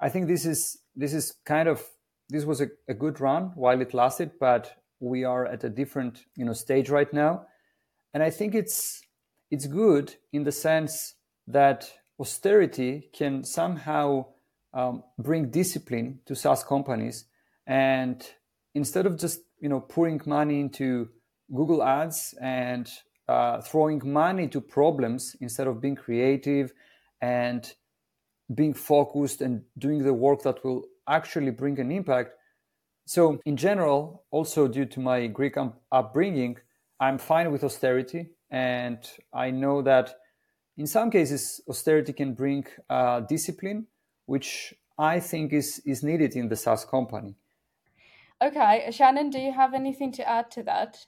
I 0.00 0.08
think 0.08 0.26
this 0.26 0.46
is 0.46 0.78
this 1.02 1.12
is 1.12 1.34
kind 1.44 1.68
of 1.68 1.84
this 2.30 2.46
was 2.46 2.62
a, 2.62 2.68
a 2.88 2.94
good 2.94 3.20
run 3.20 3.52
while 3.56 3.82
it 3.82 3.92
lasted 3.92 4.30
but 4.40 4.72
we 5.00 5.24
are 5.24 5.44
at 5.44 5.62
a 5.64 5.68
different 5.68 6.24
you 6.34 6.46
know 6.46 6.54
stage 6.54 6.88
right 6.88 7.12
now. 7.12 7.32
And 8.14 8.22
i 8.22 8.30
think 8.30 8.54
it's 8.54 9.02
it's 9.50 9.66
good 9.66 10.14
in 10.32 10.44
the 10.44 10.52
sense 10.52 11.14
that 11.46 11.92
austerity 12.18 13.10
can 13.12 13.44
somehow 13.44 14.24
um, 14.72 15.02
bring 15.18 15.50
discipline 15.50 16.20
to 16.24 16.34
SaaS 16.34 16.64
companies 16.64 17.26
and 17.66 18.26
instead 18.76 19.06
of 19.06 19.18
just 19.18 19.40
you 19.58 19.68
know 19.68 19.80
pouring 19.80 20.20
money 20.26 20.60
into 20.60 21.08
Google 21.52 21.82
Ads 21.82 22.34
and 22.40 22.88
uh, 23.26 23.60
throwing 23.60 24.00
money 24.04 24.46
to 24.48 24.60
problems 24.60 25.34
instead 25.40 25.66
of 25.66 25.80
being 25.80 25.96
creative 25.96 26.72
and 27.20 27.72
being 28.54 28.74
focused 28.74 29.40
and 29.40 29.62
doing 29.78 30.04
the 30.04 30.12
work 30.12 30.42
that 30.42 30.62
will 30.64 30.84
actually 31.08 31.50
bring 31.50 31.80
an 31.80 31.90
impact. 31.90 32.30
So, 33.06 33.40
in 33.44 33.56
general, 33.56 34.24
also 34.30 34.68
due 34.68 34.86
to 34.86 35.00
my 35.00 35.26
Greek 35.26 35.56
upbringing, 35.90 36.58
I'm 37.00 37.18
fine 37.18 37.50
with 37.52 37.64
austerity. 37.64 38.30
And 38.50 38.98
I 39.32 39.50
know 39.50 39.82
that 39.82 40.14
in 40.76 40.86
some 40.86 41.10
cases, 41.10 41.60
austerity 41.68 42.12
can 42.12 42.34
bring 42.34 42.64
uh, 42.90 43.20
discipline, 43.20 43.86
which 44.26 44.74
I 44.98 45.20
think 45.20 45.52
is, 45.52 45.80
is 45.84 46.02
needed 46.02 46.36
in 46.36 46.48
the 46.48 46.56
SaaS 46.56 46.84
company. 46.84 47.36
Okay, 48.42 48.88
Shannon, 48.90 49.30
do 49.30 49.38
you 49.38 49.52
have 49.52 49.72
anything 49.72 50.12
to 50.12 50.28
add 50.28 50.50
to 50.52 50.62
that? 50.64 50.98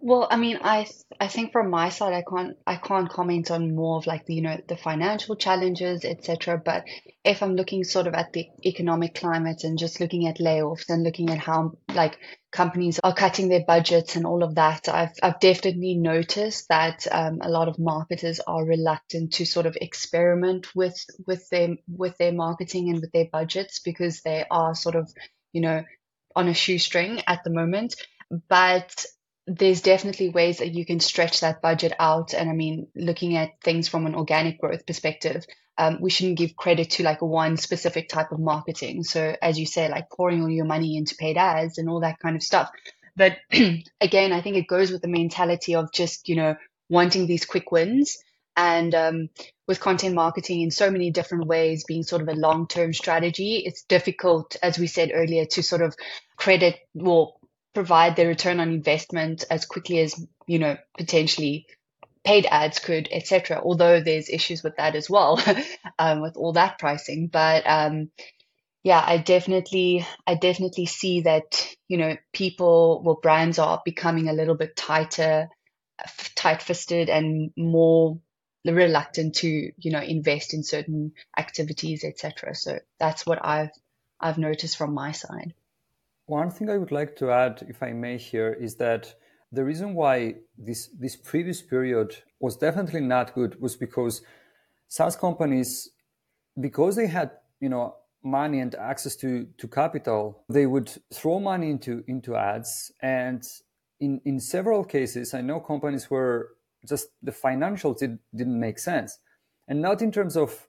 Well, 0.00 0.28
I 0.30 0.36
mean, 0.36 0.58
I 0.62 0.86
I 1.18 1.26
think 1.26 1.50
from 1.50 1.70
my 1.70 1.88
side, 1.88 2.12
I 2.12 2.22
can't 2.22 2.56
I 2.64 2.76
can't 2.76 3.08
comment 3.08 3.50
on 3.50 3.74
more 3.74 3.96
of 3.96 4.06
like 4.06 4.24
the 4.26 4.34
you 4.34 4.42
know 4.42 4.56
the 4.68 4.76
financial 4.76 5.34
challenges, 5.34 6.04
etc. 6.04 6.62
But 6.64 6.84
if 7.24 7.42
I'm 7.42 7.56
looking 7.56 7.82
sort 7.82 8.06
of 8.06 8.14
at 8.14 8.32
the 8.32 8.46
economic 8.64 9.16
climate 9.16 9.64
and 9.64 9.76
just 9.76 9.98
looking 10.00 10.28
at 10.28 10.38
layoffs 10.38 10.90
and 10.90 11.02
looking 11.02 11.30
at 11.30 11.38
how 11.38 11.72
like 11.92 12.18
companies 12.52 13.00
are 13.02 13.14
cutting 13.14 13.48
their 13.48 13.64
budgets 13.66 14.14
and 14.14 14.26
all 14.26 14.44
of 14.44 14.54
that, 14.54 14.88
I've 14.88 15.14
I've 15.24 15.40
definitely 15.40 15.94
noticed 15.94 16.68
that 16.68 17.06
um, 17.10 17.40
a 17.42 17.48
lot 17.48 17.66
of 17.66 17.80
marketers 17.80 18.38
are 18.46 18.64
reluctant 18.64 19.32
to 19.34 19.44
sort 19.46 19.66
of 19.66 19.76
experiment 19.80 20.68
with 20.76 21.04
with 21.26 21.48
their 21.48 21.78
with 21.88 22.16
their 22.18 22.32
marketing 22.32 22.90
and 22.90 23.00
with 23.00 23.10
their 23.10 23.28
budgets 23.32 23.80
because 23.80 24.20
they 24.20 24.44
are 24.48 24.76
sort 24.76 24.94
of 24.94 25.10
you 25.52 25.62
know 25.62 25.82
on 26.36 26.48
a 26.48 26.54
shoestring 26.54 27.22
at 27.26 27.42
the 27.42 27.50
moment, 27.50 27.96
but 28.48 29.04
there's 29.46 29.80
definitely 29.80 30.28
ways 30.28 30.58
that 30.58 30.74
you 30.74 30.84
can 30.84 31.00
stretch 31.00 31.40
that 31.40 31.62
budget 31.62 31.92
out. 31.98 32.34
And 32.34 32.50
I 32.50 32.52
mean, 32.52 32.88
looking 32.94 33.36
at 33.36 33.60
things 33.62 33.88
from 33.88 34.06
an 34.06 34.14
organic 34.14 34.60
growth 34.60 34.86
perspective, 34.86 35.46
um, 35.78 35.98
we 36.00 36.10
shouldn't 36.10 36.38
give 36.38 36.56
credit 36.56 36.90
to 36.92 37.02
like 37.02 37.22
one 37.22 37.56
specific 37.56 38.08
type 38.08 38.32
of 38.32 38.40
marketing. 38.40 39.04
So, 39.04 39.36
as 39.40 39.58
you 39.58 39.66
say, 39.66 39.88
like 39.88 40.10
pouring 40.10 40.42
all 40.42 40.50
your 40.50 40.64
money 40.64 40.96
into 40.96 41.16
paid 41.16 41.36
ads 41.36 41.78
and 41.78 41.88
all 41.88 42.00
that 42.00 42.18
kind 42.18 42.36
of 42.36 42.42
stuff. 42.42 42.70
But 43.14 43.38
again, 44.00 44.32
I 44.32 44.40
think 44.40 44.56
it 44.56 44.68
goes 44.68 44.90
with 44.90 45.02
the 45.02 45.08
mentality 45.08 45.74
of 45.74 45.92
just, 45.92 46.28
you 46.28 46.36
know, 46.36 46.56
wanting 46.88 47.26
these 47.26 47.44
quick 47.44 47.70
wins 47.70 48.18
and 48.56 48.94
um, 48.94 49.28
with 49.66 49.80
content 49.80 50.14
marketing 50.14 50.60
in 50.60 50.70
so 50.70 50.90
many 50.90 51.10
different 51.10 51.46
ways 51.46 51.84
being 51.84 52.02
sort 52.02 52.22
of 52.22 52.28
a 52.28 52.34
long 52.34 52.68
term 52.68 52.92
strategy, 52.92 53.62
it's 53.64 53.82
difficult, 53.82 54.56
as 54.62 54.78
we 54.78 54.86
said 54.86 55.10
earlier, 55.12 55.44
to 55.44 55.62
sort 55.62 55.82
of 55.82 55.96
credit 56.36 56.76
or 56.98 57.34
provide 57.74 58.16
the 58.16 58.26
return 58.26 58.60
on 58.60 58.70
investment 58.70 59.44
as 59.50 59.66
quickly 59.66 59.98
as, 59.98 60.14
you 60.46 60.58
know, 60.58 60.76
potentially 60.96 61.66
paid 62.24 62.46
ads 62.50 62.78
could, 62.78 63.08
etc. 63.10 63.60
Although 63.62 64.00
there's 64.00 64.28
issues 64.28 64.62
with 64.62 64.76
that 64.76 64.96
as 64.96 65.08
well, 65.08 65.40
um, 65.98 66.20
with 66.20 66.36
all 66.36 66.52
that 66.52 66.78
pricing. 66.78 67.28
But 67.28 67.64
um, 67.66 68.10
yeah, 68.82 69.02
I 69.04 69.18
definitely, 69.18 70.06
I 70.26 70.34
definitely 70.34 70.86
see 70.86 71.22
that 71.22 71.66
you 71.88 71.98
know 71.98 72.16
people, 72.32 73.02
well, 73.04 73.18
brands 73.22 73.58
are 73.58 73.80
becoming 73.84 74.28
a 74.28 74.32
little 74.32 74.56
bit 74.56 74.76
tighter, 74.76 75.48
tight-fisted, 76.34 77.08
and 77.08 77.50
more 77.56 78.18
reluctant 78.74 79.34
to 79.36 79.48
you 79.48 79.90
know 79.90 80.00
invest 80.00 80.54
in 80.54 80.62
certain 80.62 81.12
activities 81.38 82.04
etc 82.04 82.54
so 82.54 82.78
that's 82.98 83.26
what 83.26 83.38
i've 83.44 83.70
i've 84.20 84.38
noticed 84.38 84.76
from 84.76 84.94
my 84.94 85.12
side. 85.12 85.54
One 86.26 86.50
thing 86.50 86.70
i 86.70 86.76
would 86.76 86.92
like 86.92 87.16
to 87.16 87.30
add 87.30 87.64
if 87.68 87.82
i 87.82 87.92
may 87.92 88.18
here 88.18 88.52
is 88.52 88.76
that 88.76 89.14
the 89.52 89.64
reason 89.64 89.94
why 89.94 90.34
this 90.58 90.88
this 90.98 91.16
previous 91.16 91.62
period 91.62 92.16
was 92.40 92.56
definitely 92.56 93.00
not 93.00 93.34
good 93.34 93.60
was 93.60 93.76
because 93.76 94.22
SaaS 94.88 95.16
companies, 95.16 95.90
because 96.60 96.96
they 96.96 97.06
had 97.06 97.30
you 97.60 97.68
know 97.68 97.96
money 98.22 98.60
and 98.60 98.74
access 98.74 99.16
to 99.16 99.46
to 99.58 99.68
capital, 99.68 100.44
they 100.48 100.66
would 100.66 100.90
throw 101.12 101.38
money 101.38 101.70
into 101.70 102.04
into 102.06 102.36
ads, 102.36 102.92
and 103.00 103.42
in 104.00 104.20
in 104.24 104.40
several 104.40 104.84
cases, 104.84 105.34
I 105.34 105.40
know 105.40 105.60
companies 105.60 106.10
where 106.10 106.48
just 106.86 107.08
the 107.22 107.32
financials 107.32 107.98
did, 107.98 108.18
didn't 108.34 108.58
make 108.58 108.78
sense, 108.78 109.18
and 109.68 109.80
not 109.80 110.02
in 110.02 110.12
terms 110.12 110.36
of 110.36 110.68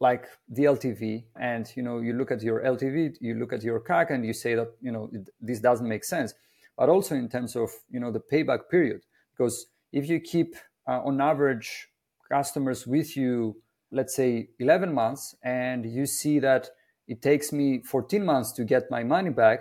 like 0.00 0.26
the 0.48 0.64
LTV, 0.64 1.24
and 1.40 1.70
you 1.76 1.82
know 1.82 2.00
you 2.00 2.12
look 2.12 2.30
at 2.30 2.42
your 2.42 2.60
LTV, 2.62 3.16
you 3.20 3.34
look 3.34 3.52
at 3.52 3.62
your 3.62 3.80
CAC, 3.80 4.10
and 4.10 4.24
you 4.24 4.32
say 4.32 4.54
that 4.54 4.68
you 4.80 4.92
know 4.92 5.08
it, 5.12 5.28
this 5.40 5.60
doesn't 5.60 5.88
make 5.88 6.04
sense, 6.04 6.34
but 6.76 6.88
also 6.88 7.14
in 7.14 7.28
terms 7.28 7.56
of 7.56 7.70
you 7.90 8.00
know 8.00 8.10
the 8.10 8.20
payback 8.32 8.68
period, 8.70 9.00
because 9.36 9.66
if 9.92 10.08
you 10.08 10.20
keep 10.20 10.56
uh, 10.88 11.00
on 11.04 11.20
average 11.20 11.88
customers 12.28 12.86
with 12.86 13.16
you, 13.16 13.56
let's 13.92 14.14
say 14.14 14.48
11 14.58 14.92
months, 14.92 15.34
and 15.42 15.84
you 15.86 16.06
see 16.06 16.38
that 16.40 16.68
it 17.06 17.22
takes 17.22 17.52
me 17.52 17.80
14 17.82 18.24
months 18.24 18.52
to 18.52 18.64
get 18.64 18.90
my 18.90 19.04
money 19.04 19.30
back, 19.30 19.60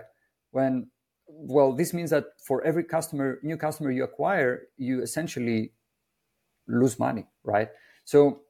when 0.51 0.87
well, 1.35 1.73
this 1.73 1.93
means 1.93 2.09
that 2.11 2.25
for 2.45 2.63
every 2.63 2.83
customer, 2.83 3.39
new 3.43 3.57
customer 3.57 3.91
you 3.91 4.03
acquire, 4.03 4.63
you 4.77 5.01
essentially 5.01 5.73
lose 6.67 6.99
money, 6.99 7.25
right? 7.43 7.69
So 8.05 8.41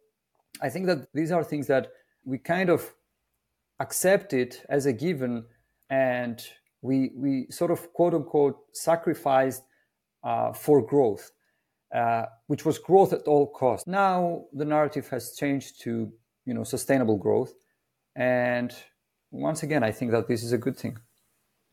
I 0.62 0.70
think 0.70 0.88
that 0.88 1.08
these 1.14 1.32
are 1.32 1.44
things 1.44 1.68
that 1.68 1.88
we 2.26 2.38
kind 2.38 2.70
of 2.70 2.94
accept 3.80 4.34
it 4.34 4.64
as 4.70 4.86
a 4.86 4.94
given 4.94 5.46
and 5.90 6.46
we, 6.82 7.12
we 7.16 7.48
sort 7.50 7.72
of 7.72 7.92
quote 7.94 8.14
unquote 8.14 8.58
sacrificed 8.74 9.64
uh, 10.24 10.54
for 10.54 10.82
growth, 10.86 11.32
uh, 11.94 12.26
which 12.48 12.66
was 12.66 12.78
growth 12.78 13.14
at 13.14 13.24
all 13.24 13.48
costs. 13.48 13.88
Now 13.88 14.46
the 14.54 14.66
narrative 14.66 15.08
has 15.10 15.36
changed 15.36 15.82
to 15.82 16.12
you 16.46 16.54
know 16.54 16.64
sustainable 16.64 17.18
growth, 17.18 17.54
and 18.16 18.74
once 19.32 19.64
again, 19.64 19.84
I 19.84 19.92
think 19.92 20.12
that 20.12 20.28
this 20.28 20.44
is 20.44 20.54
a 20.54 20.58
good 20.58 20.78
thing. 20.78 20.98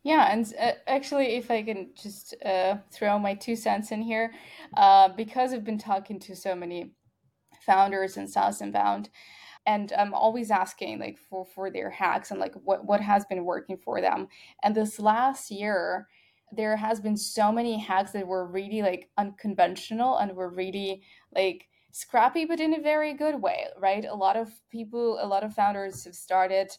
Yeah, 0.03 0.32
and 0.32 0.53
uh, 0.59 0.72
actually, 0.86 1.36
if 1.36 1.51
I 1.51 1.62
can 1.62 1.90
just 1.94 2.34
uh, 2.44 2.76
throw 2.90 3.18
my 3.18 3.34
two 3.34 3.55
cents 3.55 3.92
in 3.92 4.01
here, 4.01 4.32
uh, 4.76 5.09
because 5.09 5.53
I've 5.53 5.64
been 5.64 5.78
talking 5.78 6.18
to 6.20 6.34
so 6.34 6.55
many 6.55 6.92
founders 7.66 8.16
and 8.16 8.28
SaaS 8.30 8.62
Inbound, 8.62 9.11
and 9.66 9.92
I'm 9.98 10.14
always 10.14 10.51
asking 10.51 11.01
like 11.01 11.18
for 11.18 11.44
for 11.46 11.70
their 11.70 11.90
hacks 11.90 12.30
and 12.30 12.40
like 12.40 12.55
what 12.64 12.86
what 12.86 13.01
has 13.03 13.26
been 13.26 13.44
working 13.44 13.76
for 13.76 14.01
them. 14.01 14.28
And 14.62 14.74
this 14.74 14.98
last 14.98 15.51
year, 15.51 16.09
there 16.53 16.76
has 16.76 17.01
been 17.01 17.16
so 17.16 17.53
many 17.53 17.78
hacks 17.78 18.12
that 18.12 18.26
were 18.26 18.46
really 18.46 18.82
like 18.82 19.11
unconventional 19.18 20.16
and 20.16 20.34
were 20.34 20.51
really 20.51 21.03
like 21.34 21.68
scrappy, 21.92 22.46
but 22.46 22.61
in 22.61 22.74
a 22.74 22.80
very 22.80 23.14
good 23.14 23.42
way, 23.42 23.66
right? 23.78 24.05
A 24.07 24.14
lot 24.14 24.36
of 24.36 24.48
people, 24.70 25.18
a 25.20 25.26
lot 25.26 25.44
of 25.44 25.55
founders 25.55 26.05
have 26.05 26.14
started 26.14 26.70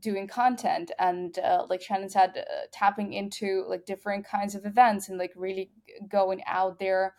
doing 0.00 0.26
content 0.26 0.90
and 0.98 1.38
uh, 1.38 1.64
like 1.68 1.82
shannon 1.82 2.08
said 2.08 2.30
uh, 2.36 2.66
tapping 2.72 3.12
into 3.12 3.64
like 3.68 3.84
different 3.86 4.24
kinds 4.24 4.54
of 4.54 4.66
events 4.66 5.08
and 5.08 5.18
like 5.18 5.32
really 5.36 5.70
going 6.08 6.42
out 6.46 6.78
there 6.78 7.14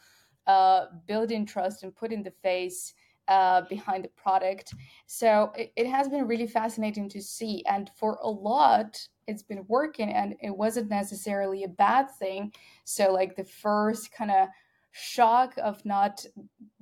uh, 0.47 0.85
building 1.07 1.45
trust 1.45 1.83
and 1.83 1.95
putting 1.95 2.23
the 2.23 2.31
face 2.43 2.93
uh, 3.27 3.61
behind 3.69 4.03
the 4.03 4.09
product. 4.09 4.73
So 5.05 5.53
it, 5.55 5.71
it 5.77 5.87
has 5.87 6.09
been 6.09 6.27
really 6.27 6.47
fascinating 6.47 7.07
to 7.09 7.21
see. 7.21 7.63
And 7.69 7.89
for 7.95 8.17
a 8.21 8.27
lot 8.29 8.99
it's 9.27 9.43
been 9.43 9.65
working 9.67 10.11
and 10.11 10.35
it 10.41 10.55
wasn't 10.55 10.89
necessarily 10.89 11.63
a 11.63 11.69
bad 11.69 12.11
thing. 12.11 12.51
So 12.83 13.11
like 13.11 13.35
the 13.35 13.45
first 13.45 14.11
kind 14.11 14.31
of 14.31 14.47
shock 14.91 15.53
of 15.57 15.83
not 15.85 16.25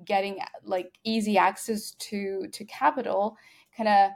getting 0.04 0.40
like 0.64 0.98
easy 1.04 1.38
access 1.38 1.92
to 1.92 2.48
to 2.52 2.66
capital 2.66 3.38
kind 3.76 3.88
of 3.88 4.12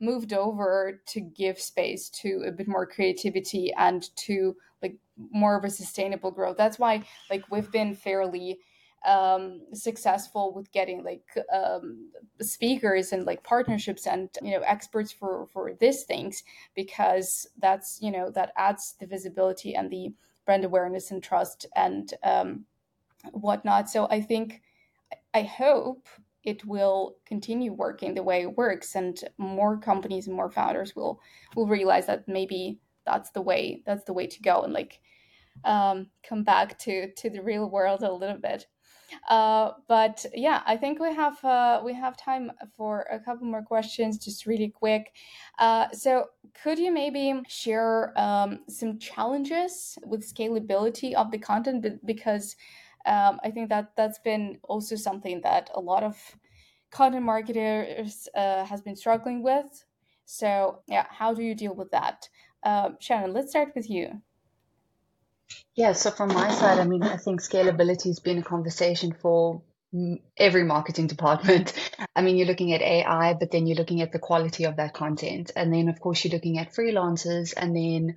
moved 0.00 0.32
over 0.32 1.00
to 1.06 1.20
give 1.20 1.58
space 1.60 2.08
to 2.10 2.44
a 2.46 2.52
bit 2.52 2.68
more 2.68 2.86
creativity 2.86 3.72
and 3.74 4.14
to 4.16 4.54
like 4.82 4.96
more 5.30 5.56
of 5.56 5.64
a 5.64 5.70
sustainable 5.70 6.30
growth. 6.30 6.56
That's 6.56 6.78
why 6.78 7.04
like 7.30 7.44
we've 7.50 7.70
been 7.70 7.94
fairly 7.94 8.58
um, 9.06 9.62
successful 9.72 10.52
with 10.52 10.70
getting 10.72 11.04
like 11.04 11.22
um, 11.52 12.10
speakers 12.40 13.12
and 13.12 13.24
like 13.24 13.42
partnerships 13.44 14.06
and 14.06 14.28
you 14.42 14.50
know 14.52 14.62
experts 14.66 15.12
for 15.12 15.46
for 15.52 15.72
these 15.74 16.02
things 16.02 16.42
because 16.74 17.46
that's 17.58 17.98
you 18.02 18.10
know 18.10 18.30
that 18.30 18.52
adds 18.56 18.96
the 18.98 19.06
visibility 19.06 19.74
and 19.74 19.90
the 19.90 20.12
brand 20.44 20.64
awareness 20.64 21.10
and 21.10 21.22
trust 21.22 21.66
and 21.76 22.14
um, 22.24 22.64
whatnot. 23.32 23.88
So 23.88 24.08
i 24.10 24.20
think 24.20 24.62
i 25.34 25.42
hope 25.42 26.08
it 26.46 26.64
will 26.64 27.16
continue 27.26 27.72
working 27.72 28.14
the 28.14 28.22
way 28.22 28.42
it 28.42 28.56
works 28.56 28.94
and 28.94 29.24
more 29.36 29.76
companies 29.76 30.28
and 30.28 30.36
more 30.36 30.50
founders 30.50 30.96
will 30.96 31.20
will 31.56 31.66
realize 31.66 32.06
that 32.06 32.26
maybe 32.26 32.78
that's 33.04 33.30
the 33.30 33.42
way 33.42 33.82
that's 33.84 34.04
the 34.04 34.12
way 34.12 34.26
to 34.26 34.40
go 34.40 34.62
and 34.62 34.72
like 34.72 35.00
um, 35.64 36.06
come 36.26 36.44
back 36.44 36.78
to 36.78 37.12
to 37.14 37.28
the 37.28 37.42
real 37.42 37.68
world 37.68 38.02
a 38.02 38.12
little 38.12 38.38
bit. 38.38 38.66
Uh, 39.28 39.70
but 39.86 40.26
yeah 40.34 40.62
i 40.66 40.76
think 40.76 40.98
we 40.98 41.14
have 41.14 41.42
uh, 41.44 41.80
we 41.84 41.94
have 41.94 42.16
time 42.16 42.50
for 42.76 43.06
a 43.12 43.20
couple 43.20 43.46
more 43.46 43.62
questions 43.62 44.18
just 44.18 44.46
really 44.46 44.68
quick. 44.68 45.12
Uh, 45.58 45.86
so 45.92 46.26
could 46.62 46.78
you 46.78 46.92
maybe 46.92 47.40
share 47.48 48.18
um, 48.18 48.60
some 48.68 48.98
challenges 48.98 49.98
with 50.04 50.34
scalability 50.34 51.14
of 51.14 51.30
the 51.30 51.38
content? 51.38 51.86
Because 52.04 52.56
um, 53.06 53.40
I 53.44 53.50
think 53.50 53.68
that 53.70 53.92
that's 53.96 54.18
been 54.18 54.58
also 54.62 54.96
something 54.96 55.40
that 55.42 55.70
a 55.74 55.80
lot 55.80 56.02
of 56.02 56.16
content 56.90 57.24
marketers 57.24 58.28
uh, 58.34 58.64
has 58.64 58.80
been 58.82 58.96
struggling 58.96 59.42
with. 59.42 59.84
So 60.24 60.80
yeah, 60.88 61.06
how 61.08 61.34
do 61.34 61.42
you 61.42 61.54
deal 61.54 61.74
with 61.74 61.90
that? 61.92 62.28
Uh, 62.62 62.90
Shannon, 62.98 63.32
let's 63.32 63.50
start 63.50 63.72
with 63.74 63.88
you. 63.88 64.22
Yeah, 65.76 65.92
so 65.92 66.10
from 66.10 66.34
my 66.34 66.50
side, 66.50 66.80
I 66.80 66.84
mean, 66.84 67.02
I 67.04 67.16
think 67.16 67.40
scalability 67.40 68.06
has 68.06 68.18
been 68.18 68.38
a 68.38 68.42
conversation 68.42 69.12
for 69.12 69.62
every 70.36 70.64
marketing 70.64 71.06
department. 71.06 71.72
I 72.16 72.22
mean, 72.22 72.36
you're 72.36 72.46
looking 72.46 72.72
at 72.72 72.82
AI, 72.82 73.34
but 73.34 73.50
then 73.50 73.66
you're 73.66 73.76
looking 73.76 74.02
at 74.02 74.10
the 74.10 74.18
quality 74.18 74.64
of 74.64 74.76
that 74.76 74.94
content. 74.94 75.52
And 75.54 75.72
then, 75.72 75.88
of 75.88 76.00
course, 76.00 76.24
you're 76.24 76.32
looking 76.32 76.58
at 76.58 76.74
freelancers 76.74 77.54
and 77.56 77.76
then 77.76 78.16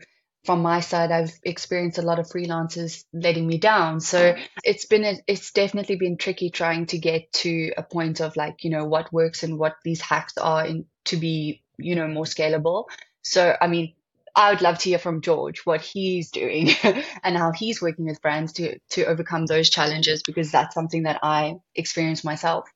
from 0.50 0.64
my 0.64 0.80
side, 0.80 1.12
I've 1.12 1.39
experienced 1.43 2.00
a 2.00 2.02
lot 2.02 2.18
of 2.18 2.26
freelancers 2.26 3.04
letting 3.14 3.45
me 3.45 3.60
down. 3.60 4.00
So 4.00 4.36
it's 4.64 4.88
been, 4.88 5.06
a, 5.06 5.20
it's 5.28 5.52
definitely 5.52 5.95
been 5.95 6.18
tricky 6.18 6.50
trying 6.50 6.88
to 6.88 6.97
get 6.97 7.32
to 7.43 7.72
a 7.78 7.84
point 7.84 8.20
of 8.20 8.36
like, 8.36 8.64
you 8.64 8.72
know, 8.72 8.84
what 8.84 9.14
works 9.14 9.43
and 9.43 9.60
what 9.60 9.76
these 9.84 10.02
hacks 10.02 10.39
are 10.39 10.66
in, 10.66 10.86
to 11.06 11.18
be, 11.18 11.62
you 11.78 11.95
know, 11.95 12.08
more 12.08 12.26
scalable. 12.26 12.86
So, 13.22 13.56
I 13.62 13.68
mean, 13.68 13.93
I 14.36 14.50
would 14.50 14.64
love 14.64 14.80
to 14.80 14.89
hear 14.89 14.97
from 14.97 15.22
George 15.22 15.68
what 15.68 15.82
he's 15.82 16.32
doing 16.32 16.72
and 17.24 17.38
how 17.38 17.52
he's 17.52 17.80
working 17.80 18.06
with 18.06 18.20
brands 18.20 18.54
to, 18.54 18.80
to 18.93 19.06
overcome 19.06 19.45
those 19.45 19.70
challenges 19.70 20.24
because 20.24 20.52
that's 20.52 20.74
something 20.74 21.04
that 21.04 21.20
I 21.22 21.58
experienced 21.76 22.26
myself. 22.26 22.68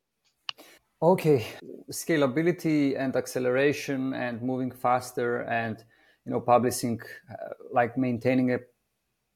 Okay, 1.02 1.48
scalability 1.92 2.96
and 2.96 3.16
acceleration 3.16 4.14
and 4.14 4.44
moving 4.44 4.70
faster 4.70 5.42
and 5.42 5.84
you 6.26 6.32
know 6.32 6.40
publishing 6.40 7.02
uh, 7.30 7.54
like 7.72 7.98
maintaining 7.98 8.54
a 8.54 8.60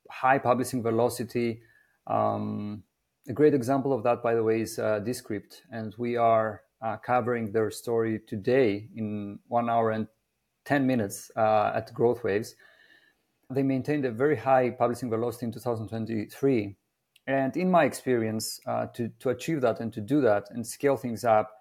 high 0.09 0.37
publishing 0.37 0.81
velocity. 0.81 1.61
Um, 2.07 2.83
a 3.27 3.33
great 3.33 3.53
example 3.53 3.91
of 3.93 4.03
that 4.03 4.23
by 4.23 4.33
the 4.33 4.43
way 4.43 4.61
is 4.61 4.79
uh, 4.79 4.99
descript 4.99 5.63
and 5.71 5.93
we 5.97 6.15
are 6.15 6.61
uh, 6.81 6.95
covering 6.97 7.51
their 7.51 7.69
story 7.71 8.21
today 8.27 8.87
in 8.95 9.39
one 9.47 9.69
hour 9.69 9.91
and 9.91 10.07
10 10.65 10.87
minutes 10.87 11.31
uh, 11.35 11.71
at 11.75 11.93
growth 11.93 12.23
waves 12.23 12.55
they 13.49 13.63
maintained 13.63 14.05
a 14.05 14.11
very 14.11 14.35
high 14.35 14.69
publishing 14.69 15.09
velocity 15.09 15.45
in 15.45 15.51
2023 15.51 16.75
and 17.27 17.57
in 17.57 17.69
my 17.69 17.83
experience 17.83 18.59
uh, 18.65 18.85
to, 18.87 19.09
to 19.19 19.29
achieve 19.29 19.61
that 19.61 19.79
and 19.79 19.91
to 19.91 20.01
do 20.01 20.21
that 20.21 20.45
and 20.51 20.65
scale 20.65 20.95
things 20.95 21.25
up 21.25 21.51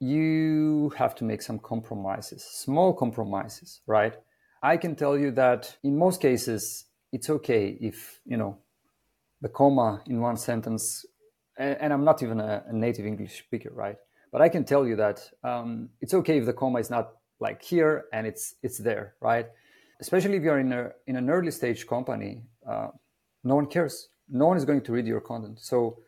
you 0.00 0.92
have 0.98 1.14
to 1.14 1.24
make 1.24 1.40
some 1.40 1.58
compromises 1.58 2.44
small 2.44 2.92
compromises 2.92 3.80
right 3.86 4.16
I 4.64 4.78
can 4.78 4.96
tell 4.96 5.18
you 5.18 5.30
that 5.32 5.76
in 5.82 5.98
most 5.98 6.22
cases, 6.22 6.86
it's 7.12 7.28
okay 7.28 7.76
if, 7.82 8.20
you 8.24 8.38
know, 8.38 8.56
the 9.42 9.50
comma 9.50 10.02
in 10.06 10.22
one 10.22 10.38
sentence, 10.38 11.04
and, 11.58 11.76
and 11.82 11.92
I'm 11.92 12.02
not 12.02 12.22
even 12.22 12.40
a, 12.40 12.64
a, 12.66 12.72
native 12.72 13.04
English 13.04 13.44
speaker, 13.44 13.68
right? 13.74 13.96
But 14.32 14.40
I 14.40 14.48
can 14.48 14.64
tell 14.64 14.86
you 14.86 14.96
that 14.96 15.20
um, 15.44 15.90
it's 16.00 16.14
okay 16.14 16.38
if 16.38 16.46
the 16.46 16.54
comma 16.54 16.78
is 16.78 16.88
not 16.88 17.12
like 17.40 17.60
here 17.62 18.06
and 18.10 18.26
it's 18.26 18.54
it's 18.62 18.78
there, 18.78 19.16
right? 19.20 19.46
Especially 20.00 20.36
if 20.38 20.42
you're 20.42 20.58
in 20.58 20.72
a 20.72 20.92
in 21.06 21.16
an 21.16 21.28
early 21.28 21.50
stage 21.50 21.86
company, 21.86 22.44
uh, 22.66 22.88
no 23.44 23.56
one 23.56 23.66
cares. 23.66 24.08
No 24.30 24.46
one 24.46 24.56
is 24.56 24.64
going 24.64 24.80
to 24.84 24.92
read 24.92 25.06
your 25.06 25.20
content, 25.20 25.60
so 25.60 25.98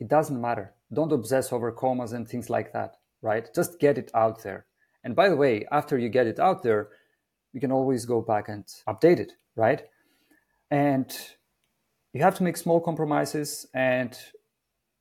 it 0.00 0.08
doesn't 0.08 0.40
matter. 0.40 0.72
Don't 0.90 1.12
obsess 1.12 1.52
over 1.52 1.70
commas 1.70 2.12
and 2.12 2.26
things 2.26 2.48
like 2.48 2.72
that, 2.72 2.96
right? 3.20 3.46
Just 3.54 3.78
get 3.78 3.98
it 3.98 4.10
out 4.14 4.42
there. 4.42 4.64
And 5.04 5.14
by 5.14 5.28
the 5.28 5.36
way, 5.36 5.66
after 5.70 5.98
you 5.98 6.08
get 6.08 6.26
it 6.26 6.40
out 6.40 6.62
there, 6.62 6.88
you 7.56 7.60
can 7.60 7.72
always 7.72 8.04
go 8.04 8.20
back 8.20 8.50
and 8.50 8.66
update 8.86 9.18
it, 9.18 9.32
right? 9.56 9.80
And 10.70 11.10
you 12.12 12.20
have 12.22 12.34
to 12.34 12.42
make 12.42 12.58
small 12.58 12.82
compromises 12.82 13.66
and 13.72 14.14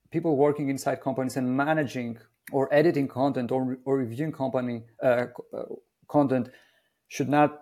people 0.10 0.38
working 0.38 0.70
inside 0.70 1.02
companies 1.02 1.36
and 1.36 1.46
managing 1.58 2.18
or 2.54 2.74
editing 2.74 3.10
content 3.10 3.52
or, 3.52 3.78
or 3.84 3.98
reviewing 3.98 4.32
company 4.32 4.84
uh, 5.04 5.26
uh, 5.54 5.64
content 6.08 6.48
should 7.10 7.28
not 7.28 7.60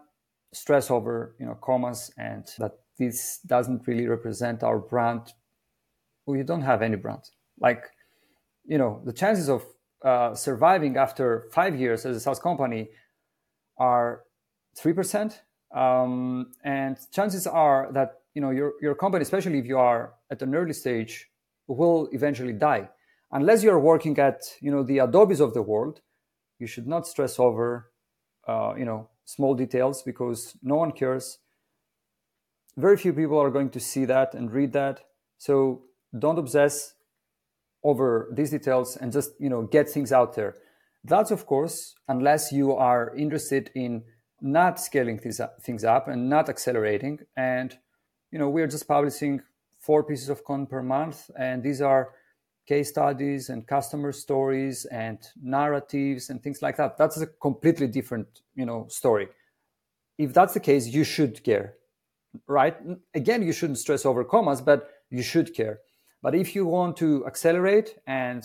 stress 0.54 0.92
over 0.92 1.36
you 1.40 1.48
know 1.48 1.56
commas 1.56 2.12
and 2.18 2.46
that 2.60 2.74
this 3.00 3.40
doesn't 3.48 3.88
really 3.88 4.06
represent 4.06 4.62
our 4.62 4.78
brand 4.78 5.34
we 6.28 6.44
don't 6.44 6.62
have 6.62 6.84
any 6.84 6.98
brand 6.98 7.24
like 7.60 7.86
you 8.66 8.78
know 8.78 9.02
the 9.06 9.14
chances 9.14 9.50
of 9.50 9.66
uh, 10.06 10.36
surviving 10.36 10.98
after 10.98 11.48
five 11.52 11.80
years 11.80 12.06
as 12.06 12.16
a 12.18 12.20
SaaS 12.20 12.38
company 12.38 12.90
are 13.80 14.22
three 14.76 14.94
percent, 14.94 15.42
um, 15.74 16.52
and 16.64 16.98
chances 17.12 17.48
are 17.48 17.90
that 17.94 18.22
you 18.34 18.42
know 18.42 18.52
your 18.52 18.74
your 18.82 18.96
company, 18.96 19.22
especially 19.22 19.60
if 19.60 19.66
you 19.66 19.78
are 19.78 20.14
at 20.30 20.42
an 20.42 20.56
early 20.56 20.74
stage, 20.74 21.30
will 21.68 22.10
eventually 22.12 22.54
die 22.54 22.90
unless 23.32 23.64
you're 23.64 23.80
working 23.80 24.18
at 24.20 24.42
you 24.62 24.72
know 24.72 24.84
the 24.84 25.00
Adobes 25.00 25.40
of 25.40 25.54
the 25.54 25.62
world. 25.62 26.02
You 26.60 26.68
should 26.68 26.88
not 26.88 27.08
stress 27.08 27.40
over 27.40 27.92
uh, 28.48 28.74
you 28.78 28.86
know 28.86 29.10
small 29.26 29.56
details 29.56 30.04
because 30.04 30.58
no 30.62 30.76
one 30.76 30.92
cares. 30.92 31.40
Very 32.76 32.98
few 32.98 33.14
people 33.14 33.40
are 33.40 33.52
going 33.52 33.70
to 33.72 33.80
see 33.80 34.06
that 34.06 34.34
and 34.34 34.52
read 34.52 34.74
that. 34.74 35.02
So 35.38 35.84
don't 36.18 36.40
obsess 36.40 36.96
over 37.84 38.30
these 38.32 38.52
details 38.52 38.96
and 38.98 39.12
just 39.12 39.32
you 39.40 39.50
know 39.50 39.64
get 39.64 39.90
things 39.90 40.12
out 40.12 40.36
there 40.36 40.56
that's 41.04 41.32
of 41.32 41.46
course 41.46 41.96
unless 42.08 42.52
you 42.52 42.74
are 42.74 43.14
interested 43.16 43.70
in 43.76 44.04
not 44.42 44.80
scaling 44.80 45.20
these 45.24 45.40
things 45.62 45.84
up 45.84 46.08
and 46.08 46.30
not 46.30 46.50
accelerating. 46.50 47.20
And 47.38 47.78
you 48.32 48.40
know 48.40 48.50
we're 48.50 48.68
just 48.68 48.88
publishing 48.88 49.42
four 49.80 50.04
pieces 50.04 50.30
of 50.30 50.44
content 50.44 50.70
per 50.70 50.82
month. 50.82 51.30
And 51.38 51.62
these 51.64 51.82
are 51.82 52.14
case 52.66 52.90
studies 52.90 53.50
and 53.50 53.68
customer 53.68 54.12
stories 54.12 54.86
and 54.86 55.20
narratives 55.42 56.30
and 56.30 56.42
things 56.42 56.62
like 56.62 56.78
that. 56.78 56.98
That's 56.98 57.20
a 57.22 57.28
completely 57.28 57.88
different 57.88 58.42
you 58.56 58.66
know 58.66 58.88
story. 58.90 59.28
If 60.18 60.34
that's 60.34 60.54
the 60.54 60.60
case 60.60 60.88
you 60.88 61.04
should 61.04 61.44
care 61.44 61.76
right? 62.48 62.76
Again 63.14 63.44
you 63.44 63.54
shouldn't 63.54 63.80
stress 63.80 64.06
over 64.06 64.24
commas 64.24 64.62
but 64.62 64.90
you 65.10 65.22
should 65.22 65.54
care. 65.54 65.80
But 66.22 66.36
if 66.36 66.56
you 66.56 66.66
want 66.66 66.98
to 66.98 67.26
accelerate 67.28 67.98
and 68.08 68.44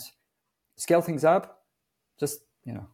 scale 0.75 1.01
things 1.01 1.23
up, 1.23 1.63
just 2.19 2.41
you 2.65 2.73
know, 2.73 2.87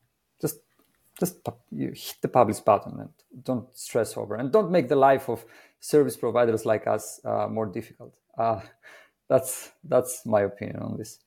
just 1.20 1.48
you 1.72 1.88
hit 1.90 2.18
the 2.22 2.28
publish 2.28 2.60
button 2.60 3.00
and 3.00 3.44
don't 3.44 3.76
stress 3.78 4.18
over 4.18 4.36
and 4.36 4.52
don't 4.52 4.72
make 4.72 4.90
the 4.90 4.96
life 4.96 5.30
of 5.30 5.46
service 5.80 6.18
providers 6.18 6.66
like 6.66 6.88
us 6.88 7.20
uh, 7.26 7.48
more 7.48 7.66
difficult. 7.66 8.16
Uh, 8.38 8.62
that's 9.30 9.72
that's 9.84 10.26
my 10.26 10.42
opinion 10.42 10.80
on 10.82 10.98
this. 10.98 11.20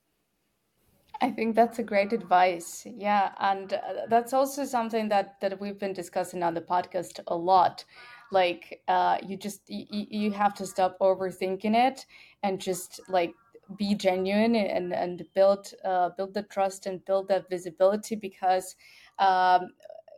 I 1.20 1.30
think 1.30 1.56
that's 1.56 1.78
a 1.78 1.82
great 1.82 2.12
advice. 2.12 2.86
Yeah, 2.86 3.32
and 3.38 3.72
uh, 3.72 4.06
that's 4.08 4.32
also 4.32 4.64
something 4.64 5.08
that 5.08 5.40
that 5.40 5.60
we've 5.60 5.78
been 5.78 5.92
discussing 5.92 6.42
on 6.42 6.54
the 6.54 6.60
podcast 6.60 7.20
a 7.26 7.36
lot. 7.36 7.84
Like, 8.30 8.82
uh, 8.88 9.18
you 9.26 9.36
just 9.36 9.62
you, 9.68 10.06
you 10.10 10.32
have 10.32 10.54
to 10.54 10.66
stop 10.66 10.98
overthinking 11.00 11.74
it 11.74 12.06
and 12.42 12.60
just 12.60 13.00
like 13.08 13.32
be 13.76 13.94
genuine 13.94 14.54
and 14.54 14.94
and 14.94 15.24
build 15.34 15.72
uh, 15.84 16.10
build 16.10 16.34
the 16.34 16.44
trust 16.44 16.86
and 16.86 17.04
build 17.04 17.28
that 17.28 17.50
visibility 17.50 18.14
because 18.14 18.76
um, 19.18 19.70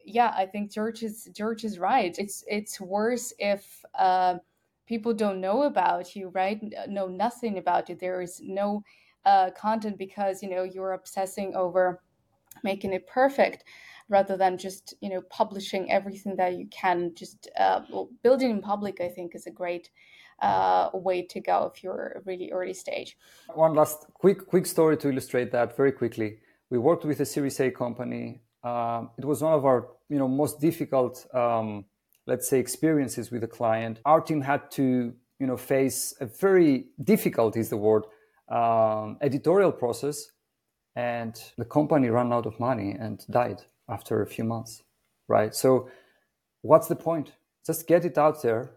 yeah 0.05 0.33
I 0.37 0.47
think 0.47 0.73
George 0.73 1.03
is 1.03 1.29
George 1.35 1.65
is 1.65 1.79
right 1.79 2.15
it's 2.19 2.45
it's 2.47 2.81
worse 2.81 3.33
if 3.39 3.85
uh, 3.99 4.37
people 4.87 5.15
don't 5.15 5.41
know 5.41 5.63
about 5.63 6.17
you 6.17 6.29
right 6.29 6.61
know 6.89 7.07
nothing 7.07 7.59
about 7.59 7.89
you 7.89 7.97
there 7.97 8.21
is 8.21 8.41
no 8.43 8.83
uh, 9.25 9.51
content 9.57 9.99
because 9.99 10.43
you 10.43 10.51
know 10.51 10.63
you're 10.63 10.93
obsessing 10.93 11.55
over 11.55 12.03
making 12.65 12.93
it 12.93 13.07
perfect 13.07 13.65
rather 14.09 14.37
than 14.37 14.59
just 14.59 14.95
you 15.01 15.09
know 15.09 15.23
publishing 15.31 15.91
everything 15.91 16.35
that 16.37 16.55
you 16.57 16.67
can 16.71 17.13
just 17.15 17.49
uh, 17.59 17.81
well, 17.91 18.09
building 18.23 18.51
in 18.51 18.61
public 18.61 19.01
i 19.01 19.09
think 19.09 19.35
is 19.35 19.47
a 19.47 19.51
great 19.51 19.91
uh, 20.43 20.91
way 20.95 21.23
to 21.23 21.41
go 21.41 21.71
if 21.75 21.83
you're 21.83 22.23
really 22.25 22.51
early 22.51 22.75
stage. 22.75 23.17
One 23.55 23.75
last 23.75 24.07
quick 24.15 24.47
quick 24.47 24.67
story 24.67 24.97
to 24.99 25.11
illustrate 25.11 25.53
that 25.53 25.77
very 25.77 25.93
quickly. 25.93 26.39
We 26.71 26.79
worked 26.79 27.05
with 27.05 27.21
a 27.21 27.27
Series 27.27 27.61
A 27.61 27.71
company. 27.71 28.43
Uh, 28.63 29.05
it 29.19 29.25
was 29.25 29.43
one 29.43 29.55
of 29.55 29.65
our 29.65 29.89
you 30.09 30.19
know 30.19 30.29
most 30.29 30.61
difficult, 30.61 31.27
um, 31.35 31.85
let's 32.27 32.49
say, 32.49 32.59
experiences 32.59 33.31
with 33.31 33.45
a 33.45 33.49
client. 33.49 34.01
Our 34.05 34.21
team 34.21 34.41
had 34.41 34.71
to 34.73 35.13
you 35.39 35.47
know 35.47 35.57
face 35.57 36.15
a 36.21 36.27
very 36.27 36.87
difficult 37.03 37.57
is 37.57 37.71
the 37.71 37.77
word 37.77 38.05
um, 38.51 39.19
editorial 39.21 39.73
process, 39.73 40.31
and 40.97 41.41
the 41.57 41.65
company 41.65 42.11
ran 42.11 42.33
out 42.33 42.47
of 42.47 42.59
money 42.61 42.97
and 42.99 43.25
died 43.31 43.63
after 43.89 44.23
a 44.23 44.27
few 44.27 44.45
months. 44.45 44.83
Right. 45.29 45.55
So, 45.55 45.89
what's 46.63 46.89
the 46.89 46.97
point? 46.97 47.33
Just 47.67 47.87
get 47.87 48.05
it 48.05 48.19
out 48.19 48.43
there 48.43 48.71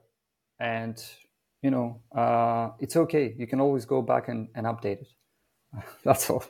and 0.59 1.03
you 1.63 1.71
know, 1.71 2.01
uh, 2.15 2.71
it's 2.79 2.95
okay. 2.95 3.33
You 3.37 3.47
can 3.47 3.59
always 3.61 3.85
go 3.85 4.01
back 4.01 4.27
and, 4.27 4.49
and 4.53 4.65
update 4.65 5.01
it. 5.01 5.07
That's 6.03 6.29
all. 6.29 6.43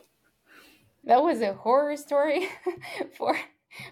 That 1.06 1.22
was 1.22 1.40
a 1.40 1.54
horror 1.54 1.96
story 1.96 2.48
for 3.16 3.36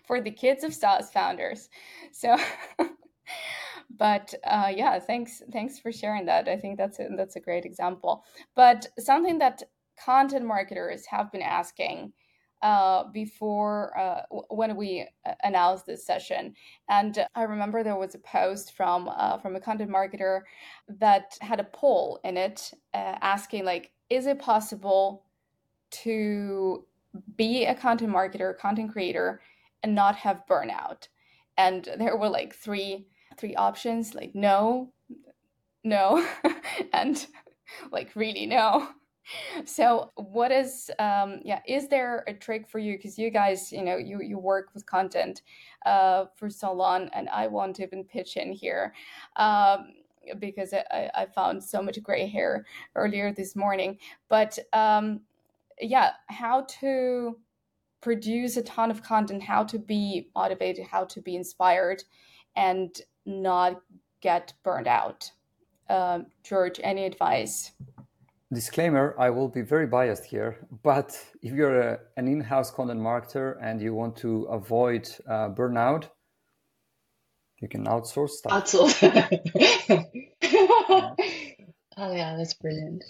for 0.06 0.20
the 0.20 0.30
kids 0.30 0.64
of 0.64 0.74
SaaS 0.74 1.10
founders. 1.10 1.68
So, 2.12 2.36
but 3.98 4.34
uh, 4.44 4.72
yeah, 4.74 4.98
thanks 4.98 5.42
thanks 5.52 5.78
for 5.78 5.92
sharing 5.92 6.26
that. 6.26 6.48
I 6.48 6.56
think 6.56 6.78
that's 6.78 6.98
a, 6.98 7.08
that's 7.16 7.36
a 7.36 7.40
great 7.40 7.64
example. 7.64 8.24
But 8.54 8.86
something 8.98 9.38
that 9.38 9.62
content 10.02 10.46
marketers 10.46 11.06
have 11.06 11.30
been 11.30 11.42
asking 11.42 12.12
uh, 12.62 13.04
before 13.12 13.98
uh, 13.98 14.22
when 14.50 14.76
we 14.76 15.06
uh, 15.26 15.34
announced 15.42 15.84
this 15.84 16.06
session. 16.06 16.54
And 16.88 17.26
I 17.34 17.42
remember 17.42 17.82
there 17.82 17.96
was 17.96 18.14
a 18.14 18.18
post 18.18 18.74
from 18.74 19.10
uh, 19.14 19.38
from 19.38 19.56
a 19.56 19.60
content 19.60 19.90
marketer 19.90 20.42
that 20.88 21.36
had 21.40 21.60
a 21.60 21.64
poll 21.64 22.20
in 22.24 22.36
it 22.36 22.70
uh, 22.94 23.18
asking 23.20 23.64
like, 23.64 23.90
is 24.10 24.26
it 24.26 24.38
possible 24.38 25.24
to 25.90 26.86
be 27.36 27.64
a 27.64 27.74
content 27.74 28.12
marketer, 28.12 28.56
content 28.56 28.92
creator, 28.92 29.40
and 29.82 29.94
not 29.94 30.16
have 30.16 30.44
burnout? 30.48 31.08
And 31.56 31.88
there 31.98 32.16
were 32.16 32.28
like 32.28 32.54
three 32.54 33.06
three 33.38 33.54
options, 33.54 34.14
like 34.14 34.34
no, 34.34 34.92
no, 35.84 36.26
and 36.92 37.26
like 37.90 38.14
really 38.14 38.46
no. 38.46 38.88
So 39.64 40.12
what 40.16 40.50
is 40.50 40.90
um 40.98 41.40
yeah 41.44 41.60
is 41.66 41.88
there 41.88 42.24
a 42.26 42.34
trick 42.34 42.68
for 42.68 42.78
you? 42.78 42.96
Because 42.96 43.18
you 43.18 43.30
guys 43.30 43.72
you 43.72 43.82
know 43.82 43.96
you 43.96 44.20
you 44.20 44.38
work 44.38 44.70
with 44.74 44.84
content 44.86 45.42
uh 45.86 46.26
for 46.36 46.50
so 46.50 46.72
long 46.72 47.08
and 47.12 47.28
i 47.28 47.46
won't 47.46 47.80
even 47.80 48.04
pitch 48.04 48.36
in 48.36 48.52
here 48.52 48.94
um 49.36 49.94
because 50.38 50.72
I, 50.72 51.10
I 51.14 51.26
found 51.26 51.62
so 51.62 51.82
much 51.82 52.02
gray 52.02 52.26
hair 52.28 52.66
earlier 52.94 53.32
this 53.32 53.56
morning. 53.56 53.98
But 54.28 54.58
um 54.72 55.20
yeah 55.82 56.10
how 56.28 56.62
to 56.80 57.38
produce 58.00 58.56
a 58.56 58.62
ton 58.62 58.90
of 58.90 59.02
content 59.02 59.42
how 59.42 59.62
to 59.64 59.78
be 59.78 60.28
motivated 60.34 60.86
how 60.86 61.04
to 61.04 61.20
be 61.20 61.36
inspired 61.36 62.02
and 62.56 63.00
not 63.24 63.80
get 64.20 64.52
burned 64.62 64.88
out. 64.88 65.30
Um, 65.88 66.26
george 66.42 66.80
any 66.82 67.04
advice? 67.04 67.72
Disclaimer 68.52 69.14
i 69.18 69.30
will 69.30 69.48
be 69.48 69.62
very 69.62 69.86
biased 69.86 70.24
here 70.24 70.58
but 70.82 71.18
if 71.42 71.52
you're 71.54 71.80
a, 71.80 71.98
an 72.16 72.28
in-house 72.28 72.70
content 72.70 73.00
marketer 73.00 73.56
and 73.62 73.80
you 73.80 73.94
want 73.94 74.16
to 74.16 74.44
avoid 74.44 75.08
uh, 75.26 75.48
burnout 75.48 76.08
you 77.60 77.68
can 77.68 77.86
outsource 77.86 78.30
stuff. 78.30 78.52
Outsource. 78.52 78.98
Oh 81.98 82.10
yeah 82.10 82.36
that's 82.36 82.54
brilliant. 82.54 83.04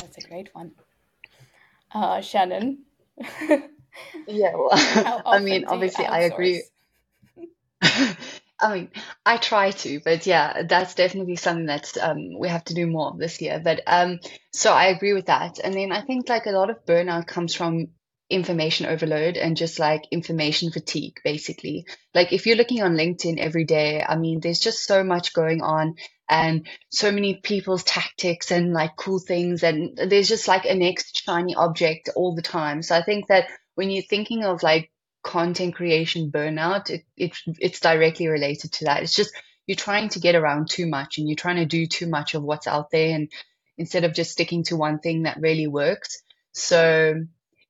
That's 0.00 0.24
a 0.24 0.28
great 0.28 0.48
one 0.52 0.70
uh, 1.92 2.20
shannon 2.20 2.78
yeah 4.26 4.52
well 4.54 4.70
i 5.26 5.38
mean 5.38 5.64
obviously 5.66 6.06
i 6.06 6.20
agree 6.20 6.62
I 8.62 8.74
mean, 8.74 8.90
I 9.24 9.38
try 9.38 9.70
to, 9.70 10.00
but 10.04 10.26
yeah, 10.26 10.62
that's 10.64 10.94
definitely 10.94 11.36
something 11.36 11.66
that 11.66 11.96
um, 12.00 12.38
we 12.38 12.48
have 12.48 12.64
to 12.64 12.74
do 12.74 12.86
more 12.86 13.14
this 13.16 13.40
year. 13.40 13.60
But 13.62 13.80
um, 13.86 14.20
so 14.52 14.72
I 14.72 14.86
agree 14.86 15.14
with 15.14 15.26
that. 15.26 15.58
And 15.62 15.74
then 15.74 15.92
I 15.92 16.02
think 16.02 16.28
like 16.28 16.46
a 16.46 16.50
lot 16.50 16.68
of 16.68 16.84
burnout 16.84 17.26
comes 17.26 17.54
from 17.54 17.88
information 18.28 18.86
overload 18.86 19.36
and 19.36 19.56
just 19.56 19.78
like 19.78 20.06
information 20.10 20.70
fatigue, 20.70 21.20
basically. 21.24 21.86
Like 22.14 22.32
if 22.32 22.46
you're 22.46 22.56
looking 22.56 22.82
on 22.82 22.96
LinkedIn 22.96 23.38
every 23.38 23.64
day, 23.64 24.04
I 24.06 24.16
mean, 24.16 24.40
there's 24.40 24.60
just 24.60 24.84
so 24.84 25.02
much 25.02 25.32
going 25.32 25.62
on 25.62 25.96
and 26.30 26.68
so 26.90 27.10
many 27.10 27.40
people's 27.42 27.82
tactics 27.82 28.52
and 28.52 28.72
like 28.72 28.96
cool 28.96 29.18
things. 29.18 29.64
And 29.64 29.96
there's 29.96 30.28
just 30.28 30.46
like 30.46 30.64
a 30.64 30.74
next 30.74 31.20
shiny 31.24 31.56
object 31.56 32.08
all 32.14 32.36
the 32.36 32.42
time. 32.42 32.82
So 32.82 32.94
I 32.94 33.02
think 33.02 33.26
that 33.26 33.48
when 33.74 33.90
you're 33.90 34.04
thinking 34.08 34.44
of 34.44 34.62
like 34.62 34.92
content 35.24 35.74
creation 35.74 36.30
burnout, 36.30 36.88
it, 36.88 37.02
it 37.16 37.36
it's 37.58 37.80
directly 37.80 38.28
related 38.28 38.72
to 38.74 38.84
that. 38.84 39.02
It's 39.02 39.14
just 39.14 39.32
you're 39.66 39.76
trying 39.76 40.08
to 40.10 40.20
get 40.20 40.36
around 40.36 40.70
too 40.70 40.86
much 40.86 41.18
and 41.18 41.28
you're 41.28 41.36
trying 41.36 41.56
to 41.56 41.66
do 41.66 41.86
too 41.86 42.06
much 42.06 42.34
of 42.34 42.44
what's 42.44 42.68
out 42.68 42.90
there 42.92 43.14
and 43.14 43.28
instead 43.76 44.04
of 44.04 44.14
just 44.14 44.30
sticking 44.30 44.62
to 44.64 44.76
one 44.76 45.00
thing 45.00 45.24
that 45.24 45.40
really 45.40 45.66
works. 45.66 46.22
So 46.52 47.24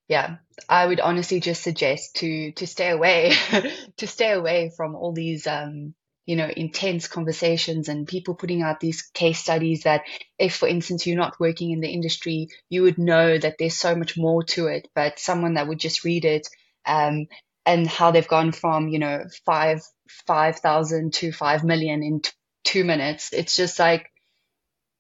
yeah, 0.07 0.37
I 0.69 0.87
would 0.87 1.01
honestly 1.01 1.41
just 1.41 1.63
suggest 1.63 2.17
to 2.17 2.53
to 2.53 2.67
stay 2.67 2.91
away 2.91 3.33
to 3.97 4.07
stay 4.07 4.33
away 4.33 4.71
from 4.77 4.95
all 4.97 5.13
these 5.13 5.47
um 5.47 5.95
you 6.31 6.37
know 6.37 6.49
intense 6.57 7.09
conversations 7.09 7.89
and 7.89 8.07
people 8.07 8.37
putting 8.37 8.63
out 8.63 8.79
these 8.79 9.03
case 9.03 9.41
studies 9.41 9.83
that 9.83 10.03
if 10.39 10.55
for 10.55 10.69
instance 10.69 11.05
you're 11.05 11.17
not 11.17 11.41
working 11.41 11.73
in 11.73 11.81
the 11.81 11.89
industry 11.89 12.47
you 12.69 12.83
would 12.83 12.99
know 12.99 13.37
that 13.37 13.57
there's 13.59 13.77
so 13.77 13.97
much 13.97 14.17
more 14.17 14.45
to 14.45 14.69
it. 14.69 14.87
But 14.95 15.19
someone 15.19 15.55
that 15.55 15.67
would 15.67 15.81
just 15.81 16.05
read 16.05 16.25
it 16.25 16.47
um, 16.87 17.27
and 17.67 17.85
how 17.85 18.13
they've 18.13 18.35
gone 18.37 18.53
from 18.53 18.87
you 18.87 19.01
know 19.01 19.25
five 19.45 19.83
five 20.29 20.61
thousand 20.61 21.15
to 21.15 21.33
five 21.33 21.65
million 21.65 22.05
in 22.05 22.21
t- 22.21 22.31
two 22.63 22.85
minutes 22.85 23.31
it's 23.33 23.57
just 23.57 23.81
like 23.81 24.07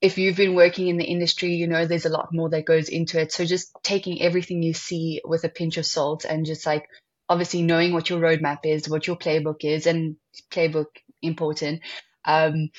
if 0.01 0.19
you've 0.19 0.37
been 0.37 0.57
working 0.57 0.89
in 0.89 0.97
the 0.97 1.05
industry 1.05 1.55
you 1.55 1.69
know 1.69 1.87
there's 1.87 2.07
a 2.07 2.17
lot 2.19 2.31
more 2.33 2.49
that 2.51 2.65
goes 2.65 2.89
into 2.89 3.21
it. 3.21 3.31
So 3.31 3.45
just 3.45 3.71
taking 3.85 4.21
everything 4.21 4.65
you 4.65 4.75
see 4.75 5.21
with 5.25 5.45
a 5.45 5.49
pinch 5.49 5.77
of 5.77 5.87
salt 5.87 6.25
and 6.25 6.45
just 6.45 6.67
like 6.67 6.89
obviously 7.29 7.63
knowing 7.63 7.93
what 7.93 8.11
your 8.11 8.19
roadmap 8.19 8.61
is 8.65 8.89
what 8.89 9.07
your 9.07 9.17
playbook 9.17 9.63
is 9.63 9.87
and 9.87 10.17
playbook 10.53 10.87
important. 11.23 11.83
Um, 12.25 12.71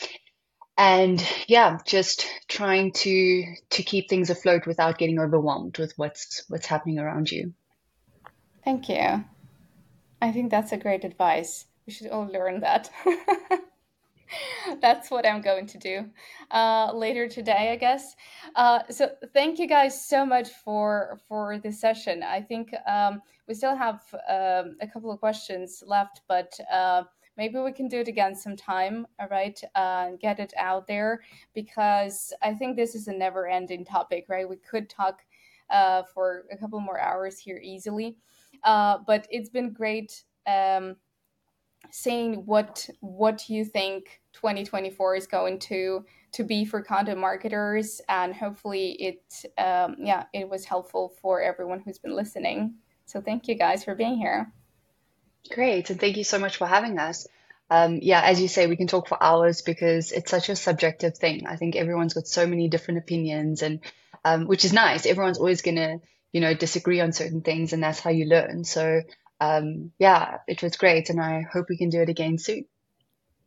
and 0.78 1.26
yeah 1.48 1.78
just 1.86 2.26
trying 2.48 2.92
to 2.92 3.46
to 3.70 3.84
keep 3.84 4.10
things 4.10 4.30
afloat 4.30 4.66
without 4.66 4.98
getting 4.98 5.20
overwhelmed 5.20 5.78
with 5.78 5.94
what's 5.98 6.44
what's 6.50 6.66
happening 6.66 6.98
around 6.98 7.30
you. 7.30 7.54
Thank 8.64 8.90
you. 8.90 9.26
I 10.22 10.32
think 10.32 10.52
that's 10.52 10.72
a 10.72 10.78
great 10.78 11.04
advice. 11.04 11.66
We 11.86 11.94
should 11.94 12.08
all 12.08 12.28
learn 12.28 12.62
that. 12.62 12.90
That's 14.82 15.12
what 15.12 15.28
i'm 15.28 15.42
going 15.42 15.68
to 15.68 15.78
do 15.78 16.06
uh, 16.52 16.92
later 16.94 17.28
today 17.28 17.72
i 17.74 17.76
guess. 17.76 18.16
Uh, 18.56 18.80
so 18.90 19.10
thank 19.34 19.60
you 19.60 19.68
guys 19.68 20.08
so 20.08 20.26
much 20.26 20.50
for 20.64 21.20
for 21.28 21.58
this 21.58 21.82
session. 21.82 22.24
I 22.24 22.42
think 22.42 22.74
um, 22.88 23.22
we 23.48 23.54
still 23.54 23.76
have 23.76 24.00
um, 24.30 24.78
a 24.80 24.88
couple 24.92 25.12
of 25.12 25.20
questions 25.20 25.84
left 25.86 26.22
but 26.30 26.58
uh, 26.72 27.04
maybe 27.38 27.60
we 27.60 27.72
can 27.72 27.88
do 27.88 28.00
it 28.00 28.08
again 28.08 28.36
sometime 28.36 29.06
all 29.20 29.28
right 29.30 29.62
uh, 29.76 30.12
get 30.20 30.40
it 30.40 30.54
out 30.58 30.88
there 30.88 31.22
because 31.54 32.34
i 32.42 32.54
think 32.54 32.76
this 32.76 32.96
is 32.96 33.08
a 33.08 33.14
never 33.14 33.48
ending 33.48 33.86
topic 33.86 34.26
right? 34.30 34.48
We 34.48 34.58
could 34.58 34.90
talk 34.90 35.22
uh, 35.70 36.04
for 36.14 36.44
a 36.52 36.58
couple 36.58 36.80
more 36.80 37.00
hours 37.00 37.40
here 37.40 37.60
easily 37.64 38.18
uh, 38.64 39.00
but 39.08 39.28
it's 39.30 39.50
been 39.50 39.72
great 39.72 40.24
um, 40.48 40.96
seeing 41.90 42.46
what 42.46 42.90
what 43.00 43.50
you 43.50 43.66
think 43.66 44.22
2024 44.34 45.16
is 45.16 45.28
going 45.28 45.60
to 45.60 46.06
to 46.32 46.44
be 46.44 46.64
for 46.64 46.82
content 46.82 47.20
marketers 47.20 48.02
and 48.08 48.34
hopefully 48.34 48.92
it 48.94 49.46
um, 49.58 49.96
yeah 50.00 50.26
it 50.34 50.48
was 50.48 50.66
helpful 50.66 51.14
for 51.22 51.42
everyone 51.42 51.80
who's 51.80 52.00
been 52.00 52.16
listening. 52.16 52.76
So 53.06 53.20
thank 53.20 53.48
you 53.48 53.56
guys 53.56 53.84
for 53.84 53.96
being 53.96 54.18
here 54.18 54.54
Great, 55.50 55.90
and 55.90 56.00
thank 56.00 56.18
you 56.18 56.24
so 56.24 56.40
much 56.40 56.58
for 56.58 56.68
having 56.68 57.00
us. 57.00 57.28
Um, 57.70 58.00
yeah, 58.02 58.22
as 58.22 58.42
you 58.42 58.48
say, 58.48 58.68
we 58.68 58.76
can 58.76 58.88
talk 58.88 59.08
for 59.08 59.22
hours 59.22 59.62
because 59.62 60.12
it's 60.12 60.30
such 60.30 60.50
a 60.50 60.56
subjective 60.56 61.18
thing. 61.18 61.48
I 61.48 61.56
think 61.56 61.76
everyone's 61.76 62.14
got 62.14 62.28
so 62.28 62.46
many 62.46 62.68
different 62.68 63.00
opinions, 63.00 63.62
and 63.62 63.80
um, 64.26 64.46
which 64.46 64.66
is 64.66 64.74
nice. 64.74 65.06
Everyone's 65.06 65.40
always 65.40 65.62
gonna, 65.62 66.00
you 66.34 66.42
know, 66.42 66.54
disagree 66.54 67.00
on 67.00 67.14
certain 67.14 67.42
things, 67.42 67.74
and 67.74 67.82
that's 67.82 68.00
how 68.00 68.10
you 68.10 68.26
learn. 68.26 68.66
So, 68.66 69.02
um, 69.40 69.92
yeah, 69.98 70.40
it 70.48 70.62
was 70.62 70.76
great, 70.76 71.10
and 71.10 71.22
I 71.22 71.42
hope 71.42 71.68
we 71.70 71.78
can 71.78 71.90
do 71.90 72.02
it 72.02 72.10
again 72.10 72.38
soon. 72.38 72.66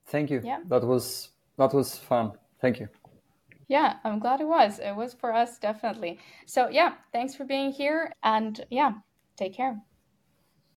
Thank 0.06 0.30
you. 0.30 0.40
Yeah. 0.42 0.60
That 0.68 0.84
was 0.84 1.28
that 1.58 1.74
was 1.74 1.96
fun. 1.96 2.32
Thank 2.60 2.80
you. 2.80 2.88
Yeah, 3.68 3.96
I'm 4.04 4.18
glad 4.18 4.40
it 4.40 4.48
was. 4.48 4.78
It 4.78 4.96
was 4.96 5.14
for 5.14 5.34
us 5.34 5.58
definitely. 5.58 6.18
So 6.46 6.68
yeah, 6.68 6.94
thanks 7.12 7.34
for 7.34 7.44
being 7.44 7.72
here, 7.72 8.12
and 8.22 8.58
yeah, 8.70 8.92
take 9.36 9.54
care. 9.54 9.80